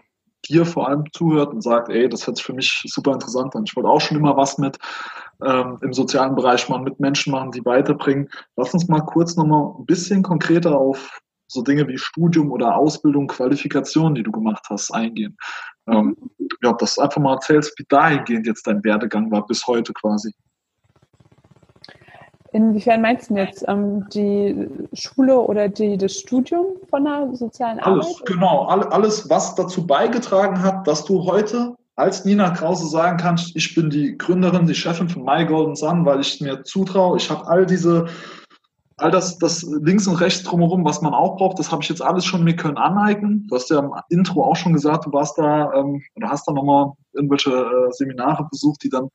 dir 0.48 0.66
vor 0.66 0.88
allem 0.88 1.04
zuhört 1.12 1.54
und 1.54 1.62
sagt, 1.62 1.90
ey, 1.90 2.10
das 2.10 2.26
hört 2.26 2.38
sich 2.38 2.46
für 2.46 2.54
mich 2.54 2.84
super 2.86 3.14
interessant 3.14 3.56
an. 3.56 3.64
Ich 3.66 3.76
wollte 3.76 3.90
auch 3.90 4.02
schon 4.02 4.18
immer 4.18 4.38
was 4.38 4.58
mit 4.58 4.78
ähm, 5.44 5.78
im 5.82 5.94
sozialen 5.94 6.36
Bereich 6.36 6.68
machen, 6.70 6.84
mit 6.84 7.00
Menschen 7.00 7.32
machen, 7.32 7.52
die 7.52 7.66
weiterbringen. 7.66 8.30
Lass 8.56 8.74
uns 8.74 8.88
mal 8.88 9.02
kurz 9.02 9.36
nochmal 9.36 9.74
ein 9.80 9.86
bisschen 9.86 10.24
konkreter 10.24 10.78
auf 10.78 11.20
so 11.48 11.62
Dinge 11.62 11.88
wie 11.88 11.98
Studium 11.98 12.52
oder 12.52 12.76
Ausbildung, 12.76 13.28
Qualifikation, 13.28 14.16
die 14.16 14.24
du 14.24 14.32
gemacht 14.32 14.66
hast, 14.70 14.92
eingehen. 14.92 15.38
Ähm, 15.88 16.16
ja, 16.64 16.74
dass 16.74 16.96
du 16.96 17.02
einfach 17.02 17.22
mal 17.22 17.34
erzählst, 17.34 17.78
wie 17.78 17.86
dahingehend 17.88 18.48
jetzt 18.48 18.66
dein 18.66 18.84
Werdegang 18.84 19.32
war 19.32 19.46
bis 19.46 19.68
heute 19.68 19.94
quasi. 19.94 20.34
Inwiefern 22.56 23.02
meinst 23.02 23.30
du 23.30 23.34
jetzt 23.34 23.66
ähm, 23.68 24.08
die 24.14 24.70
Schule 24.94 25.38
oder 25.38 25.68
die, 25.68 25.98
das 25.98 26.14
Studium 26.14 26.68
von 26.90 27.04
der 27.04 27.28
sozialen 27.34 27.80
alles, 27.82 28.06
Arbeit? 28.06 28.26
Genau, 28.28 28.64
alles, 28.68 29.30
was 29.30 29.56
dazu 29.56 29.86
beigetragen 29.86 30.64
hat, 30.64 30.88
dass 30.88 31.04
du 31.04 31.26
heute 31.26 31.76
als 31.98 32.24
Nina 32.24 32.52
Krause 32.52 32.88
sagen 32.88 33.18
kannst, 33.18 33.58
ich 33.58 33.76
bin 33.76 33.90
die 33.90 34.18
Gründerin, 34.18 34.68
die 34.68 34.74
Chefin 34.74 35.10
von 35.10 35.26
My 35.26 35.46
Golden 35.46 35.76
Sun, 35.76 36.06
weil 36.06 36.22
ich 36.22 36.40
mir 36.40 36.64
zutraue, 36.64 37.18
ich 37.18 37.30
habe 37.30 37.46
all 37.46 37.66
diese, 37.66 38.06
all 38.96 39.12
das, 39.12 39.38
das 39.38 39.62
links 39.82 40.08
und 40.08 40.16
rechts 40.16 40.44
drumherum, 40.44 40.86
was 40.86 41.02
man 41.02 41.14
auch 41.14 41.36
braucht, 41.36 41.60
das 41.60 41.74
habe 41.74 41.84
ich 41.84 41.90
jetzt 41.90 42.02
alles 42.02 42.24
schon 42.24 42.46
mir 42.46 42.56
können 42.56 42.78
aneignen. 42.78 43.48
Du 43.50 43.56
hast 43.56 43.70
ja 43.70 43.80
im 43.80 43.92
Intro 44.08 44.46
auch 44.46 44.56
schon 44.56 44.72
gesagt, 44.72 45.06
du 45.06 45.12
warst 45.12 45.38
da 45.38 45.74
ähm, 45.74 46.02
oder 46.16 46.30
hast 46.30 46.48
da 46.48 46.54
nochmal 46.54 46.94
irgendwelche 47.12 47.52
äh, 47.52 47.92
Seminare 47.92 48.48
besucht, 48.50 48.82
die 48.82 48.90
dann 48.90 49.10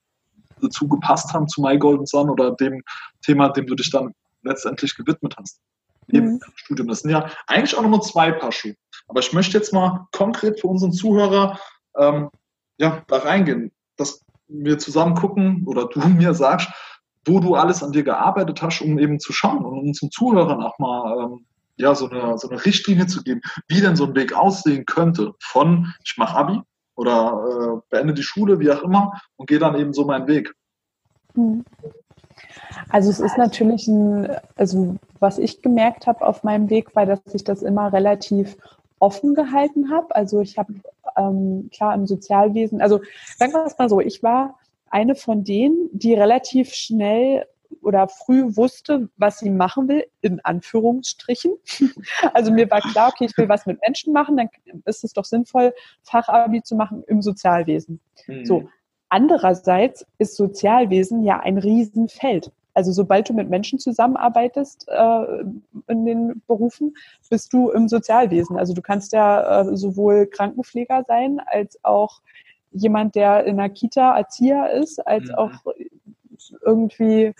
dazu 0.60 0.88
gepasst 0.88 1.32
haben 1.32 1.48
zu 1.48 1.60
My 1.62 1.78
Golden 1.78 2.06
Sun 2.06 2.30
oder 2.30 2.52
dem 2.52 2.82
Thema, 3.22 3.48
dem 3.48 3.66
du 3.66 3.74
dich 3.74 3.90
dann 3.90 4.12
letztendlich 4.42 4.96
gewidmet 4.96 5.34
hast. 5.38 5.60
Neben 6.08 6.34
mhm. 6.34 6.40
Studium. 6.54 6.88
Das 6.88 7.00
sind 7.00 7.10
ja 7.10 7.30
eigentlich 7.46 7.76
auch 7.76 7.82
nochmal 7.82 8.02
zwei 8.02 8.32
Paar 8.32 8.52
Schuhe. 8.52 8.74
Aber 9.08 9.20
ich 9.20 9.32
möchte 9.32 9.56
jetzt 9.56 9.72
mal 9.72 10.06
konkret 10.12 10.60
für 10.60 10.68
unseren 10.68 10.92
Zuhörer 10.92 11.58
ähm, 11.96 12.30
ja, 12.78 13.02
da 13.08 13.18
reingehen, 13.18 13.72
dass 13.96 14.24
wir 14.48 14.78
zusammen 14.78 15.14
gucken 15.14 15.64
oder 15.66 15.86
du 15.86 16.00
mir 16.08 16.34
sagst, 16.34 16.68
wo 17.26 17.38
du 17.38 17.54
alles 17.54 17.82
an 17.82 17.92
dir 17.92 18.02
gearbeitet 18.02 18.62
hast, 18.62 18.80
um 18.80 18.98
eben 18.98 19.20
zu 19.20 19.32
schauen 19.32 19.64
und 19.64 19.78
unseren 19.78 20.10
Zuhörern 20.10 20.62
auch 20.62 20.78
mal 20.78 21.24
ähm, 21.24 21.46
ja, 21.76 21.94
so, 21.94 22.08
eine, 22.08 22.38
so 22.38 22.48
eine 22.48 22.64
Richtlinie 22.64 23.06
zu 23.06 23.22
geben, 23.22 23.40
wie 23.68 23.80
denn 23.80 23.96
so 23.96 24.04
ein 24.04 24.14
Weg 24.14 24.32
aussehen 24.32 24.86
könnte 24.86 25.32
von 25.40 25.92
ich 26.04 26.16
mache 26.16 26.36
Abi 26.36 26.60
oder 27.00 27.80
äh, 27.80 27.80
beende 27.88 28.12
die 28.12 28.22
Schule, 28.22 28.60
wie 28.60 28.70
auch 28.70 28.82
immer, 28.82 29.18
und 29.36 29.48
gehe 29.48 29.58
dann 29.58 29.74
eben 29.74 29.94
so 29.94 30.04
meinen 30.04 30.26
Weg. 30.26 30.54
Hm. 31.34 31.64
Also 32.90 33.08
es 33.08 33.20
ist 33.20 33.38
natürlich 33.38 33.88
ein, 33.88 34.36
also 34.56 34.96
was 35.18 35.38
ich 35.38 35.62
gemerkt 35.62 36.06
habe 36.06 36.26
auf 36.26 36.44
meinem 36.44 36.68
Weg, 36.68 36.94
war, 36.94 37.06
dass 37.06 37.20
ich 37.32 37.42
das 37.42 37.62
immer 37.62 37.90
relativ 37.90 38.58
offen 38.98 39.34
gehalten 39.34 39.90
habe. 39.90 40.14
Also 40.14 40.40
ich 40.40 40.58
habe 40.58 40.74
ähm, 41.16 41.70
klar 41.72 41.94
im 41.94 42.06
Sozialwesen, 42.06 42.82
also 42.82 43.00
sagen 43.38 43.52
wir 43.52 43.64
es 43.64 43.78
mal 43.78 43.88
so, 43.88 44.00
ich 44.00 44.22
war 44.22 44.58
eine 44.90 45.14
von 45.14 45.42
denen, 45.42 45.88
die 45.92 46.12
relativ 46.12 46.74
schnell 46.74 47.46
oder 47.82 48.08
früh 48.08 48.56
wusste, 48.56 49.08
was 49.16 49.38
sie 49.38 49.50
machen 49.50 49.88
will, 49.88 50.04
in 50.20 50.40
Anführungsstrichen. 50.40 51.52
Also 52.34 52.52
mir 52.52 52.70
war 52.70 52.80
klar, 52.80 53.10
okay, 53.12 53.26
ich 53.26 53.36
will 53.36 53.48
was 53.48 53.66
mit 53.66 53.80
Menschen 53.82 54.12
machen, 54.12 54.36
dann 54.36 54.48
ist 54.84 55.04
es 55.04 55.12
doch 55.12 55.24
sinnvoll, 55.24 55.72
Fachabi 56.02 56.62
zu 56.62 56.76
machen 56.76 57.02
im 57.06 57.22
Sozialwesen. 57.22 58.00
Mhm. 58.26 58.44
So. 58.44 58.68
Andererseits 59.08 60.06
ist 60.18 60.36
Sozialwesen 60.36 61.24
ja 61.24 61.40
ein 61.40 61.58
Riesenfeld. 61.58 62.52
Also 62.74 62.92
sobald 62.92 63.28
du 63.28 63.32
mit 63.34 63.50
Menschen 63.50 63.78
zusammenarbeitest 63.78 64.86
äh, 64.88 65.44
in 65.88 66.04
den 66.06 66.42
Berufen, 66.46 66.94
bist 67.28 67.52
du 67.52 67.70
im 67.70 67.88
Sozialwesen. 67.88 68.56
Also 68.56 68.74
du 68.74 68.82
kannst 68.82 69.12
ja 69.12 69.62
äh, 69.62 69.76
sowohl 69.76 70.26
Krankenpfleger 70.26 71.04
sein, 71.06 71.40
als 71.44 71.82
auch 71.82 72.20
jemand, 72.70 73.16
der 73.16 73.44
in 73.44 73.56
der 73.56 73.70
Kita 73.70 74.16
Erzieher 74.16 74.70
ist, 74.70 75.04
als 75.06 75.24
mhm. 75.28 75.34
auch 75.34 75.50
irgendwie 76.64 77.34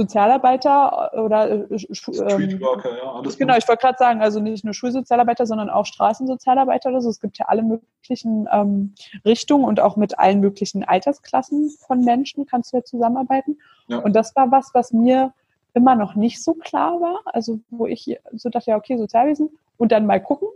Sozialarbeiter 0.00 1.12
oder 1.24 1.70
äh, 1.70 1.78
Streetworker, 1.78 2.90
ähm, 2.90 2.96
ja, 3.02 3.12
alles 3.12 3.36
genau, 3.36 3.56
ich 3.56 3.68
wollte 3.68 3.82
gerade 3.82 3.98
sagen, 3.98 4.22
also 4.22 4.40
nicht 4.40 4.64
nur 4.64 4.74
Schulsozialarbeiter, 4.74 5.46
sondern 5.46 5.68
auch 5.68 5.86
Straßensozialarbeiter. 5.86 6.90
Also 6.90 7.10
es 7.10 7.20
gibt 7.20 7.38
ja 7.38 7.46
alle 7.46 7.62
möglichen 7.62 8.48
ähm, 8.50 8.94
Richtungen 9.24 9.64
und 9.64 9.80
auch 9.80 9.96
mit 9.96 10.18
allen 10.18 10.40
möglichen 10.40 10.84
Altersklassen 10.84 11.70
von 11.86 12.04
Menschen 12.04 12.46
kannst 12.46 12.72
du 12.72 12.78
ja 12.78 12.84
zusammenarbeiten. 12.84 13.58
Ja. 13.88 13.98
Und 13.98 14.14
das 14.14 14.34
war 14.36 14.50
was, 14.50 14.70
was 14.72 14.92
mir 14.92 15.32
immer 15.74 15.94
noch 15.94 16.14
nicht 16.14 16.42
so 16.42 16.54
klar 16.54 17.00
war. 17.00 17.20
Also 17.26 17.60
wo 17.70 17.86
ich 17.86 18.18
so 18.32 18.48
dachte, 18.48 18.70
ja, 18.70 18.76
okay, 18.76 18.96
Sozialwesen 18.96 19.50
und 19.76 19.92
dann 19.92 20.06
mal 20.06 20.20
gucken. 20.20 20.48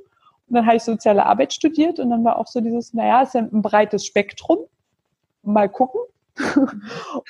Und 0.49 0.55
dann 0.55 0.67
habe 0.67 0.77
ich 0.77 0.83
soziale 0.83 1.25
Arbeit 1.27 1.53
studiert 1.53 1.99
und 1.99 2.11
dann 2.11 2.25
war 2.25 2.39
auch 2.39 2.47
so 2.47 2.61
dieses, 2.61 2.95
naja, 2.95 3.23
ist 3.23 3.35
ja 3.35 3.41
ein 3.41 3.63
breites 3.63 4.05
Spektrum. 4.07 4.59
mal 5.43 5.69
gucken. 5.69 6.01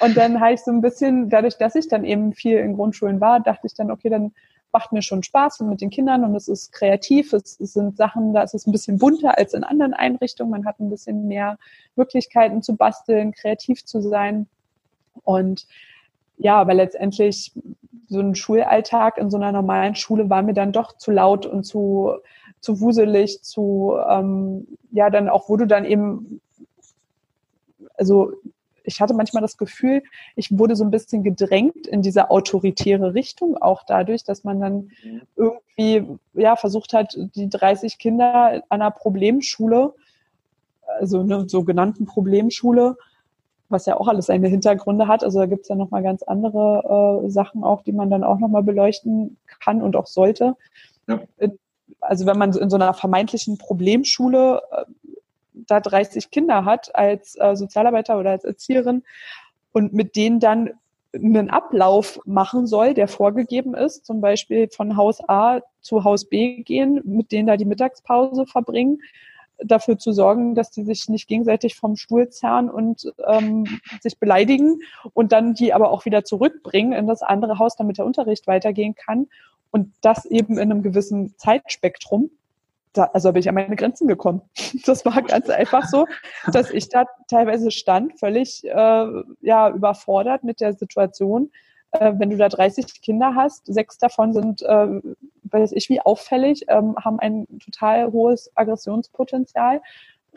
Und 0.00 0.16
dann 0.16 0.40
habe 0.40 0.54
ich 0.54 0.60
so 0.60 0.70
ein 0.70 0.80
bisschen, 0.80 1.28
dadurch, 1.28 1.58
dass 1.58 1.74
ich 1.74 1.88
dann 1.88 2.04
eben 2.04 2.32
viel 2.32 2.58
in 2.58 2.74
Grundschulen 2.74 3.20
war, 3.20 3.40
dachte 3.40 3.66
ich 3.66 3.74
dann, 3.74 3.90
okay, 3.90 4.08
dann 4.08 4.32
macht 4.74 4.92
mir 4.92 5.02
schon 5.02 5.22
Spaß 5.22 5.60
mit 5.60 5.80
den 5.80 5.90
Kindern 5.90 6.24
und 6.24 6.34
es 6.34 6.48
ist 6.48 6.72
kreativ. 6.72 7.32
Es, 7.32 7.56
sind 7.58 7.96
Sachen, 7.96 8.34
da 8.34 8.42
ist 8.42 8.54
es 8.54 8.66
ein 8.66 8.72
bisschen 8.72 8.98
bunter 8.98 9.38
als 9.38 9.54
in 9.54 9.62
anderen 9.62 9.94
Einrichtungen. 9.94 10.50
Man 10.50 10.66
hat 10.66 10.80
ein 10.80 10.90
bisschen 10.90 11.28
mehr 11.28 11.58
Möglichkeiten 11.94 12.60
zu 12.60 12.76
basteln, 12.76 13.32
kreativ 13.32 13.84
zu 13.84 14.00
sein. 14.00 14.48
Und 15.22 15.68
ja, 16.36 16.56
aber 16.56 16.74
letztendlich 16.74 17.52
so 18.08 18.18
ein 18.18 18.34
Schulalltag 18.34 19.16
in 19.16 19.30
so 19.30 19.36
einer 19.36 19.52
normalen 19.52 19.94
Schule 19.94 20.28
war 20.28 20.42
mir 20.42 20.54
dann 20.54 20.72
doch 20.72 20.96
zu 20.98 21.12
laut 21.12 21.46
und 21.46 21.62
zu, 21.62 22.14
zu 22.60 22.80
wuselig, 22.80 23.42
zu, 23.42 23.96
ähm, 24.08 24.66
ja, 24.90 25.08
dann 25.08 25.28
auch, 25.28 25.48
wo 25.48 25.56
du 25.56 25.66
dann 25.66 25.84
eben, 25.84 26.40
also 27.96 28.32
ich 28.84 29.00
hatte 29.00 29.14
manchmal 29.14 29.42
das 29.42 29.56
Gefühl, 29.56 30.02
ich 30.36 30.56
wurde 30.56 30.76
so 30.76 30.84
ein 30.84 30.90
bisschen 30.90 31.22
gedrängt 31.22 31.86
in 31.86 32.02
diese 32.02 32.30
autoritäre 32.30 33.14
Richtung, 33.14 33.56
auch 33.56 33.82
dadurch, 33.84 34.24
dass 34.24 34.44
man 34.44 34.60
dann 34.60 34.90
mhm. 35.02 35.22
irgendwie 35.36 36.18
ja 36.34 36.56
versucht 36.56 36.92
hat, 36.92 37.16
die 37.34 37.48
30 37.48 37.98
Kinder 37.98 38.62
einer 38.68 38.90
Problemschule, 38.90 39.94
also 41.00 41.20
einer 41.20 41.48
sogenannten 41.48 42.04
Problemschule, 42.04 42.96
was 43.70 43.86
ja 43.86 43.96
auch 43.96 44.06
alles 44.06 44.26
seine 44.26 44.48
Hintergründe 44.48 45.08
hat. 45.08 45.24
Also 45.24 45.40
da 45.40 45.46
gibt 45.46 45.62
es 45.62 45.68
ja 45.68 45.74
nochmal 45.74 46.02
ganz 46.02 46.22
andere 46.22 47.22
äh, 47.24 47.30
Sachen 47.30 47.64
auch, 47.64 47.82
die 47.82 47.92
man 47.92 48.10
dann 48.10 48.22
auch 48.22 48.38
nochmal 48.38 48.62
beleuchten 48.62 49.38
kann 49.60 49.82
und 49.82 49.96
auch 49.96 50.06
sollte. 50.06 50.56
Ja. 51.08 51.20
Also 52.00 52.26
wenn 52.26 52.38
man 52.38 52.52
in 52.52 52.70
so 52.70 52.76
einer 52.76 52.92
vermeintlichen 52.92 53.56
Problemschule 53.56 54.60
äh, 54.70 54.84
da 55.54 55.80
30 55.80 56.30
Kinder 56.30 56.64
hat 56.64 56.94
als 56.94 57.36
äh, 57.36 57.56
Sozialarbeiter 57.56 58.18
oder 58.18 58.30
als 58.30 58.44
Erzieherin 58.44 59.02
und 59.72 59.92
mit 59.92 60.16
denen 60.16 60.40
dann 60.40 60.70
einen 61.14 61.50
Ablauf 61.50 62.20
machen 62.24 62.66
soll, 62.66 62.94
der 62.94 63.08
vorgegeben 63.08 63.74
ist, 63.74 64.04
zum 64.04 64.20
Beispiel 64.20 64.68
von 64.68 64.96
Haus 64.96 65.20
A 65.28 65.60
zu 65.80 66.04
Haus 66.04 66.24
B 66.28 66.62
gehen, 66.62 67.00
mit 67.04 67.30
denen 67.30 67.46
da 67.46 67.56
die 67.56 67.64
Mittagspause 67.64 68.46
verbringen, 68.46 69.00
dafür 69.58 69.98
zu 69.98 70.12
sorgen, 70.12 70.54
dass 70.54 70.70
die 70.70 70.82
sich 70.82 71.08
nicht 71.08 71.28
gegenseitig 71.28 71.76
vom 71.76 71.96
Stuhl 71.96 72.28
zerren 72.28 72.68
und 72.68 73.12
ähm, 73.26 73.80
sich 74.00 74.18
beleidigen 74.18 74.80
und 75.12 75.30
dann 75.30 75.54
die 75.54 75.72
aber 75.72 75.90
auch 75.90 76.04
wieder 76.04 76.24
zurückbringen 76.24 76.92
in 76.92 77.06
das 77.06 77.22
andere 77.22 77.58
Haus, 77.58 77.76
damit 77.76 77.98
der 77.98 78.06
Unterricht 78.06 78.46
weitergehen 78.46 78.94
kann. 78.94 79.28
Und 79.70 79.92
das 80.00 80.24
eben 80.26 80.54
in 80.54 80.70
einem 80.70 80.82
gewissen 80.82 81.36
Zeitspektrum 81.36 82.30
da, 82.94 83.04
also 83.12 83.32
bin 83.32 83.40
ich 83.40 83.48
an 83.48 83.54
meine 83.54 83.76
Grenzen 83.76 84.08
gekommen. 84.08 84.42
Das 84.86 85.04
war 85.04 85.22
ganz 85.22 85.48
einfach 85.50 85.86
so, 85.86 86.06
dass 86.52 86.70
ich 86.70 86.88
da 86.88 87.06
teilweise 87.28 87.70
stand, 87.70 88.18
völlig 88.18 88.64
äh, 88.64 89.06
ja, 89.40 89.70
überfordert 89.70 90.44
mit 90.44 90.60
der 90.60 90.72
Situation. 90.74 91.50
Äh, 91.92 92.12
wenn 92.16 92.30
du 92.30 92.36
da 92.36 92.48
30 92.48 93.02
Kinder 93.02 93.34
hast, 93.34 93.66
sechs 93.66 93.98
davon 93.98 94.32
sind, 94.32 94.62
äh, 94.62 95.00
weiß 95.44 95.72
ich 95.72 95.88
wie, 95.88 96.00
auffällig, 96.00 96.64
ähm, 96.68 96.96
haben 96.96 97.20
ein 97.20 97.46
total 97.64 98.12
hohes 98.12 98.50
Aggressionspotenzial 98.56 99.80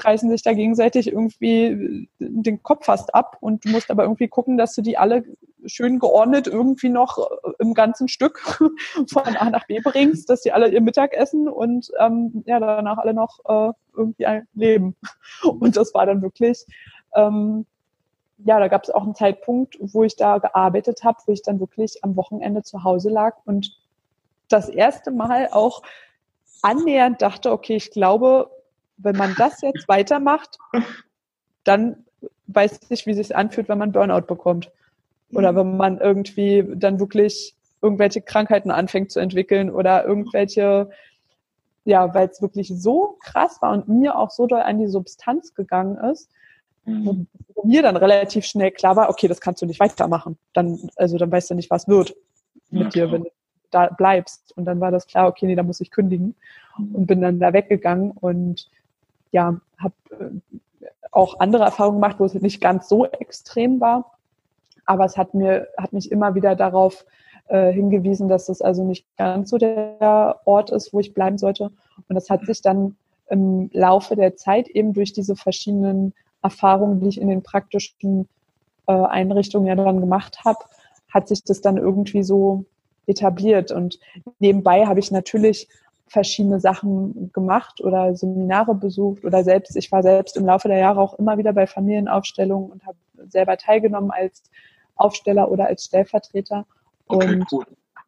reißen 0.04 0.30
sich 0.30 0.44
da 0.44 0.54
gegenseitig 0.54 1.08
irgendwie 1.08 2.10
den 2.20 2.64
Kopf 2.64 2.86
fast 2.86 3.14
ab 3.14 3.38
und 3.40 3.66
du 3.66 3.70
musst 3.70 3.92
aber 3.92 4.04
irgendwie 4.04 4.28
gucken, 4.28 4.58
dass 4.58 4.76
du 4.76 4.82
die 4.82 4.98
alle 4.98 5.24
schön 5.66 6.00
geordnet 6.00 6.48
irgendwie 6.48 6.90
noch 6.90 7.18
äh, 7.18 7.52
im 7.60 7.74
ganzen 7.74 8.08
Stück 8.08 8.40
von 9.08 9.36
A 9.36 9.50
nach 9.50 9.68
B 9.68 9.80
bringst, 9.84 10.30
dass 10.30 10.42
die 10.42 10.52
alle 10.52 10.70
ihr 10.70 10.82
Mittag 10.82 11.14
essen 11.14 11.48
und 11.48 11.92
ähm, 12.00 12.44
ja 12.46 12.60
danach 12.60 12.98
alle 12.98 13.14
noch 13.14 13.40
äh, 13.46 13.74
irgendwie 13.96 14.26
leben. 14.54 14.96
Und 15.44 15.76
das 15.76 15.94
war 15.94 16.06
dann 16.06 16.22
wirklich, 16.22 16.66
ähm, 17.16 17.66
ja, 18.38 18.60
da 18.60 18.68
gab 18.68 18.84
es 18.84 18.92
auch 18.92 19.04
einen 19.04 19.16
Zeitpunkt, 19.16 19.78
wo 19.80 20.04
ich 20.04 20.16
da 20.16 20.38
gearbeitet 20.38 21.04
habe, 21.04 21.18
wo 21.26 21.32
ich 21.32 21.42
dann 21.42 21.60
wirklich 21.60 22.04
am 22.04 22.16
Wochenende 22.16 22.62
zu 22.62 22.84
Hause 22.84 23.10
lag 23.10 23.38
und 23.46 23.76
das 24.50 24.70
erste 24.70 25.12
Mal 25.12 25.50
auch 25.52 25.82
annähernd 26.62 27.22
dachte, 27.22 27.52
okay, 27.52 27.76
ich 27.76 27.92
glaube, 27.92 28.50
wenn 28.98 29.16
man 29.16 29.36
das 29.38 29.62
jetzt 29.62 29.88
weitermacht, 29.88 30.58
dann 31.64 32.06
weiß 32.48 32.80
ich, 32.90 33.06
wie 33.06 33.12
es 33.12 33.18
sich 33.18 33.36
anfühlt, 33.36 33.70
wenn 33.70 33.78
man 33.78 33.92
Burnout 33.92 34.26
bekommt. 34.28 34.72
Oder 35.32 35.52
mhm. 35.52 35.58
wenn 35.58 35.78
man 35.78 35.98
irgendwie 36.00 36.66
dann 36.76 37.00
wirklich 37.00 37.56
irgendwelche 37.82 38.22
Krankheiten 38.22 38.72
anfängt 38.72 39.12
zu 39.12 39.20
entwickeln 39.20 39.70
oder 39.70 40.06
irgendwelche, 40.06 40.90
ja, 41.86 42.14
weil 42.14 42.28
es 42.28 42.42
wirklich 42.42 42.72
so 42.76 43.18
krass 43.22 43.62
war 43.62 43.74
und 43.74 43.88
mir 43.88 44.18
auch 44.18 44.32
so 44.32 44.48
doll 44.48 44.62
an 44.62 44.80
die 44.80 44.88
Substanz 44.88 45.54
gegangen 45.54 45.98
ist, 46.12 46.30
mhm. 46.86 47.28
wo 47.54 47.68
mir 47.68 47.84
dann 47.84 47.98
relativ 47.98 48.46
schnell 48.46 48.72
klar 48.72 48.96
war, 48.96 49.10
okay, 49.10 49.28
das 49.28 49.42
kannst 49.42 49.62
du 49.62 49.66
nicht 49.66 49.80
weitermachen. 49.80 50.38
Dann, 50.54 50.90
also 50.96 51.18
dann 51.18 51.32
weißt 51.32 51.52
du 51.52 51.56
nicht, 51.56 51.70
was 51.70 51.88
wird 51.88 52.16
mit 52.72 52.96
ja, 52.96 53.06
dir, 53.06 53.12
wenn 53.12 53.24
du 53.24 53.30
da 53.70 53.88
bleibst. 53.88 54.56
Und 54.58 54.66
dann 54.66 54.80
war 54.80 54.92
das 54.92 55.08
klar, 55.08 55.28
okay, 55.28 55.46
nee, 55.46 55.56
da 55.56 55.64
muss 55.64 55.82
ich 55.82 55.92
kündigen. 55.92 56.36
Mhm. 56.78 56.96
Und 56.96 57.08
bin 57.08 57.22
dann 57.22 57.40
da 57.40 57.54
weggegangen 57.54 58.12
und 58.12 58.70
ja, 59.32 59.60
habe 59.78 59.94
äh, 60.12 60.88
auch 61.12 61.40
andere 61.40 61.64
Erfahrungen 61.64 62.02
gemacht, 62.02 62.20
wo 62.20 62.26
es 62.26 62.34
nicht 62.34 62.62
ganz 62.62 62.88
so 62.90 63.06
extrem 63.06 63.80
war. 63.80 64.18
Aber 64.86 65.06
es 65.06 65.18
hat 65.18 65.34
mir, 65.34 65.68
hat 65.78 65.94
mich 65.94 66.12
immer 66.12 66.36
wieder 66.36 66.56
darauf 66.56 67.06
äh, 67.48 67.72
hingewiesen, 67.72 68.28
dass 68.28 68.46
das 68.46 68.62
also 68.62 68.84
nicht 68.84 69.06
ganz 69.18 69.50
so 69.50 69.58
der 69.58 70.42
Ort 70.46 70.70
ist, 70.70 70.94
wo 70.94 71.00
ich 71.00 71.14
bleiben 71.14 71.38
sollte. 71.38 71.72
Und 72.08 72.16
das 72.16 72.30
hat 72.30 72.46
sich 72.46 72.62
dann 72.62 72.96
im 73.30 73.70
Laufe 73.74 74.16
der 74.16 74.36
Zeit 74.36 74.68
eben 74.68 74.94
durch 74.94 75.14
diese 75.14 75.36
verschiedenen 75.36 76.14
Erfahrungen, 76.42 77.00
die 77.00 77.10
ich 77.10 77.20
in 77.20 77.28
den 77.28 77.44
praktischen 77.44 78.28
äh, 78.88 78.94
Einrichtungen 78.94 79.68
ja 79.68 79.76
dann 79.76 80.00
gemacht 80.00 80.46
habe, 80.46 80.60
hat 81.14 81.28
sich 81.28 81.44
das 81.44 81.62
dann 81.62 81.78
irgendwie 81.78 82.24
so 82.24 82.66
etabliert. 83.06 83.72
Und 83.72 84.00
nebenbei 84.40 84.86
habe 84.86 85.00
ich 85.00 85.12
natürlich 85.12 85.68
verschiedene 86.08 86.60
Sachen 86.60 87.32
gemacht 87.34 87.82
oder 87.82 88.16
Seminare 88.16 88.76
besucht 88.76 89.26
oder 89.26 89.44
selbst, 89.44 89.76
ich 89.76 89.92
war 89.92 90.04
selbst 90.04 90.38
im 90.38 90.46
Laufe 90.46 90.68
der 90.68 90.78
Jahre 90.78 91.02
auch 91.02 91.14
immer 91.16 91.38
wieder 91.38 91.54
bei 91.54 91.68
Familienaufstellungen 91.68 92.72
und 92.72 92.86
habe 92.86 92.98
selber 93.28 93.58
teilgenommen 93.58 94.12
als 94.12 94.44
Aufsteller 94.96 95.52
oder 95.52 95.68
als 95.68 95.86
Stellvertreter 95.86 96.66
okay, 97.08 97.36
und 97.36 97.46
cool. 97.52 97.66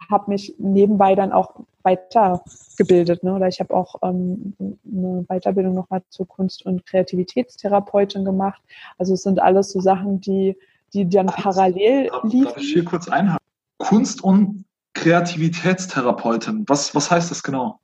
habe 0.10 0.32
mich 0.32 0.56
nebenbei 0.58 1.16
dann 1.16 1.32
auch 1.32 1.56
weitergebildet. 1.84 3.24
Ne? 3.24 3.36
Oder 3.36 3.48
ich 3.48 3.60
habe 3.60 3.74
auch 3.74 3.96
ähm, 4.02 4.54
eine 4.60 5.26
Weiterbildung 5.28 5.74
nochmal 5.74 6.02
zur 6.10 6.28
Kunst- 6.28 6.66
und 6.66 6.86
Kreativitätstherapeutin 6.86 8.26
gemacht. 8.26 8.62
Also 8.98 9.14
es 9.14 9.24
sind 9.24 9.42
alles 9.42 9.72
so 9.72 9.80
Sachen, 9.80 10.20
die, 10.22 10.58
die 10.94 11.08
dann 11.08 11.28
parallel 11.28 12.08
darf, 12.08 12.24
liefen. 12.24 12.46
Darf 12.46 12.58
ich 12.58 12.74
hier 12.74 12.86
kurz 12.86 13.08
einhaken? 13.08 13.46
Kunst- 13.78 14.24
und 14.24 14.66
Kreativitätstherapeutin. 14.94 16.66
Was, 16.68 16.94
was 16.96 17.10
heißt 17.10 17.32
das 17.32 17.44
genau? 17.44 17.80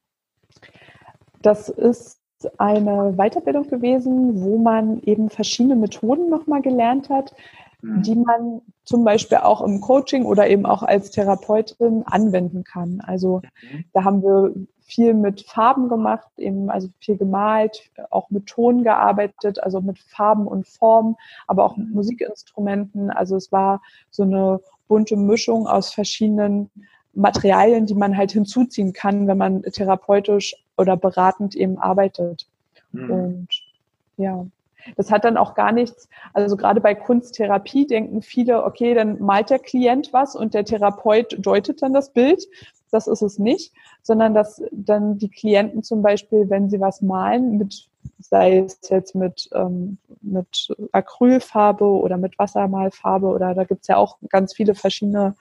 Das 1.45 1.69
ist 1.69 2.19
eine 2.57 3.13
Weiterbildung 3.17 3.67
gewesen, 3.67 4.41
wo 4.41 4.57
man 4.57 4.99
eben 5.01 5.29
verschiedene 5.29 5.75
Methoden 5.75 6.27
nochmal 6.27 6.63
gelernt 6.63 7.09
hat, 7.09 7.35
mhm. 7.81 8.01
die 8.01 8.15
man 8.15 8.61
zum 8.83 9.03
Beispiel 9.03 9.37
auch 9.37 9.61
im 9.61 9.79
Coaching 9.79 10.25
oder 10.25 10.49
eben 10.49 10.65
auch 10.65 10.81
als 10.81 11.11
Therapeutin 11.11 12.01
anwenden 12.07 12.63
kann. 12.63 12.99
Also 13.05 13.43
mhm. 13.61 13.85
da 13.93 14.03
haben 14.03 14.23
wir 14.23 14.55
viel 14.85 15.13
mit 15.13 15.41
Farben 15.41 15.87
gemacht, 15.87 16.27
eben 16.37 16.71
also 16.71 16.89
viel 16.99 17.17
gemalt, 17.17 17.91
auch 18.09 18.31
mit 18.31 18.47
Ton 18.47 18.83
gearbeitet, 18.83 19.61
also 19.61 19.81
mit 19.81 19.99
Farben 19.99 20.47
und 20.47 20.67
Formen, 20.67 21.15
aber 21.45 21.63
auch 21.63 21.77
mit 21.77 21.89
mhm. 21.89 21.93
Musikinstrumenten. 21.93 23.11
Also 23.11 23.35
es 23.35 23.51
war 23.51 23.83
so 24.09 24.23
eine 24.23 24.61
bunte 24.87 25.15
Mischung 25.15 25.67
aus 25.67 25.93
verschiedenen 25.93 26.71
Materialien, 27.15 27.85
die 27.85 27.95
man 27.95 28.17
halt 28.17 28.31
hinzuziehen 28.31 28.93
kann, 28.93 29.27
wenn 29.27 29.37
man 29.37 29.63
therapeutisch 29.63 30.55
oder 30.77 30.97
beratend 30.97 31.55
eben 31.55 31.77
arbeitet. 31.77 32.45
Mhm. 32.91 33.11
Und 33.11 33.47
ja, 34.17 34.45
das 34.95 35.11
hat 35.11 35.25
dann 35.25 35.37
auch 35.37 35.55
gar 35.55 35.71
nichts, 35.71 36.07
also 36.33 36.57
gerade 36.57 36.81
bei 36.81 36.93
Kunsttherapie 36.93 37.87
denken 37.87 38.21
viele, 38.21 38.63
okay, 38.63 38.93
dann 38.93 39.19
malt 39.19 39.49
der 39.49 39.59
Klient 39.59 40.13
was 40.13 40.35
und 40.35 40.53
der 40.53 40.65
Therapeut 40.65 41.35
deutet 41.39 41.81
dann 41.81 41.93
das 41.93 42.11
Bild. 42.11 42.45
Das 42.91 43.07
ist 43.07 43.21
es 43.21 43.39
nicht, 43.39 43.73
sondern 44.03 44.33
dass 44.33 44.61
dann 44.71 45.17
die 45.17 45.29
Klienten 45.29 45.83
zum 45.83 46.01
Beispiel, 46.01 46.49
wenn 46.49 46.69
sie 46.69 46.79
was 46.79 47.01
malen, 47.01 47.57
mit, 47.57 47.89
sei 48.19 48.59
es 48.59 48.79
jetzt 48.89 49.15
mit, 49.15 49.49
ähm, 49.53 49.97
mit 50.21 50.73
Acrylfarbe 50.91 51.85
oder 51.85 52.17
mit 52.17 52.37
Wassermalfarbe 52.37 53.27
oder 53.27 53.55
da 53.55 53.63
gibt's 53.63 53.87
ja 53.87 53.97
auch 53.97 54.17
ganz 54.29 54.53
viele 54.53 54.75
verschiedene 54.75 55.35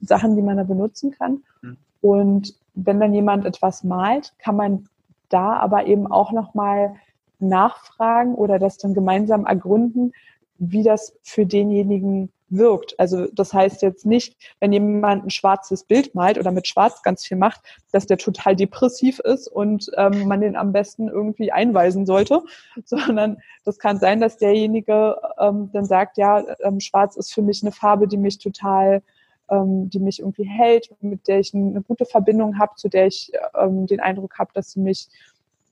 Sachen, 0.00 0.36
die 0.36 0.42
man 0.42 0.56
da 0.56 0.64
benutzen 0.64 1.10
kann. 1.10 1.42
Mhm. 1.62 1.76
Und 2.00 2.54
wenn 2.74 3.00
dann 3.00 3.14
jemand 3.14 3.44
etwas 3.44 3.84
malt, 3.84 4.34
kann 4.38 4.56
man 4.56 4.88
da 5.28 5.54
aber 5.54 5.86
eben 5.86 6.06
auch 6.06 6.32
nochmal 6.32 6.94
nachfragen 7.38 8.34
oder 8.34 8.58
das 8.58 8.78
dann 8.78 8.94
gemeinsam 8.94 9.46
ergründen, 9.46 10.12
wie 10.58 10.82
das 10.82 11.16
für 11.22 11.46
denjenigen 11.46 12.30
wirkt. 12.50 12.98
Also 12.98 13.26
das 13.32 13.52
heißt 13.52 13.82
jetzt 13.82 14.06
nicht, 14.06 14.36
wenn 14.58 14.72
jemand 14.72 15.24
ein 15.24 15.30
schwarzes 15.30 15.84
Bild 15.84 16.14
malt 16.14 16.38
oder 16.38 16.50
mit 16.50 16.66
Schwarz 16.66 17.02
ganz 17.02 17.24
viel 17.24 17.36
macht, 17.36 17.60
dass 17.92 18.06
der 18.06 18.18
total 18.18 18.56
depressiv 18.56 19.18
ist 19.20 19.48
und 19.48 19.90
ähm, 19.96 20.26
man 20.26 20.40
den 20.40 20.56
am 20.56 20.72
besten 20.72 21.08
irgendwie 21.08 21.52
einweisen 21.52 22.06
sollte, 22.06 22.42
sondern 22.84 23.38
das 23.64 23.78
kann 23.78 23.98
sein, 23.98 24.20
dass 24.20 24.38
derjenige 24.38 25.16
ähm, 25.38 25.70
dann 25.72 25.84
sagt, 25.84 26.16
ja, 26.16 26.42
ähm, 26.60 26.80
Schwarz 26.80 27.16
ist 27.16 27.32
für 27.32 27.42
mich 27.42 27.62
eine 27.62 27.72
Farbe, 27.72 28.08
die 28.08 28.16
mich 28.16 28.38
total 28.38 29.02
ähm, 29.50 29.90
die 29.90 30.00
mich 30.00 30.20
irgendwie 30.20 30.44
hält, 30.44 30.94
mit 31.00 31.28
der 31.28 31.40
ich 31.40 31.54
eine 31.54 31.82
gute 31.82 32.04
Verbindung 32.04 32.58
habe, 32.58 32.72
zu 32.76 32.88
der 32.88 33.06
ich 33.06 33.32
ähm, 33.58 33.86
den 33.86 34.00
Eindruck 34.00 34.38
habe, 34.38 34.50
dass 34.54 34.72
sie 34.72 34.80
mich 34.80 35.08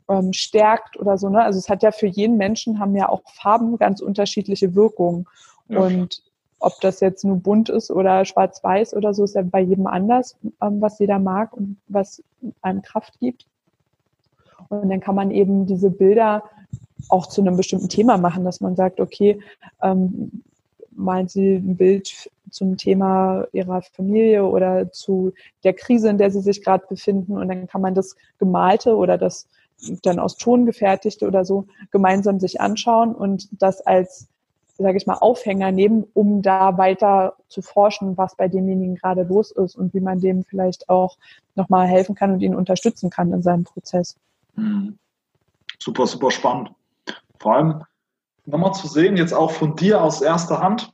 ähm, 0.08 0.32
stärkt 0.32 0.98
oder 0.98 1.18
so. 1.18 1.28
Ne? 1.28 1.42
Also 1.42 1.58
es 1.58 1.68
hat 1.68 1.82
ja 1.82 1.92
für 1.92 2.06
jeden 2.06 2.36
Menschen 2.36 2.78
haben 2.78 2.96
ja 2.96 3.08
auch 3.08 3.22
Farben 3.32 3.76
ganz 3.76 4.00
unterschiedliche 4.00 4.74
Wirkungen. 4.74 5.26
Ja. 5.68 5.80
Und 5.80 6.22
ob 6.58 6.80
das 6.80 7.00
jetzt 7.00 7.24
nur 7.24 7.36
bunt 7.36 7.68
ist 7.68 7.90
oder 7.90 8.24
schwarz-weiß 8.24 8.94
oder 8.94 9.12
so, 9.12 9.24
ist 9.24 9.34
ja 9.34 9.42
bei 9.42 9.60
jedem 9.60 9.86
anders, 9.86 10.36
ähm, 10.62 10.80
was 10.80 10.98
jeder 10.98 11.18
mag 11.18 11.52
und 11.52 11.76
was 11.88 12.22
einem 12.62 12.82
Kraft 12.82 13.18
gibt. 13.20 13.46
Und 14.68 14.88
dann 14.88 15.00
kann 15.00 15.14
man 15.14 15.30
eben 15.30 15.66
diese 15.66 15.90
Bilder 15.90 16.42
auch 17.08 17.26
zu 17.26 17.40
einem 17.40 17.56
bestimmten 17.56 17.88
Thema 17.88 18.16
machen, 18.16 18.44
dass 18.44 18.60
man 18.60 18.74
sagt, 18.74 19.00
okay, 19.00 19.38
ähm, 19.82 20.42
malen 20.96 21.28
Sie 21.28 21.56
ein 21.56 21.76
Bild 21.76 22.30
zum 22.50 22.76
Thema 22.76 23.46
Ihrer 23.52 23.82
Familie 23.82 24.44
oder 24.44 24.90
zu 24.92 25.32
der 25.64 25.74
Krise, 25.74 26.08
in 26.08 26.18
der 26.18 26.30
Sie 26.30 26.40
sich 26.40 26.62
gerade 26.62 26.86
befinden. 26.88 27.36
Und 27.36 27.48
dann 27.48 27.66
kann 27.66 27.80
man 27.80 27.94
das 27.94 28.16
Gemalte 28.38 28.96
oder 28.96 29.18
das 29.18 29.46
dann 30.02 30.18
aus 30.18 30.36
Ton 30.36 30.64
gefertigte 30.66 31.26
oder 31.26 31.44
so 31.44 31.66
gemeinsam 31.90 32.40
sich 32.40 32.60
anschauen 32.60 33.14
und 33.14 33.48
das 33.60 33.82
als 33.82 34.28
sage 34.78 34.98
ich 34.98 35.06
mal, 35.06 35.14
Aufhänger 35.14 35.72
nehmen, 35.72 36.04
um 36.12 36.42
da 36.42 36.76
weiter 36.76 37.36
zu 37.48 37.62
forschen, 37.62 38.16
was 38.16 38.36
bei 38.36 38.48
demjenigen 38.48 38.96
gerade 38.96 39.22
los 39.22 39.50
ist 39.50 39.74
und 39.74 39.94
wie 39.94 40.00
man 40.00 40.20
dem 40.20 40.44
vielleicht 40.44 40.88
auch 40.88 41.16
nochmal 41.54 41.86
helfen 41.86 42.14
kann 42.14 42.32
und 42.32 42.40
ihn 42.40 42.54
unterstützen 42.54 43.10
kann 43.10 43.32
in 43.32 43.42
seinem 43.42 43.64
Prozess. 43.64 44.16
Mhm. 44.54 44.98
Super, 45.78 46.06
super 46.06 46.30
spannend. 46.30 46.70
Vor 47.38 47.54
allem 47.54 47.84
nochmal 48.46 48.74
zu 48.74 48.88
sehen, 48.88 49.16
jetzt 49.16 49.34
auch 49.34 49.50
von 49.50 49.76
dir 49.76 50.00
aus 50.00 50.22
erster 50.22 50.60
Hand, 50.60 50.92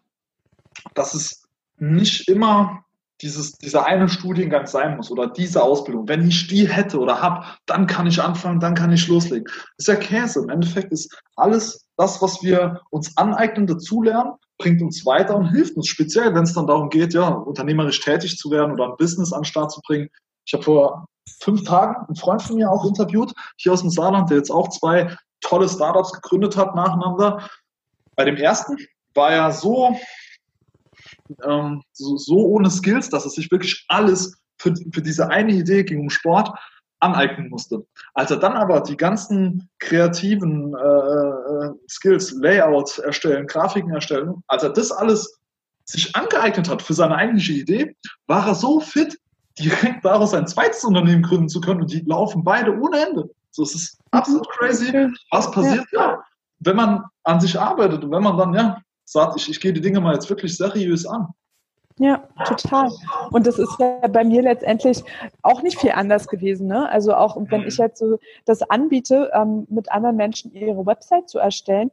dass 0.95 1.15
es 1.15 1.49
nicht 1.79 2.29
immer 2.29 2.85
dieses, 3.21 3.53
dieser 3.53 3.87
eine 3.87 4.09
Studiengang 4.09 4.67
sein 4.67 4.97
muss 4.97 5.11
oder 5.11 5.29
diese 5.29 5.63
Ausbildung. 5.63 6.09
Wenn 6.09 6.27
ich 6.27 6.49
die 6.49 6.69
hätte 6.69 6.99
oder 6.99 7.23
habe, 7.23 7.47
dann 7.67 7.87
kann 7.87 8.07
ich 8.07 8.21
anfangen, 8.21 8.59
dann 8.59 8.75
kann 8.75 8.93
ich 8.93 9.07
loslegen. 9.07 9.45
Das 9.45 9.87
ist 9.87 9.89
ja 9.89 9.95
Käse. 9.95 10.41
Im 10.41 10.49
Endeffekt 10.49 10.93
ist 10.93 11.17
alles 11.37 11.87
das, 11.97 12.21
was 12.21 12.43
wir 12.43 12.81
uns 12.91 13.17
aneignen, 13.17 13.67
dazulernen, 13.67 14.33
bringt 14.59 14.83
uns 14.83 15.07
weiter 15.07 15.37
und 15.37 15.51
hilft 15.51 15.77
uns, 15.77 15.87
speziell 15.89 16.35
wenn 16.35 16.43
es 16.43 16.55
dann 16.55 16.67
darum 16.67 16.89
geht, 16.89 17.15
ja, 17.15 17.29
unternehmerisch 17.29 18.01
tätig 18.01 18.37
zu 18.39 18.51
werden 18.51 18.73
oder 18.73 18.87
ein 18.87 18.97
Business 18.99 19.33
an 19.33 19.41
den 19.41 19.47
Start 19.47 19.71
zu 19.71 19.81
bringen. 19.83 20.09
Ich 20.45 20.53
habe 20.53 20.65
vor 20.65 21.07
fünf 21.41 21.63
Tagen 21.65 22.05
einen 22.07 22.17
Freund 22.17 22.43
von 22.43 22.57
mir 22.57 22.71
auch 22.71 22.85
interviewt, 22.85 23.33
hier 23.57 23.73
aus 23.73 23.83
dem 23.83 23.91
Saarland, 23.91 24.31
der 24.31 24.39
jetzt 24.39 24.51
auch 24.51 24.69
zwei 24.69 25.17
tolle 25.43 25.69
Startups 25.69 26.13
gegründet 26.13 26.57
hat 26.57 26.75
nacheinander. 26.75 27.49
Bei 28.17 28.25
dem 28.25 28.37
ersten 28.37 28.77
war 29.15 29.31
er 29.31 29.53
so 29.53 29.97
ähm, 31.45 31.83
so, 31.93 32.17
so, 32.17 32.37
ohne 32.37 32.71
Skills, 32.71 33.09
dass 33.09 33.25
er 33.25 33.31
sich 33.31 33.51
wirklich 33.51 33.85
alles 33.89 34.41
für, 34.59 34.75
für 34.93 35.03
diese 35.03 35.29
eine 35.29 35.53
Idee 35.53 35.85
ging 35.85 36.01
um 36.01 36.11
Sport 36.11 36.51
aneignen 37.01 37.49
musste. 37.49 37.85
Als 38.15 38.31
er 38.31 38.37
dann 38.39 38.53
aber 38.53 38.81
die 38.81 38.97
ganzen 38.97 39.69
kreativen 39.81 40.75
äh, 40.75 40.79
äh, 40.79 41.71
Skills, 41.89 42.33
Layout 42.33 42.99
erstellen, 42.99 43.47
Grafiken 43.47 43.93
erstellen, 43.93 44.43
als 44.47 44.63
er 44.63 44.71
das 44.71 44.93
alles 44.93 45.41
sich 45.85 46.15
angeeignet 46.15 46.69
hat 46.69 46.81
für 46.81 46.95
seine 46.95 47.17
eigentliche 47.17 47.55
Idee, 47.55 47.97
war 48.29 48.47
er 48.47 48.55
so 48.55 48.79
fit, 48.79 49.19
direkt 49.59 50.05
daraus 50.05 50.33
ein 50.33 50.47
zweites 50.47 50.85
Unternehmen 50.85 51.23
gründen 51.23 51.49
zu 51.49 51.61
können 51.61 51.83
und 51.83 51.93
die 51.93 52.05
laufen 52.07 52.45
beide 52.45 52.79
ohne 52.79 53.05
Ende. 53.07 53.31
So, 53.53 53.63
es 53.63 53.75
ist 53.75 53.99
absolut 54.11 54.49
crazy, 54.49 55.11
was 55.31 55.51
passiert, 55.51 55.87
ja. 55.93 56.01
ja, 56.01 56.25
wenn 56.61 56.77
man 56.77 57.05
an 57.25 57.41
sich 57.41 57.59
arbeitet 57.59 58.03
und 58.03 58.11
wenn 58.11 58.23
man 58.23 58.37
dann, 58.37 58.55
ja, 58.55 58.79
sagt, 59.05 59.37
ich, 59.37 59.49
ich 59.49 59.61
gehe 59.61 59.73
die 59.73 59.81
Dinge 59.81 60.01
mal 60.01 60.15
jetzt 60.15 60.29
wirklich 60.29 60.57
seriös 60.57 61.07
an. 61.07 61.29
Ja, 61.99 62.27
total. 62.47 62.91
Und 63.31 63.47
das 63.47 63.59
ist 63.59 63.79
ja 63.79 64.09
bei 64.09 64.25
mir 64.25 64.43
letztendlich 64.43 65.05
auch 65.43 65.63
nicht 65.63 65.79
viel 65.79 65.93
anders 65.93 66.27
gewesen. 66.27 66.67
Ne? 66.67 66.89
Also 66.89 67.15
auch 67.15 67.37
wenn 67.51 67.63
ich 67.63 67.77
jetzt 67.77 67.99
so 67.99 68.19
das 68.47 68.63
anbiete, 68.63 69.31
ähm, 69.35 69.67
mit 69.69 69.93
anderen 69.93 70.17
Menschen 70.17 70.53
ihre 70.53 70.87
Website 70.87 71.29
zu 71.29 71.39
erstellen, 71.39 71.91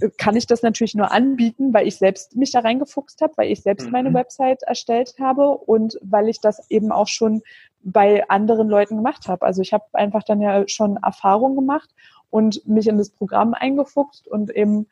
äh, 0.00 0.10
kann 0.18 0.36
ich 0.36 0.46
das 0.46 0.62
natürlich 0.62 0.94
nur 0.94 1.10
anbieten, 1.10 1.72
weil 1.72 1.86
ich 1.86 1.96
selbst 1.96 2.36
mich 2.36 2.52
da 2.52 2.60
reingefuchst 2.60 3.22
habe, 3.22 3.32
weil 3.36 3.50
ich 3.50 3.62
selbst 3.62 3.86
mhm. 3.86 3.92
meine 3.92 4.14
Website 4.14 4.62
erstellt 4.62 5.14
habe 5.18 5.48
und 5.48 5.98
weil 6.02 6.28
ich 6.28 6.40
das 6.40 6.70
eben 6.70 6.92
auch 6.92 7.08
schon 7.08 7.42
bei 7.82 8.28
anderen 8.28 8.68
Leuten 8.68 8.96
gemacht 8.96 9.28
habe. 9.28 9.46
Also 9.46 9.62
ich 9.62 9.72
habe 9.72 9.84
einfach 9.92 10.22
dann 10.22 10.40
ja 10.40 10.66
schon 10.68 10.98
Erfahrung 10.98 11.56
gemacht 11.56 11.90
und 12.30 12.66
mich 12.66 12.86
in 12.86 12.98
das 12.98 13.10
Programm 13.10 13.54
eingefuchst 13.54 14.28
und 14.28 14.50
eben 14.50 14.86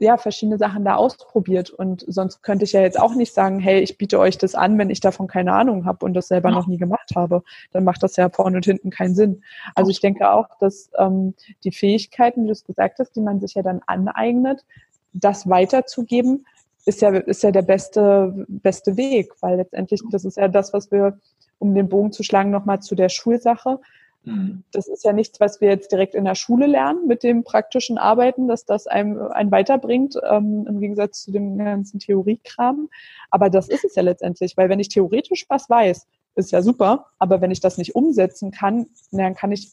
ja, 0.00 0.16
verschiedene 0.16 0.58
Sachen 0.58 0.84
da 0.84 0.94
ausprobiert. 0.94 1.70
Und 1.70 2.04
sonst 2.06 2.42
könnte 2.42 2.64
ich 2.64 2.72
ja 2.72 2.80
jetzt 2.80 2.98
auch 2.98 3.14
nicht 3.14 3.34
sagen, 3.34 3.58
hey, 3.58 3.80
ich 3.80 3.98
biete 3.98 4.18
euch 4.18 4.38
das 4.38 4.54
an, 4.54 4.78
wenn 4.78 4.90
ich 4.90 5.00
davon 5.00 5.26
keine 5.26 5.52
Ahnung 5.52 5.84
habe 5.86 6.04
und 6.04 6.14
das 6.14 6.28
selber 6.28 6.50
ja. 6.50 6.54
noch 6.54 6.66
nie 6.66 6.78
gemacht 6.78 7.10
habe. 7.16 7.42
Dann 7.72 7.84
macht 7.84 8.02
das 8.02 8.16
ja 8.16 8.28
vorne 8.30 8.56
und 8.56 8.64
hinten 8.64 8.90
keinen 8.90 9.14
Sinn. 9.14 9.42
Also 9.74 9.90
ich 9.90 10.00
denke 10.00 10.30
auch, 10.30 10.48
dass 10.60 10.90
ähm, 10.98 11.34
die 11.64 11.72
Fähigkeiten, 11.72 12.42
wie 12.42 12.46
du 12.46 12.52
es 12.52 12.64
gesagt 12.64 12.98
hast, 12.98 13.16
die 13.16 13.20
man 13.20 13.40
sich 13.40 13.54
ja 13.54 13.62
dann 13.62 13.80
aneignet, 13.86 14.64
das 15.12 15.48
weiterzugeben, 15.48 16.46
ist 16.84 17.02
ja, 17.02 17.10
ist 17.10 17.42
ja 17.42 17.50
der 17.50 17.62
beste, 17.62 18.46
beste 18.48 18.96
Weg, 18.96 19.32
weil 19.40 19.56
letztendlich, 19.56 20.00
das 20.10 20.24
ist 20.24 20.36
ja 20.36 20.48
das, 20.48 20.72
was 20.72 20.90
wir, 20.90 21.18
um 21.58 21.74
den 21.74 21.88
Bogen 21.88 22.12
zu 22.12 22.22
schlagen, 22.22 22.50
nochmal 22.50 22.80
zu 22.80 22.94
der 22.94 23.08
Schulsache, 23.08 23.80
Mhm. 24.28 24.64
Das 24.72 24.88
ist 24.88 25.04
ja 25.04 25.12
nichts, 25.12 25.40
was 25.40 25.60
wir 25.60 25.68
jetzt 25.68 25.92
direkt 25.92 26.14
in 26.14 26.24
der 26.24 26.34
Schule 26.34 26.66
lernen 26.66 27.06
mit 27.06 27.22
dem 27.22 27.44
praktischen 27.44 27.98
Arbeiten, 27.98 28.48
dass 28.48 28.64
das 28.64 28.86
einem, 28.86 29.20
einen 29.20 29.50
weiterbringt, 29.50 30.18
ähm, 30.28 30.66
im 30.68 30.80
Gegensatz 30.80 31.22
zu 31.22 31.32
dem 31.32 31.56
ganzen 31.58 31.98
Theoriekram. 31.98 32.88
Aber 33.30 33.50
das 33.50 33.68
ist 33.68 33.84
es 33.84 33.94
ja 33.94 34.02
letztendlich, 34.02 34.56
weil 34.56 34.68
wenn 34.68 34.80
ich 34.80 34.88
theoretisch 34.88 35.46
was 35.48 35.70
weiß, 35.70 36.06
ist 36.34 36.52
ja 36.52 36.62
super, 36.62 37.06
aber 37.18 37.40
wenn 37.40 37.50
ich 37.50 37.60
das 37.60 37.78
nicht 37.78 37.94
umsetzen 37.96 38.50
kann, 38.50 38.86
dann 39.10 39.34
kann 39.34 39.50
ich, 39.50 39.72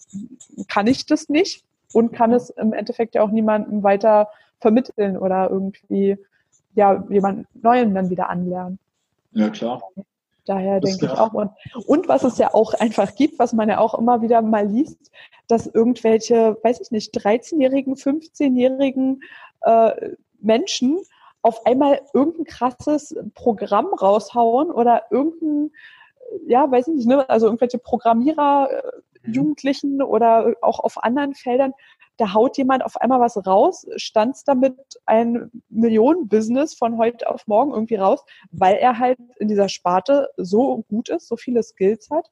kann 0.68 0.88
ich 0.88 1.06
das 1.06 1.30
nicht 1.30 1.64
und 1.94 2.12
kann 2.12 2.32
es 2.32 2.50
im 2.50 2.74
Endeffekt 2.74 3.16
ja 3.16 3.22
auch 3.22 3.30
niemandem 3.30 3.84
weiter 3.84 4.30
vermitteln 4.60 5.18
oder 5.18 5.50
irgendwie 5.50 6.18
ja 6.74 7.04
jemand 7.10 7.48
Neuen 7.62 7.94
dann 7.94 8.10
wieder 8.10 8.30
anlernen. 8.30 8.80
Ja, 9.32 9.50
klar. 9.50 9.82
Daher 10.46 10.80
das 10.80 10.98
denke 10.98 11.14
ich 11.14 11.20
auch. 11.20 11.34
Und, 11.34 11.52
und 11.88 12.08
was 12.08 12.24
es 12.24 12.38
ja 12.38 12.54
auch 12.54 12.74
einfach 12.74 13.16
gibt, 13.16 13.40
was 13.40 13.54
man 13.54 13.70
ja 13.70 13.80
auch 13.80 13.96
immer 13.96 14.22
wieder 14.22 14.42
mal 14.42 14.68
liest, 14.68 15.12
dass 15.48 15.68
irgendwelche, 15.68 16.58
weiß 16.64 16.82
ich 16.82 16.92
nicht, 16.92 17.16
13-jährigen, 17.18 17.96
15-jährigen 17.96 19.22
äh, 19.62 20.12
Menschen 20.40 21.00
auf 21.42 21.66
einmal 21.66 22.02
irgendein 22.14 22.46
krasses 22.46 23.16
Programm 23.36 23.88
raushauen 23.94 24.72
oder 24.72 25.04
irgendein, 25.12 25.72
ja, 26.48 26.70
weiß 26.70 26.88
ich 26.88 26.96
nicht, 26.96 27.08
ne, 27.08 27.30
also 27.30 27.48
irgendwelche 27.48 27.78
Programmierer, 27.78 28.70
äh, 28.72 29.28
mhm. 29.28 29.34
Jugendlichen 29.34 30.02
oder 30.02 30.56
auch 30.62 30.80
auf 30.80 31.04
anderen 31.04 31.36
Feldern 31.36 31.74
da 32.18 32.34
haut 32.34 32.58
jemand 32.58 32.84
auf 32.84 32.98
einmal 32.98 33.20
was 33.20 33.46
raus, 33.46 33.86
stanzt 33.98 34.48
damit 34.48 34.76
ein 35.06 35.52
Millionenbusiness 35.70 36.76
von 36.76 36.98
heute 36.98 37.30
auf 37.30 37.48
morgen 37.48 37.72
irgendwie 37.72 37.96
raus, 37.96 38.24
weil 38.52 38.76
er 38.76 39.00
halt 39.00 39.18
in 39.40 39.48
dieser 39.48 39.70
Sparte 39.70 40.30
so 40.38 40.84
gut 40.90 41.10
ist, 41.10 41.28
so 41.28 41.36
viele 41.36 41.64
Skills 41.64 42.10
hat, 42.10 42.30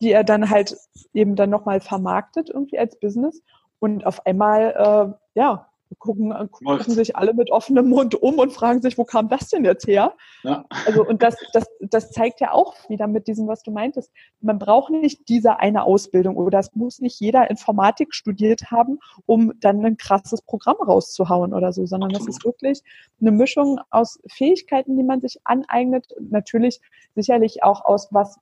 die 0.00 0.12
er 0.12 0.24
dann 0.24 0.50
halt 0.50 0.76
eben 1.12 1.36
dann 1.36 1.50
nochmal 1.50 1.80
vermarktet 1.80 2.50
irgendwie 2.50 2.78
als 2.78 2.98
Business 2.98 3.42
und 3.78 4.06
auf 4.06 4.24
einmal, 4.26 5.16
äh, 5.34 5.38
ja, 5.38 5.68
gucken, 5.98 6.32
äh, 6.32 6.46
gucken 6.48 6.92
sich 6.92 7.16
alle 7.16 7.34
mit 7.34 7.50
offenem 7.50 7.88
Mund 7.88 8.14
um 8.14 8.38
und 8.38 8.52
fragen 8.52 8.82
sich, 8.82 8.98
wo 8.98 9.04
kam 9.04 9.28
das 9.28 9.48
denn 9.48 9.64
jetzt 9.64 9.86
her? 9.86 10.14
Ja. 10.42 10.64
Also, 10.86 11.04
und 11.04 11.22
das, 11.22 11.36
das, 11.52 11.66
das 11.80 12.10
zeigt 12.10 12.40
ja 12.40 12.52
auch 12.52 12.74
wieder 12.88 13.06
mit 13.06 13.26
diesem, 13.26 13.46
was 13.46 13.62
du 13.62 13.70
meintest. 13.70 14.10
Man 14.40 14.58
braucht 14.58 14.90
nicht 14.90 15.28
diese 15.28 15.58
eine 15.58 15.84
Ausbildung 15.84 16.36
oder 16.36 16.58
es 16.58 16.74
muss 16.74 17.00
nicht 17.00 17.20
jeder 17.20 17.50
Informatik 17.50 18.14
studiert 18.14 18.70
haben, 18.70 18.98
um 19.26 19.52
dann 19.60 19.84
ein 19.84 19.96
krasses 19.96 20.42
Programm 20.42 20.76
rauszuhauen 20.76 21.54
oder 21.54 21.72
so, 21.72 21.86
sondern 21.86 22.10
Absolut. 22.10 22.28
das 22.28 22.36
ist 22.36 22.44
wirklich 22.44 22.82
eine 23.20 23.30
Mischung 23.30 23.80
aus 23.90 24.20
Fähigkeiten, 24.28 24.96
die 24.96 25.04
man 25.04 25.20
sich 25.20 25.40
aneignet, 25.44 26.06
natürlich 26.20 26.80
sicherlich 27.14 27.62
auch 27.62 27.84
aus 27.84 28.08
was, 28.12 28.38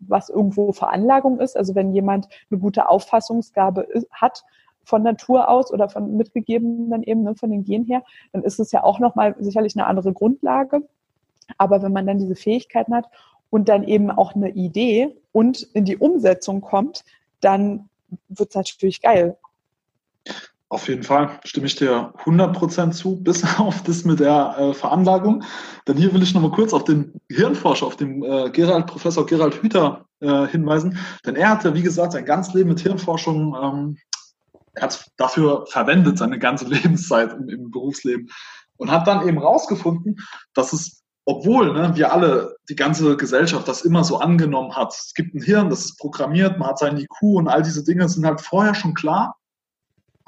was 0.00 0.28
irgendwo 0.28 0.72
Veranlagung 0.72 1.40
ist. 1.40 1.56
Also 1.56 1.74
wenn 1.74 1.92
jemand 1.92 2.28
eine 2.50 2.60
gute 2.60 2.88
Auffassungsgabe 2.88 3.86
hat, 4.12 4.44
von 4.88 5.02
Natur 5.02 5.48
aus 5.48 5.70
oder 5.70 5.88
von 5.88 6.16
mitgegeben 6.16 6.90
dann 6.90 7.02
eben 7.02 7.22
ne, 7.22 7.34
von 7.34 7.50
den 7.50 7.64
Gen 7.64 7.84
her, 7.84 8.02
dann 8.32 8.42
ist 8.42 8.58
es 8.58 8.72
ja 8.72 8.82
auch 8.82 8.98
nochmal 8.98 9.36
sicherlich 9.38 9.76
eine 9.76 9.86
andere 9.86 10.12
Grundlage. 10.12 10.82
Aber 11.58 11.82
wenn 11.82 11.92
man 11.92 12.06
dann 12.06 12.18
diese 12.18 12.36
Fähigkeiten 12.36 12.94
hat 12.94 13.06
und 13.50 13.68
dann 13.68 13.84
eben 13.84 14.10
auch 14.10 14.34
eine 14.34 14.50
Idee 14.50 15.14
und 15.32 15.62
in 15.74 15.84
die 15.84 15.98
Umsetzung 15.98 16.62
kommt, 16.62 17.04
dann 17.40 17.88
wird 18.28 18.50
es 18.50 18.54
natürlich 18.54 19.02
geil. 19.02 19.36
Auf 20.70 20.86
jeden 20.88 21.02
Fall 21.02 21.38
stimme 21.44 21.66
ich 21.66 21.76
dir 21.76 22.12
100% 22.24 22.92
zu, 22.92 23.16
bis 23.22 23.44
auf 23.58 23.82
das 23.82 24.04
mit 24.04 24.20
der 24.20 24.56
äh, 24.58 24.74
Veranlagung. 24.74 25.44
Denn 25.86 25.96
hier 25.96 26.12
will 26.12 26.22
ich 26.22 26.34
nochmal 26.34 26.50
kurz 26.50 26.72
auf 26.72 26.84
den 26.84 27.12
Hirnforscher, 27.30 27.86
auf 27.86 27.96
den 27.96 28.22
äh, 28.22 28.50
Gerald, 28.50 28.86
Professor 28.86 29.24
Gerald 29.26 29.62
Hüther 29.62 30.06
äh, 30.20 30.46
hinweisen. 30.46 30.98
Denn 31.24 31.36
er 31.36 31.50
hat 31.50 31.64
ja, 31.64 31.74
wie 31.74 31.82
gesagt, 31.82 32.12
sein 32.12 32.24
ganzes 32.24 32.52
Leben 32.54 32.68
mit 32.68 32.80
Hirnforschung, 32.80 33.56
ähm, 33.62 33.98
er 34.78 34.82
hat 34.82 35.06
dafür 35.16 35.66
verwendet, 35.66 36.18
seine 36.18 36.38
ganze 36.38 36.64
Lebenszeit 36.68 37.32
im, 37.32 37.48
im 37.48 37.70
Berufsleben. 37.70 38.28
Und 38.76 38.90
hat 38.92 39.06
dann 39.06 39.26
eben 39.26 39.38
rausgefunden, 39.38 40.16
dass 40.54 40.72
es 40.72 41.02
obwohl 41.24 41.74
ne, 41.74 41.94
wir 41.94 42.10
alle, 42.10 42.56
die 42.70 42.74
ganze 42.74 43.14
Gesellschaft 43.18 43.68
das 43.68 43.82
immer 43.82 44.02
so 44.02 44.18
angenommen 44.18 44.74
hat. 44.74 44.94
Es 44.94 45.12
gibt 45.12 45.34
ein 45.34 45.42
Hirn, 45.42 45.68
das 45.68 45.84
ist 45.84 45.98
programmiert, 45.98 46.58
man 46.58 46.68
hat 46.68 46.78
seinen 46.78 46.96
IQ 46.96 47.20
und 47.20 47.48
all 47.48 47.60
diese 47.60 47.84
Dinge 47.84 48.08
sind 48.08 48.24
halt 48.24 48.40
vorher 48.40 48.74
schon 48.74 48.94
klar 48.94 49.38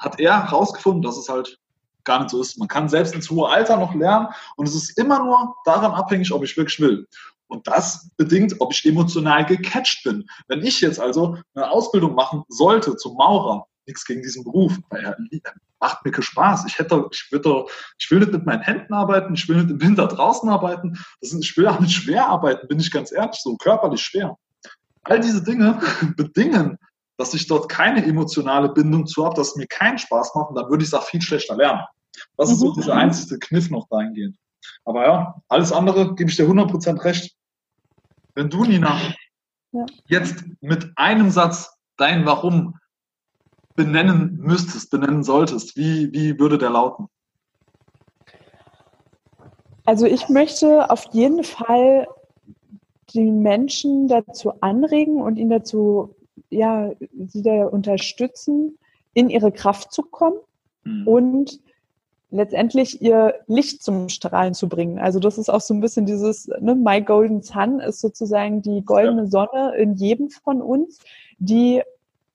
hat 0.01 0.19
er 0.19 0.51
herausgefunden, 0.51 1.03
dass 1.03 1.17
es 1.17 1.29
halt 1.29 1.59
gar 2.05 2.21
nicht 2.21 2.31
so 2.31 2.41
ist. 2.41 2.59
Man 2.59 2.69
kann 2.69 2.89
selbst 2.89 3.15
ins 3.15 3.31
hohe 3.31 3.49
Alter 3.49 3.77
noch 3.77 3.95
lernen 3.95 4.29
und 4.57 4.67
es 4.67 4.75
ist 4.75 4.99
immer 4.99 5.23
nur 5.23 5.55
daran 5.65 5.93
abhängig, 5.93 6.33
ob 6.33 6.43
ich 6.43 6.57
wirklich 6.57 6.81
will. 6.81 7.07
Und 7.47 7.67
das 7.69 8.11
bedingt, 8.17 8.57
ob 8.61 8.73
ich 8.73 8.85
emotional 8.87 9.45
gecatcht 9.45 10.05
bin. 10.05 10.27
Wenn 10.49 10.65
ich 10.65 10.81
jetzt 10.81 11.01
also 11.01 11.37
eine 11.55 11.71
Ausbildung 11.71 12.15
machen 12.15 12.45
sollte 12.49 12.97
zum 12.97 13.17
Maurer, 13.17 13.67
nichts 13.87 14.05
gegen 14.05 14.23
diesen 14.23 14.45
Beruf, 14.45 14.79
weil 14.91 15.05
er 15.05 15.17
macht 15.81 16.05
mir 16.05 16.23
Spaß. 16.23 16.65
Ich 16.67 16.79
hätte, 16.79 17.09
ich 17.13 17.29
würde, 17.31 17.65
ich 17.99 18.11
will 18.11 18.21
nicht 18.21 18.33
mit 18.33 18.47
meinen 18.47 18.63
Händen 18.63 18.93
arbeiten, 18.93 19.35
ich 19.35 19.49
will 19.49 19.57
nicht 19.57 19.71
im 19.71 19.81
Winter 19.81 20.07
draußen 20.07 20.49
arbeiten. 20.49 20.99
Das 21.21 21.33
ist, 21.33 21.43
ich 21.43 21.57
will 21.57 21.67
auch 21.67 21.81
nicht 21.81 21.95
schwer 21.95 22.27
arbeiten, 22.27 22.69
bin 22.69 22.81
ich 22.81 22.91
ganz 22.91 23.13
ehrlich, 23.13 23.41
so 23.41 23.57
körperlich 23.57 24.03
schwer. 24.03 24.37
All 25.03 25.21
diese 25.21 25.43
Dinge 25.43 25.81
bedingen, 26.17 26.79
dass 27.17 27.35
ich 27.35 27.47
dort 27.47 27.69
keine 27.69 28.05
emotionale 28.05 28.71
Bindung 28.71 29.07
zu 29.07 29.25
habe, 29.25 29.35
dass 29.35 29.49
es 29.49 29.57
mir 29.57 29.67
keinen 29.67 29.99
Spaß 29.99 30.35
macht, 30.35 30.51
und 30.51 30.57
dann 30.57 30.71
würde 30.71 30.83
ich 30.83 30.89
es 30.89 30.95
auch 30.95 31.05
viel 31.05 31.21
schlechter 31.21 31.57
lernen. 31.57 31.83
Das 32.37 32.49
mhm. 32.49 32.55
ist 32.55 32.61
so 32.61 32.71
mhm. 32.71 32.75
dieser 32.75 32.95
einzige 32.95 33.39
Kniff 33.39 33.71
noch 33.71 33.89
dahingehend. 33.89 34.37
Aber 34.85 35.07
ja, 35.07 35.43
alles 35.49 35.73
andere 35.73 36.15
gebe 36.15 36.31
ich 36.31 36.37
dir 36.37 36.47
100% 36.47 37.03
recht. 37.05 37.35
Wenn 38.35 38.49
du, 38.49 38.65
Nina, 38.65 38.99
ja. 39.73 39.87
jetzt 40.07 40.45
mit 40.61 40.91
einem 40.97 41.31
Satz 41.31 41.71
dein 41.97 42.25
Warum 42.25 42.80
benennen 43.81 44.37
müsstest, 44.43 44.91
benennen 44.91 45.25
solltest, 45.25 45.75
wie, 45.75 46.13
wie 46.13 46.39
würde 46.39 46.59
der 46.59 46.69
lauten? 46.69 47.09
Also 49.87 50.05
ich 50.05 50.29
möchte 50.29 50.91
auf 50.91 51.07
jeden 51.13 51.45
Fall 51.45 52.07
die 53.15 53.31
Menschen 53.31 54.07
dazu 54.07 54.53
anregen 54.61 55.23
und 55.23 55.37
ihnen 55.39 55.49
dazu 55.49 56.15
ja, 56.51 56.91
sie 57.27 57.43
da 57.43 57.67
unterstützen, 57.67 58.79
in 59.15 59.31
ihre 59.31 59.51
Kraft 59.51 59.93
zu 59.93 60.03
kommen 60.03 60.37
mhm. 60.85 61.09
und 61.09 61.61
letztendlich 62.31 63.01
ihr 63.01 63.35
Licht 63.47 63.83
zum 63.83 64.11
Strahlen 64.11 64.53
zu 64.53 64.69
bringen. 64.69 64.99
Also 64.99 65.21
das 65.21 65.39
ist 65.39 65.49
auch 65.49 65.63
so 65.63 65.73
ein 65.73 65.81
bisschen 65.81 66.05
dieses, 66.05 66.49
ne, 66.61 66.75
My 66.75 67.01
Golden 67.01 67.43
Sun 67.43 67.81
ist 67.81 68.01
sozusagen 68.01 68.61
die 68.61 68.85
goldene 68.85 69.27
Sonne 69.27 69.75
in 69.79 69.95
jedem 69.95 70.29
von 70.29 70.61
uns, 70.61 71.01
die 71.39 71.83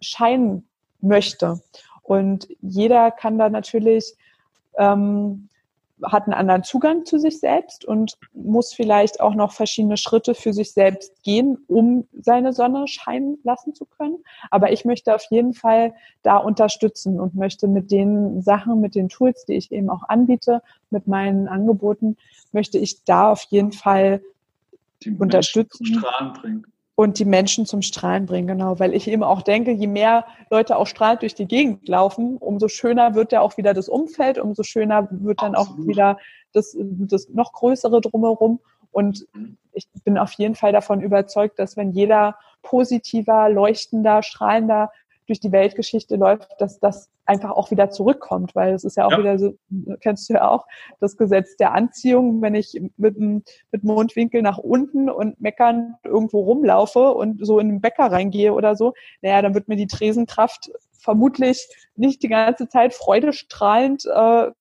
scheinen 0.02 0.68
möchte. 1.06 1.62
Und 2.04 2.48
jeder 2.62 3.12
kann 3.12 3.38
da 3.38 3.50
natürlich 3.50 4.16
ähm, 4.78 5.50
hat 6.04 6.24
einen 6.24 6.34
anderen 6.34 6.64
Zugang 6.64 7.06
zu 7.06 7.20
sich 7.20 7.40
selbst 7.40 7.86
und 7.86 8.18
muss 8.34 8.74
vielleicht 8.74 9.22
auch 9.22 9.34
noch 9.34 9.54
verschiedene 9.54 9.98
Schritte 9.98 10.36
für 10.36 10.54
sich 10.54 10.74
selbst 10.74 11.24
gehen, 11.24 11.58
um 11.68 12.06
seine 12.22 12.54
Sonne 12.54 12.88
scheinen 12.88 13.38
lassen 13.44 13.74
zu 13.74 13.86
können. 13.86 14.18
Aber 14.52 14.72
ich 14.72 14.84
möchte 14.84 15.16
auf 15.16 15.24
jeden 15.30 15.54
Fall 15.54 15.94
da 16.22 16.38
unterstützen 16.38 17.20
und 17.20 17.36
möchte 17.36 17.68
mit 17.68 17.92
den 17.92 18.42
Sachen, 18.42 18.82
mit 18.82 18.96
den 18.96 19.10
Tools, 19.10 19.46
die 19.46 19.54
ich 19.54 19.72
eben 19.72 19.90
auch 19.90 20.04
anbiete, 20.10 20.62
mit 20.90 21.08
meinen 21.08 21.48
Angeboten, 21.48 22.18
möchte 22.52 22.78
ich 22.78 23.04
da 23.06 23.32
auf 23.32 23.44
jeden 23.44 23.72
Fall 23.72 24.22
die 25.04 25.12
unterstützen. 25.12 25.86
Strahlen 25.86 26.34
bringen 26.34 26.66
und 26.96 27.20
die 27.20 27.26
Menschen 27.26 27.66
zum 27.66 27.82
Strahlen 27.82 28.26
bringen, 28.26 28.48
genau. 28.48 28.80
Weil 28.80 28.94
ich 28.94 29.08
eben 29.08 29.24
auch 29.24 29.42
denke, 29.42 29.72
je 29.72 29.88
mehr 29.88 30.26
Leute 30.50 30.78
auch 30.78 30.88
strahlend 30.88 31.22
durch 31.22 31.36
die 31.36 31.46
Gegend 31.48 31.88
laufen, 31.88 32.38
umso 32.38 32.70
schöner 32.70 33.16
wird 33.16 33.34
ja 33.34 33.42
auch 33.42 33.58
wieder 33.58 33.74
das 33.74 33.90
Umfeld, 33.90 34.38
umso 34.38 34.64
schöner 34.64 35.08
wird 35.12 35.42
dann 35.42 35.56
Absolut. 35.56 35.82
auch 35.82 35.88
wieder 35.88 36.18
das, 36.54 36.76
das 36.80 37.30
noch 37.30 37.52
größere 37.52 38.00
drumherum. 38.00 38.60
Und 38.92 39.28
ich 39.74 39.88
bin 40.06 40.18
auf 40.18 40.32
jeden 40.34 40.56
Fall 40.56 40.72
davon 40.72 41.02
überzeugt, 41.02 41.60
dass 41.60 41.76
wenn 41.76 41.92
jeder 41.92 42.38
positiver, 42.62 43.50
leuchtender, 43.50 44.24
strahlender 44.24 44.90
durch 45.28 45.40
die 45.40 45.52
Weltgeschichte 45.52 46.16
läuft, 46.16 46.50
dass 46.60 46.80
das 46.80 47.10
einfach 47.26 47.52
auch 47.52 47.72
wieder 47.72 47.90
zurückkommt, 47.90 48.56
weil 48.56 48.74
es 48.74 48.84
ist 48.84 48.98
ja 48.98 49.06
auch 49.06 49.12
ja. 49.12 49.20
wieder 49.20 49.40
so, 49.40 49.58
kennst 50.02 50.30
du 50.30 50.34
ja 50.34 50.48
auch, 50.48 50.66
das 51.00 51.18
Gesetz 51.18 51.56
der 51.58 51.74
Anziehung, 51.74 52.42
wenn 52.42 52.56
ich 52.56 52.80
mit, 52.98 53.18
mit 53.18 53.84
Mondwinkel 53.84 54.42
nach 54.42 54.58
unten 54.58 55.10
und 55.10 55.42
meckern 55.42 55.96
irgendwo 56.04 56.42
rumlaufe 56.42 57.12
und 57.14 57.46
so 57.46 57.60
in 57.60 57.70
den 57.70 57.82
Bäcker 57.82 58.12
reingehe 58.12 58.54
oder 58.54 58.76
so, 58.76 58.94
naja, 59.22 59.42
dann 59.42 59.56
wird 59.56 59.68
mir 59.68 59.78
die 59.78 59.88
Tresenkraft 59.88 60.72
vermutlich 61.06 61.68
nicht 61.96 62.24
die 62.24 62.30
ganze 62.30 62.68
Zeit 62.68 62.94
freudestrahlend 62.94 64.06
äh, 64.06 64.52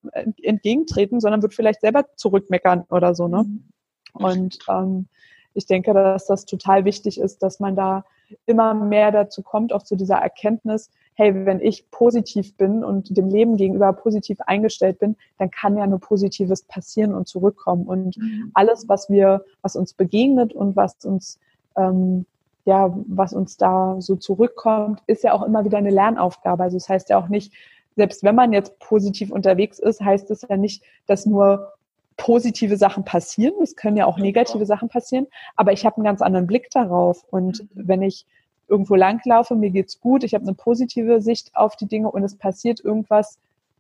entgegentreten, 0.43 1.21
sondern 1.21 1.43
wird 1.43 1.55
vielleicht 1.55 1.81
selber 1.81 2.05
zurückmeckern 2.17 2.85
oder 2.91 3.15
so, 3.15 3.29
ne? 3.29 3.45
Mhm. 3.45 3.65
Und 4.13 4.59
ähm, 4.69 5.09
ich 5.55 5.67
denke, 5.67 5.93
dass 5.95 6.27
das 6.27 6.45
total 6.45 6.85
wichtig 6.85 7.19
ist, 7.19 7.43
dass 7.43 7.61
man 7.61 7.77
da 7.77 8.05
immer 8.47 8.75
mehr 8.75 9.11
dazu 9.13 9.43
kommt, 9.43 9.73
auch 9.73 9.83
zu 9.83 9.97
dieser 9.97 10.17
Erkenntnis, 10.17 10.91
hey, 11.15 11.47
wenn 11.47 11.61
ich 11.61 11.91
positiv 11.91 12.57
bin 12.57 12.85
und 12.85 13.17
dem 13.17 13.29
Leben 13.29 13.57
gegenüber 13.57 13.93
positiv 13.93 14.41
eingestellt 14.41 14.99
bin, 14.99 15.17
dann 15.39 15.51
kann 15.51 15.77
ja 15.77 15.87
nur 15.87 16.01
Positives 16.01 16.63
passieren 16.65 17.15
und 17.15 17.29
zurückkommen. 17.29 17.87
Und 17.87 18.17
mhm. 18.17 18.51
alles, 18.55 18.89
was 18.89 19.09
wir, 19.09 19.45
was 19.63 19.77
uns 19.77 19.95
begegnet 19.95 20.53
und 20.53 20.75
was 20.75 21.05
uns, 21.05 21.39
ähm, 21.77 22.27
ja, 22.65 22.93
was 23.07 23.33
uns 23.33 23.57
da 23.57 23.97
so 24.01 24.17
zurückkommt, 24.17 25.03
ist 25.07 25.23
ja 25.23 25.33
auch 25.35 25.43
immer 25.43 25.65
wieder 25.65 25.79
eine 25.79 25.91
Lernaufgabe. 25.91 26.65
Also 26.65 26.77
es 26.77 26.85
das 26.85 26.91
heißt 26.91 27.11
ja 27.11 27.19
auch 27.19 27.29
nicht, 27.29 27.53
selbst 27.97 28.25
wenn 28.25 28.35
man 28.35 28.53
jetzt 28.53 28.79
positiv 28.81 29.31
unterwegs 29.31 29.79
ist, 29.79 30.01
heißt 30.01 30.31
es 30.33 30.43
ja 30.49 30.57
nicht, 30.57 30.83
dass 31.07 31.27
nur 31.27 31.75
positive 32.17 32.77
Sachen 32.77 33.05
passieren. 33.05 33.55
Es 33.63 33.77
können 33.77 33.97
ja 33.97 34.07
auch 34.07 34.19
negative 34.19 34.67
Sachen 34.67 34.89
passieren, 34.89 35.27
aber 35.57 35.73
ich 35.73 35.85
habe 35.85 35.97
einen 35.97 36.05
ganz 36.05 36.23
anderen 36.23 36.47
Blick 36.47 36.71
darauf. 36.71 37.25
Und 37.31 37.63
mhm. 37.63 37.69
wenn 37.75 38.03
ich 38.03 38.27
irgendwo 38.69 38.95
langlaufe, 38.95 39.55
mir 39.55 39.71
geht's 39.71 40.01
gut, 40.01 40.25
ich 40.25 40.35
habe 40.35 40.45
eine 40.45 40.55
positive 40.55 41.21
Sicht 41.21 41.55
auf 41.55 41.77
die 41.77 41.87
Dinge 41.87 42.11
und 42.11 42.23
es 42.23 42.37
passiert 42.37 42.81
irgendwas 42.81 43.39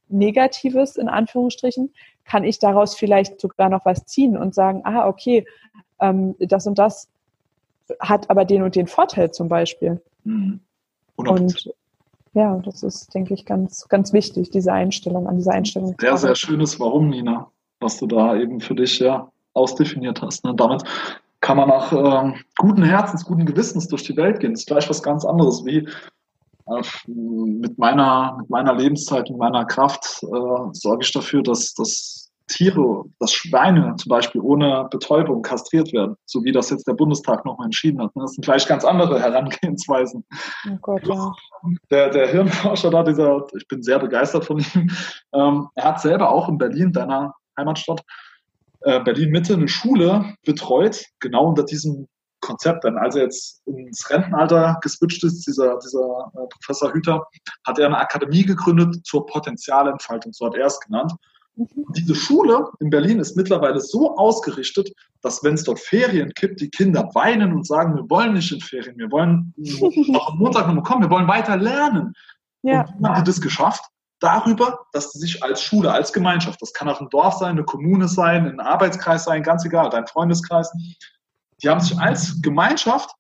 Negatives 0.08 0.96
in 0.96 1.08
Anführungsstrichen, 1.08 1.92
kann 2.24 2.44
ich 2.44 2.58
daraus 2.58 2.94
vielleicht 2.94 3.40
sogar 3.40 3.68
noch 3.68 3.84
was 3.84 4.04
ziehen 4.04 4.36
und 4.36 4.54
sagen, 4.54 4.82
ah, 4.84 5.08
okay, 5.08 5.46
ähm, 6.00 6.34
das 6.38 6.66
und 6.66 6.78
das 6.78 7.08
hat 8.00 8.30
aber 8.30 8.44
den 8.44 8.62
und 8.62 8.76
den 8.76 8.86
Vorteil 8.86 9.30
zum 9.30 9.48
Beispiel. 9.48 10.00
Mhm. 10.24 10.60
Und 11.16 11.72
ja, 12.34 12.56
das 12.64 12.82
ist, 12.82 13.14
denke 13.14 13.32
ich, 13.34 13.46
ganz, 13.46 13.88
ganz 13.88 14.12
wichtig, 14.12 14.50
diese 14.50 14.72
Einstellung, 14.72 15.28
an 15.28 15.36
dieser 15.36 15.52
Einstellung. 15.52 15.94
Sehr, 15.98 16.16
sehr 16.16 16.34
schönes 16.34 16.80
Warum, 16.80 17.08
Nina 17.10 17.50
was 17.84 17.98
du 17.98 18.06
da 18.06 18.34
eben 18.36 18.60
für 18.60 18.74
dich 18.74 18.98
ja 18.98 19.30
ausdefiniert 19.52 20.22
hast. 20.22 20.44
Ne? 20.44 20.54
Damit 20.56 20.82
kann 21.40 21.58
man 21.58 21.70
auch 21.70 21.92
ähm, 21.92 22.34
guten 22.56 22.82
Herzens, 22.82 23.24
guten 23.24 23.46
Gewissens 23.46 23.86
durch 23.86 24.02
die 24.02 24.16
Welt 24.16 24.40
gehen. 24.40 24.52
Das 24.52 24.60
ist 24.60 24.66
gleich 24.66 24.88
was 24.88 25.02
ganz 25.02 25.24
anderes 25.24 25.64
wie 25.64 25.86
äh, 26.66 26.82
mit 27.06 27.78
meiner, 27.78 28.36
mit 28.38 28.50
meiner 28.50 28.74
Lebenszeit, 28.74 29.28
mit 29.28 29.38
meiner 29.38 29.66
Kraft 29.66 30.22
äh, 30.22 30.72
sorge 30.72 31.04
ich 31.04 31.12
dafür, 31.12 31.42
dass, 31.42 31.74
dass 31.74 32.24
Tiere, 32.48 33.04
dass 33.20 33.32
Schweine 33.32 33.94
zum 33.96 34.10
Beispiel 34.10 34.40
ohne 34.40 34.86
Betäubung 34.90 35.42
kastriert 35.42 35.92
werden, 35.92 36.16
so 36.26 36.44
wie 36.44 36.52
das 36.52 36.70
jetzt 36.70 36.86
der 36.86 36.92
Bundestag 36.92 37.44
nochmal 37.44 37.66
entschieden 37.66 38.02
hat. 38.02 38.14
Ne? 38.16 38.22
Das 38.22 38.32
sind 38.32 38.44
gleich 38.44 38.66
ganz 38.66 38.84
andere 38.84 39.20
Herangehensweisen. 39.20 40.24
Oh 40.66 40.78
Gott, 40.82 41.06
ja. 41.06 41.32
Der, 41.90 42.10
der 42.10 42.28
Hirnforscher 42.28 42.90
da, 42.90 43.02
dieser, 43.02 43.46
ich 43.56 43.66
bin 43.68 43.82
sehr 43.82 43.98
begeistert 43.98 44.44
von 44.44 44.58
ihm, 44.58 44.90
ähm, 45.32 45.68
er 45.74 45.84
hat 45.84 46.00
selber 46.00 46.30
auch 46.30 46.48
in 46.48 46.58
Berlin, 46.58 46.92
deiner 46.92 47.34
Heimatstadt, 47.58 48.02
äh, 48.80 49.00
Berlin-Mitte 49.00 49.54
eine 49.54 49.68
Schule 49.68 50.34
betreut, 50.44 51.04
genau 51.20 51.48
unter 51.48 51.64
diesem 51.64 52.06
Konzept. 52.40 52.84
Denn 52.84 52.98
als 52.98 53.16
er 53.16 53.22
jetzt 53.22 53.62
ins 53.66 54.08
Rentenalter 54.10 54.78
geswitcht 54.82 55.24
ist, 55.24 55.46
dieser, 55.46 55.78
dieser 55.78 56.30
äh, 56.34 56.46
Professor 56.50 56.92
Hüter, 56.92 57.26
hat 57.66 57.78
er 57.78 57.86
eine 57.86 57.98
Akademie 57.98 58.44
gegründet 58.44 59.04
zur 59.06 59.26
Potenzialentfaltung, 59.26 60.32
so 60.32 60.46
hat 60.46 60.54
er 60.54 60.66
es 60.66 60.78
genannt. 60.80 61.12
Mhm. 61.56 61.66
Diese 61.96 62.14
Schule 62.14 62.68
in 62.80 62.90
Berlin 62.90 63.20
ist 63.20 63.36
mittlerweile 63.36 63.80
so 63.80 64.16
ausgerichtet, 64.16 64.90
dass 65.22 65.42
wenn 65.42 65.54
es 65.54 65.64
dort 65.64 65.80
Ferien 65.80 66.30
gibt, 66.34 66.60
die 66.60 66.68
Kinder 66.68 67.08
weinen 67.14 67.52
und 67.52 67.66
sagen, 67.66 67.94
wir 67.94 68.08
wollen 68.10 68.34
nicht 68.34 68.52
in 68.52 68.60
Ferien, 68.60 68.98
wir 68.98 69.10
wollen 69.10 69.54
auch 70.12 70.32
am 70.32 70.38
Montag 70.38 70.66
nochmal 70.66 70.82
kommen, 70.82 71.02
wir 71.02 71.10
wollen 71.10 71.28
weiter 71.28 71.56
lernen. 71.56 72.12
Ja. 72.62 72.82
Und 72.82 73.00
wie 73.00 73.06
haben 73.06 73.24
die 73.24 73.24
das 73.24 73.40
geschafft? 73.40 73.84
Darüber, 74.20 74.86
dass 74.92 75.12
sie 75.12 75.18
sich 75.18 75.42
als 75.42 75.62
Schule, 75.62 75.92
als 75.92 76.12
Gemeinschaft, 76.12 76.60
das 76.62 76.72
kann 76.72 76.88
auch 76.88 77.00
ein 77.00 77.10
Dorf 77.10 77.34
sein, 77.34 77.50
eine 77.50 77.64
Kommune 77.64 78.08
sein, 78.08 78.46
ein 78.46 78.60
Arbeitskreis 78.60 79.24
sein, 79.24 79.42
ganz 79.42 79.64
egal, 79.64 79.90
dein 79.90 80.06
Freundeskreis, 80.06 80.72
die 81.62 81.68
haben 81.68 81.80
sich 81.80 81.98
als 81.98 82.40
Gemeinschaft 82.42 83.10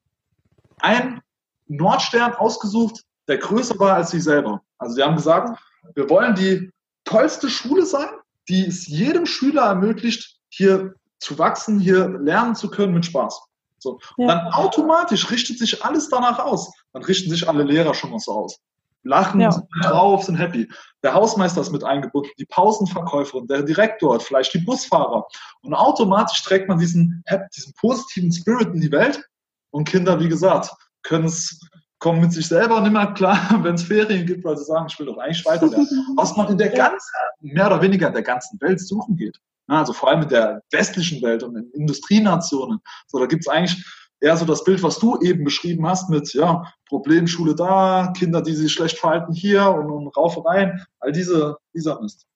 einen 0.80 1.20
Nordstern 1.66 2.34
ausgesucht, 2.34 3.02
der 3.28 3.38
größer 3.38 3.78
war 3.78 3.94
als 3.94 4.10
sie 4.10 4.20
selber. 4.20 4.62
Also 4.78 4.96
die 4.96 5.02
haben 5.02 5.16
gesagt, 5.16 5.58
wir 5.94 6.08
wollen 6.10 6.34
die 6.34 6.70
tollste 7.04 7.48
Schule 7.48 7.86
sein, 7.86 8.08
die 8.48 8.66
es 8.66 8.86
jedem 8.86 9.26
Schüler 9.26 9.62
ermöglicht, 9.62 10.38
hier 10.48 10.94
zu 11.18 11.38
wachsen, 11.38 11.80
hier 11.80 12.08
lernen 12.08 12.54
zu 12.54 12.70
können 12.70 12.92
mit 12.92 13.06
Spaß. 13.06 13.40
So. 13.78 13.98
Und 14.16 14.28
dann 14.28 14.48
automatisch 14.48 15.30
richtet 15.30 15.58
sich 15.58 15.84
alles 15.84 16.08
danach 16.08 16.38
aus. 16.38 16.72
Dann 16.92 17.02
richten 17.02 17.30
sich 17.30 17.48
alle 17.48 17.64
Lehrer 17.64 17.94
schon 17.94 18.10
mal 18.10 18.18
so 18.18 18.32
aus. 18.32 18.58
Lachen, 19.04 19.40
ja. 19.40 19.52
sind 19.52 19.66
drauf, 19.82 20.24
sind 20.24 20.36
happy. 20.36 20.68
Der 21.02 21.14
Hausmeister 21.14 21.60
ist 21.60 21.72
mit 21.72 21.84
eingebunden, 21.84 22.30
die 22.38 22.46
Pausenverkäuferin, 22.46 23.46
der 23.46 23.62
Direktor, 23.62 24.18
vielleicht 24.20 24.54
die 24.54 24.58
Busfahrer. 24.58 25.26
Und 25.62 25.74
automatisch 25.74 26.42
trägt 26.42 26.68
man 26.68 26.78
diesen, 26.78 27.22
diesen 27.54 27.74
positiven 27.74 28.32
Spirit 28.32 28.74
in 28.74 28.80
die 28.80 28.92
Welt. 28.92 29.22
Und 29.70 29.88
Kinder, 29.88 30.18
wie 30.20 30.28
gesagt, 30.28 30.70
können 31.02 31.26
es 31.26 31.60
kommen 32.04 32.20
mit 32.20 32.32
sich 32.32 32.46
selber 32.46 32.82
nicht 32.82 32.92
mehr 32.92 33.06
klar, 33.14 33.38
wenn 33.62 33.76
es 33.76 33.84
Ferien 33.84 34.26
gibt, 34.26 34.44
weil 34.44 34.58
sie 34.58 34.64
sagen, 34.64 34.86
ich 34.88 34.98
will 34.98 35.06
doch 35.06 35.16
eigentlich 35.16 35.44
weiterlernen. 35.46 35.88
Was 36.16 36.36
man 36.36 36.48
in 36.48 36.58
der 36.58 36.68
ganzen, 36.68 37.10
mehr 37.40 37.66
oder 37.66 37.80
weniger 37.80 38.08
in 38.08 38.12
der 38.12 38.22
ganzen 38.22 38.60
Welt 38.60 38.78
suchen 38.78 39.16
geht. 39.16 39.40
Also 39.68 39.94
vor 39.94 40.10
allem 40.10 40.22
in 40.22 40.28
der 40.28 40.62
westlichen 40.70 41.22
Welt 41.22 41.42
und 41.42 41.56
in 41.56 41.70
Industrienationen. 41.70 42.80
So, 43.06 43.18
da 43.18 43.24
gibt 43.24 43.46
es 43.46 43.48
eigentlich 43.48 43.82
eher 44.24 44.36
so 44.36 44.44
das 44.46 44.64
Bild, 44.64 44.82
was 44.82 44.98
du 44.98 45.18
eben 45.20 45.44
beschrieben 45.44 45.86
hast, 45.86 46.08
mit 46.08 46.32
ja, 46.32 46.64
Problemschule 46.88 47.54
da, 47.54 48.12
Kinder, 48.16 48.40
die 48.40 48.54
sich 48.54 48.72
schlecht 48.72 48.98
verhalten 48.98 49.34
hier 49.34 49.68
und, 49.70 49.90
und 49.90 50.16
Raufereien, 50.16 50.84
all 51.00 51.12
diese, 51.12 51.58
dieser 51.74 52.00
Mist. 52.00 52.26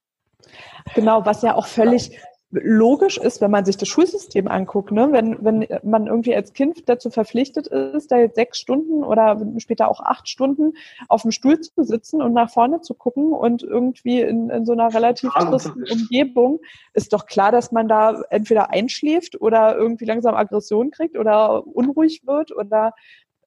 Genau, 0.95 1.25
was 1.25 1.43
ja 1.43 1.55
auch 1.55 1.67
völlig 1.67 2.19
logisch 2.51 3.19
ist, 3.19 3.43
wenn 3.43 3.51
man 3.51 3.67
sich 3.67 3.77
das 3.77 3.89
Schulsystem 3.89 4.49
anguckt, 4.49 4.91
ne? 4.91 5.09
wenn, 5.13 5.45
wenn 5.45 5.67
man 5.83 6.07
irgendwie 6.07 6.35
als 6.35 6.55
Kind 6.55 6.89
dazu 6.89 7.11
verpflichtet 7.11 7.67
ist, 7.67 8.11
da 8.11 8.17
jetzt 8.17 8.37
sechs 8.37 8.59
Stunden 8.59 9.05
oder 9.05 9.39
später 9.59 9.89
auch 9.91 10.01
acht 10.01 10.29
Stunden 10.29 10.73
auf 11.09 11.23
dem 11.23 11.31
Stuhl 11.31 11.61
zu 11.61 11.85
sitzen 11.85 12.23
und 12.23 12.33
nach 12.33 12.51
vorne 12.51 12.81
zu 12.81 12.95
gucken 12.95 13.33
und 13.33 13.63
irgendwie 13.63 14.23
in, 14.23 14.49
in 14.49 14.65
so 14.65 14.73
einer 14.73 14.95
relativ 14.95 15.31
tristen 15.35 15.85
Umgebung, 15.91 16.61
ist 16.95 17.13
doch 17.13 17.27
klar, 17.27 17.53
dass 17.53 17.71
man 17.71 17.87
da 17.87 18.23
entweder 18.31 18.71
einschläft 18.71 19.39
oder 19.41 19.77
irgendwie 19.77 20.07
langsam 20.07 20.35
Aggression 20.35 20.91
kriegt 20.91 21.19
oder 21.19 21.67
unruhig 21.67 22.27
wird 22.27 22.57
oder 22.57 22.95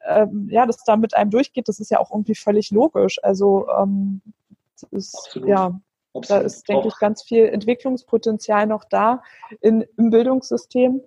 ähm, 0.06 0.48
ja, 0.52 0.68
das 0.68 0.84
da 0.84 0.96
mit 0.96 1.16
einem 1.16 1.32
durchgeht, 1.32 1.68
das 1.68 1.80
ist 1.80 1.90
ja 1.90 2.00
auch 2.00 2.12
irgendwie 2.12 2.36
völlig 2.36 2.70
logisch. 2.70 3.18
Also 3.24 3.68
ähm, 3.70 4.22
das 4.74 4.84
ist 4.92 5.16
Absolut. 5.16 5.50
ja 5.50 5.80
da 6.14 6.40
ist, 6.40 6.68
denke 6.68 6.88
ich, 6.88 6.98
ganz 6.98 7.24
viel 7.24 7.46
Entwicklungspotenzial 7.46 8.68
noch 8.68 8.84
da 8.84 9.22
in, 9.62 9.86
im 9.98 10.10
Bildungssystem. 10.10 11.02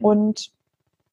Und 0.00 0.50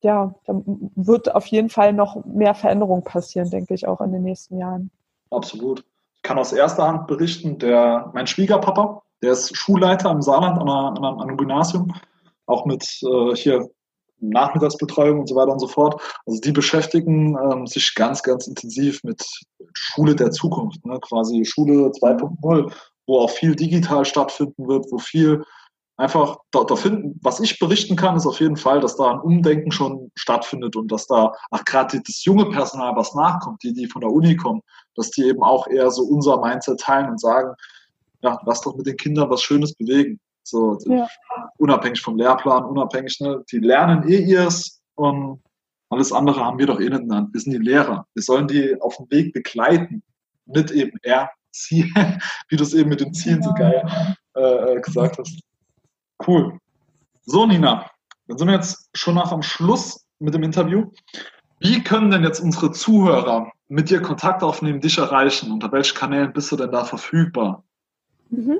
ja, 0.01 0.33
da 0.45 0.61
wird 0.65 1.33
auf 1.33 1.45
jeden 1.47 1.69
Fall 1.69 1.93
noch 1.93 2.25
mehr 2.25 2.55
Veränderung 2.55 3.03
passieren, 3.03 3.49
denke 3.49 3.73
ich, 3.73 3.87
auch 3.87 4.01
in 4.01 4.11
den 4.11 4.23
nächsten 4.23 4.57
Jahren. 4.57 4.91
Absolut. 5.31 5.83
Ich 6.15 6.21
kann 6.21 6.37
aus 6.37 6.53
erster 6.53 6.87
Hand 6.87 7.07
berichten, 7.07 7.57
der, 7.57 8.11
mein 8.13 8.27
Schwiegerpapa, 8.27 9.01
der 9.21 9.31
ist 9.31 9.55
Schulleiter 9.55 10.11
im 10.11 10.21
Saarland 10.21 10.59
an, 10.59 10.69
einer, 10.69 10.97
an 10.97 11.21
einem 11.21 11.37
Gymnasium, 11.37 11.93
auch 12.45 12.65
mit 12.65 12.83
äh, 13.03 13.35
hier 13.35 13.69
Nachmittagsbetreuung 14.19 15.19
und 15.19 15.27
so 15.27 15.35
weiter 15.35 15.51
und 15.51 15.59
so 15.59 15.67
fort. 15.67 16.01
Also 16.25 16.39
die 16.39 16.51
beschäftigen 16.51 17.37
ähm, 17.37 17.67
sich 17.67 17.93
ganz, 17.95 18.23
ganz 18.23 18.47
intensiv 18.47 19.03
mit 19.03 19.25
Schule 19.73 20.15
der 20.15 20.31
Zukunft, 20.31 20.85
ne? 20.85 20.99
quasi 21.01 21.43
Schule 21.45 21.87
2.0 21.87 22.71
wo 23.05 23.19
auch 23.19 23.29
viel 23.29 23.55
digital 23.55 24.05
stattfinden 24.05 24.67
wird, 24.67 24.85
wo 24.91 24.97
viel 24.97 25.43
einfach 25.97 26.37
da, 26.51 26.63
da 26.63 26.75
finden, 26.75 27.19
was 27.21 27.39
ich 27.39 27.59
berichten 27.59 27.95
kann, 27.95 28.15
ist 28.15 28.25
auf 28.25 28.39
jeden 28.39 28.57
Fall, 28.57 28.79
dass 28.79 28.95
da 28.95 29.11
ein 29.11 29.19
Umdenken 29.19 29.71
schon 29.71 30.11
stattfindet 30.15 30.75
und 30.75 30.91
dass 30.91 31.07
da, 31.07 31.33
ach 31.51 31.63
gerade 31.65 32.01
das 32.01 32.25
junge 32.25 32.49
Personal, 32.49 32.95
was 32.95 33.13
nachkommt, 33.13 33.61
die, 33.63 33.73
die 33.73 33.87
von 33.87 34.01
der 34.01 34.11
Uni 34.11 34.35
kommen, 34.35 34.61
dass 34.95 35.11
die 35.11 35.23
eben 35.23 35.43
auch 35.43 35.67
eher 35.67 35.91
so 35.91 36.03
unser 36.03 36.39
Mindset 36.41 36.79
teilen 36.79 37.11
und 37.11 37.19
sagen, 37.19 37.53
ja, 38.21 38.39
lass 38.45 38.61
doch 38.61 38.75
mit 38.75 38.87
den 38.87 38.97
Kindern 38.97 39.29
was 39.29 39.43
Schönes 39.43 39.75
bewegen. 39.75 40.19
So, 40.43 40.77
ja. 40.85 41.07
unabhängig 41.57 42.01
vom 42.01 42.17
Lehrplan, 42.17 42.65
unabhängig, 42.65 43.19
ne, 43.21 43.43
die 43.51 43.59
lernen 43.59 44.07
eh 44.09 44.19
ihrs 44.19 44.81
und 44.95 45.41
alles 45.89 46.11
andere 46.11 46.43
haben 46.43 46.57
wir 46.57 46.65
doch 46.65 46.79
eh 46.79 46.89
nicht 46.89 47.01
in 47.01 47.09
der 47.09 47.17
Hand. 47.19 47.33
Wir 47.33 47.41
sind 47.41 47.53
die 47.53 47.59
Lehrer. 47.59 48.05
Wir 48.13 48.23
sollen 48.23 48.47
die 48.47 48.75
auf 48.81 48.97
dem 48.97 49.09
Weg 49.11 49.31
begleiten, 49.31 50.01
nicht 50.45 50.71
eben 50.71 50.97
er 51.03 51.29
Ziel, 51.53 51.89
wie 52.49 52.57
du 52.57 52.63
es 52.63 52.73
eben 52.73 52.89
mit 52.89 52.99
den 52.99 53.13
Zielen 53.13 53.41
so 53.41 53.53
geil 53.53 53.85
äh, 54.35 54.41
äh, 54.41 54.81
gesagt 54.81 55.19
hast. 55.19 55.39
Cool. 56.25 56.57
So, 57.25 57.45
Nina, 57.45 57.89
dann 58.27 58.37
sind 58.37 58.47
wir 58.47 58.55
jetzt 58.55 58.89
schon 58.93 59.15
nach 59.15 59.31
am 59.31 59.43
Schluss 59.43 60.05
mit 60.19 60.33
dem 60.33 60.43
Interview. 60.43 60.91
Wie 61.59 61.81
können 61.81 62.11
denn 62.11 62.23
jetzt 62.23 62.41
unsere 62.41 62.71
Zuhörer 62.71 63.51
mit 63.69 63.89
dir 63.89 64.01
Kontakt 64.01 64.43
aufnehmen, 64.43 64.81
dich 64.81 64.97
erreichen? 64.97 65.49
Unter 65.51 65.71
welchen 65.71 65.97
Kanälen 65.97 66.33
bist 66.33 66.51
du 66.51 66.57
denn 66.57 66.71
da 66.71 66.83
verfügbar? 66.83 67.63
Mhm. 68.29 68.59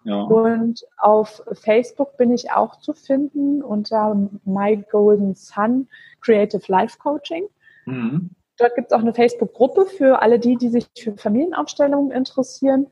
Ja. 0.05 0.23
Und 0.23 0.85
auf 0.99 1.43
Facebook 1.53 2.17
bin 2.17 2.33
ich 2.33 2.53
auch 2.53 2.77
zu 2.77 2.93
finden 2.93 3.63
unter 3.63 4.17
My 4.45 4.77
Golden 4.91 5.35
Sun 5.35 5.89
Creative 6.21 6.63
Life 6.69 6.99
Coaching. 6.99 7.45
Mhm. 7.87 8.31
Dort 8.57 8.75
gibt 8.75 8.91
es 8.91 8.97
auch 8.97 9.03
eine 9.03 9.15
Facebook-Gruppe 9.15 9.87
für 9.87 10.21
alle 10.23 10.39
die, 10.39 10.57
die 10.57 10.69
sich 10.69 10.87
für 10.99 11.17
Familienaufstellungen 11.17 12.11
interessieren. 12.11 12.87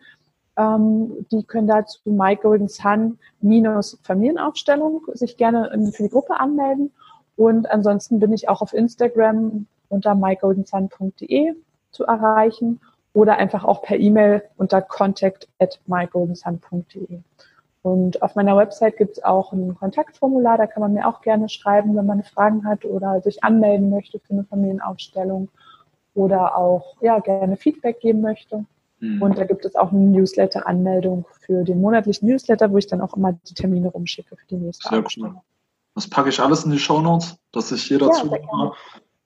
Ähm, 0.56 1.26
die 1.30 1.44
können 1.44 1.66
dazu 1.66 2.00
My 2.04 2.36
Golden 2.36 2.68
Sun 2.68 3.18
minus 3.40 3.98
Familienaufstellung 4.02 5.02
sich 5.12 5.36
gerne 5.36 5.70
für 5.92 6.02
die 6.02 6.08
Gruppe 6.10 6.38
anmelden. 6.40 6.92
Und 7.36 7.70
ansonsten 7.70 8.18
bin 8.18 8.32
ich 8.32 8.48
auch 8.48 8.60
auf 8.60 8.72
Instagram 8.72 9.66
unter 9.88 10.14
mygoldensun.de 10.14 11.54
zu 11.90 12.04
erreichen 12.04 12.80
oder 13.18 13.36
einfach 13.36 13.64
auch 13.64 13.82
per 13.82 13.98
E-Mail 13.98 14.44
unter 14.58 14.80
contact 14.80 15.48
at 15.58 15.80
mygoldensun.de. 15.86 17.18
Und 17.82 18.22
auf 18.22 18.36
meiner 18.36 18.56
Website 18.56 18.96
gibt 18.96 19.18
es 19.18 19.24
auch 19.24 19.52
ein 19.52 19.74
Kontaktformular, 19.74 20.56
da 20.56 20.68
kann 20.68 20.82
man 20.82 20.92
mir 20.92 21.08
auch 21.08 21.20
gerne 21.20 21.48
schreiben, 21.48 21.96
wenn 21.96 22.06
man 22.06 22.22
Fragen 22.22 22.64
hat 22.64 22.84
oder 22.84 23.20
sich 23.20 23.42
anmelden 23.42 23.90
möchte 23.90 24.20
für 24.20 24.34
eine 24.34 24.44
Familienaufstellung 24.44 25.48
oder 26.14 26.56
auch 26.56 26.94
ja, 27.00 27.18
gerne 27.18 27.56
Feedback 27.56 27.98
geben 27.98 28.20
möchte. 28.20 28.64
Mhm. 29.00 29.20
Und 29.20 29.36
da 29.36 29.44
gibt 29.44 29.64
es 29.64 29.74
auch 29.74 29.90
eine 29.90 30.00
Newsletter-Anmeldung 30.00 31.24
für 31.40 31.64
den 31.64 31.80
monatlichen 31.80 32.28
Newsletter, 32.28 32.70
wo 32.70 32.78
ich 32.78 32.86
dann 32.86 33.00
auch 33.00 33.16
immer 33.16 33.32
die 33.32 33.54
Termine 33.54 33.88
rumschicke 33.88 34.36
für 34.36 34.46
die 34.46 34.58
nächste 34.58 34.88
Sehr 34.90 35.00
Aufstellung. 35.00 35.34
Cool. 35.34 35.42
Das 35.96 36.08
packe 36.08 36.28
ich 36.28 36.38
alles 36.38 36.64
in 36.64 36.70
die 36.70 36.78
Show 36.78 37.00
Notes, 37.00 37.36
dass 37.50 37.70
sich 37.70 37.90
jeder 37.90 38.06
ja, 38.06 38.12
zu 38.12 38.30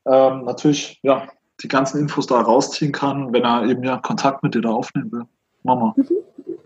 ähm, 0.06 0.44
natürlich 0.44 0.98
ja, 1.02 1.28
die 1.62 1.68
ganzen 1.68 1.98
Infos 1.98 2.26
da 2.26 2.40
rausziehen 2.40 2.92
kann, 2.92 3.32
wenn 3.32 3.44
er 3.44 3.64
eben 3.64 3.82
ja 3.84 3.98
Kontakt 3.98 4.42
mit 4.42 4.54
dir 4.54 4.62
da 4.62 4.70
aufnehmen 4.70 5.12
will. 5.12 5.24
Mama, 5.62 5.94
mhm. 5.96 6.06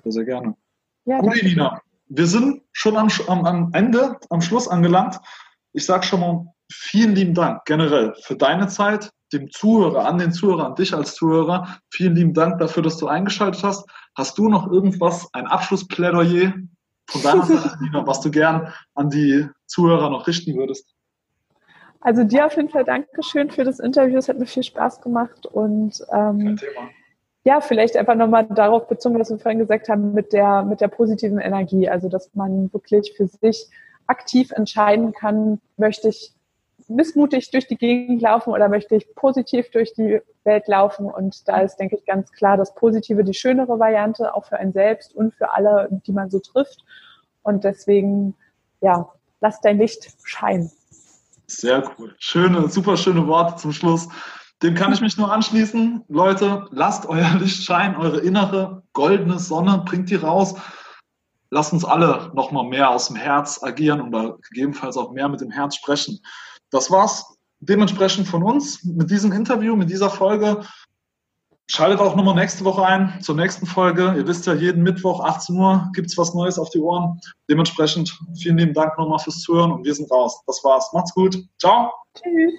sehr, 0.02 0.12
sehr 0.12 0.24
gerne. 0.24 0.56
Ja, 1.04 1.20
Gut, 1.20 1.42
Nina, 1.42 1.80
wir 2.08 2.26
sind 2.26 2.62
schon 2.72 2.96
am, 2.96 3.08
am, 3.28 3.44
am 3.44 3.70
Ende, 3.72 4.18
am 4.30 4.40
Schluss 4.40 4.68
angelangt. 4.68 5.20
Ich 5.72 5.84
sage 5.84 6.04
schon 6.04 6.20
mal 6.20 6.46
vielen 6.72 7.14
lieben 7.14 7.34
Dank 7.34 7.64
generell 7.64 8.14
für 8.22 8.36
deine 8.36 8.68
Zeit, 8.68 9.10
dem 9.32 9.50
Zuhörer, 9.50 10.06
an 10.06 10.18
den 10.18 10.32
Zuhörer, 10.32 10.66
an 10.66 10.74
dich 10.74 10.94
als 10.94 11.14
Zuhörer. 11.14 11.78
Vielen 11.90 12.14
lieben 12.14 12.34
Dank 12.34 12.58
dafür, 12.58 12.82
dass 12.82 12.96
du 12.96 13.08
eingeschaltet 13.08 13.62
hast. 13.62 13.86
Hast 14.16 14.38
du 14.38 14.48
noch 14.48 14.70
irgendwas, 14.70 15.28
ein 15.32 15.46
Abschlussplädoyer 15.46 16.54
von 17.08 17.22
deiner 17.22 17.42
Seite, 17.46 17.76
Nina, 17.80 18.06
was 18.06 18.20
du 18.20 18.30
gern 18.30 18.72
an 18.94 19.10
die 19.10 19.48
Zuhörer 19.66 20.10
noch 20.10 20.26
richten 20.26 20.56
würdest? 20.56 20.95
Also 22.00 22.24
dir 22.24 22.46
auf 22.46 22.56
jeden 22.56 22.68
Fall 22.68 22.84
Dankeschön 22.84 23.50
für 23.50 23.64
das 23.64 23.80
Interview. 23.80 24.18
Es 24.18 24.28
hat 24.28 24.38
mir 24.38 24.46
viel 24.46 24.62
Spaß 24.62 25.00
gemacht 25.00 25.46
und 25.46 26.04
ähm, 26.12 26.58
ja, 27.44 27.60
vielleicht 27.60 27.96
einfach 27.96 28.16
nochmal 28.16 28.44
darauf 28.46 28.88
bezogen, 28.88 29.18
was 29.18 29.30
wir 29.30 29.38
vorhin 29.38 29.60
gesagt 29.60 29.88
haben, 29.88 30.12
mit 30.12 30.32
der, 30.32 30.62
mit 30.64 30.80
der 30.80 30.88
positiven 30.88 31.38
Energie. 31.38 31.88
Also, 31.88 32.08
dass 32.08 32.34
man 32.34 32.72
wirklich 32.72 33.14
für 33.16 33.28
sich 33.28 33.68
aktiv 34.08 34.50
entscheiden 34.52 35.12
kann, 35.12 35.60
möchte 35.76 36.08
ich 36.08 36.32
missmutig 36.88 37.50
durch 37.50 37.66
die 37.66 37.76
Gegend 37.76 38.22
laufen 38.22 38.50
oder 38.50 38.68
möchte 38.68 38.96
ich 38.96 39.14
positiv 39.14 39.70
durch 39.70 39.92
die 39.94 40.20
Welt 40.44 40.66
laufen. 40.68 41.06
Und 41.06 41.48
da 41.48 41.60
ist, 41.60 41.76
denke 41.76 41.96
ich, 41.96 42.04
ganz 42.04 42.32
klar 42.32 42.56
das 42.56 42.74
Positive 42.74 43.24
die 43.24 43.34
schönere 43.34 43.78
Variante, 43.78 44.34
auch 44.34 44.46
für 44.46 44.58
einen 44.58 44.72
selbst 44.72 45.14
und 45.14 45.34
für 45.34 45.52
alle, 45.52 45.88
die 46.06 46.12
man 46.12 46.30
so 46.30 46.40
trifft. 46.40 46.84
Und 47.42 47.64
deswegen, 47.64 48.34
ja, 48.80 49.08
lass 49.40 49.60
dein 49.60 49.78
Licht 49.78 50.16
scheinen. 50.24 50.70
Sehr 51.46 51.90
cool. 51.98 52.14
Schöne, 52.18 52.68
super 52.68 52.96
schöne 52.96 53.26
Worte 53.26 53.56
zum 53.56 53.72
Schluss. 53.72 54.08
Dem 54.62 54.74
kann 54.74 54.92
ich 54.92 55.00
mich 55.00 55.16
nur 55.16 55.30
anschließen. 55.30 56.04
Leute, 56.08 56.66
lasst 56.70 57.06
euer 57.06 57.28
Licht 57.38 57.62
scheinen, 57.62 57.96
eure 57.96 58.20
innere 58.20 58.82
goldene 58.92 59.38
Sonne, 59.38 59.82
bringt 59.84 60.10
die 60.10 60.16
raus. 60.16 60.54
Lasst 61.50 61.72
uns 61.72 61.84
alle 61.84 62.32
nochmal 62.34 62.64
mehr 62.64 62.90
aus 62.90 63.08
dem 63.08 63.16
Herz 63.16 63.62
agieren 63.62 64.00
oder 64.00 64.38
gegebenenfalls 64.48 64.96
auch 64.96 65.12
mehr 65.12 65.28
mit 65.28 65.40
dem 65.40 65.50
Herz 65.50 65.76
sprechen. 65.76 66.20
Das 66.70 66.90
war's 66.90 67.36
dementsprechend 67.60 68.26
von 68.26 68.42
uns 68.42 68.82
mit 68.84 69.10
diesem 69.10 69.32
Interview, 69.32 69.76
mit 69.76 69.90
dieser 69.90 70.10
Folge. 70.10 70.62
Schaltet 71.68 71.98
auch 72.00 72.14
nochmal 72.14 72.36
nächste 72.36 72.64
Woche 72.64 72.86
ein 72.86 73.20
zur 73.20 73.34
nächsten 73.34 73.66
Folge. 73.66 74.14
Ihr 74.16 74.26
wisst 74.26 74.46
ja, 74.46 74.54
jeden 74.54 74.82
Mittwoch 74.84 75.20
18 75.20 75.56
Uhr 75.56 75.90
gibt 75.94 76.08
es 76.08 76.16
was 76.16 76.32
Neues 76.32 76.58
auf 76.58 76.70
die 76.70 76.78
Ohren. 76.78 77.20
Dementsprechend 77.50 78.16
vielen 78.38 78.58
lieben 78.58 78.74
Dank 78.74 78.96
nochmal 78.96 79.18
fürs 79.18 79.40
Zuhören 79.40 79.72
und 79.72 79.84
wir 79.84 79.94
sind 79.94 80.10
raus. 80.10 80.40
Das 80.46 80.62
war's. 80.62 80.92
Macht's 80.92 81.12
gut. 81.12 81.36
Ciao. 81.58 81.90
Tschüss. 82.14 82.54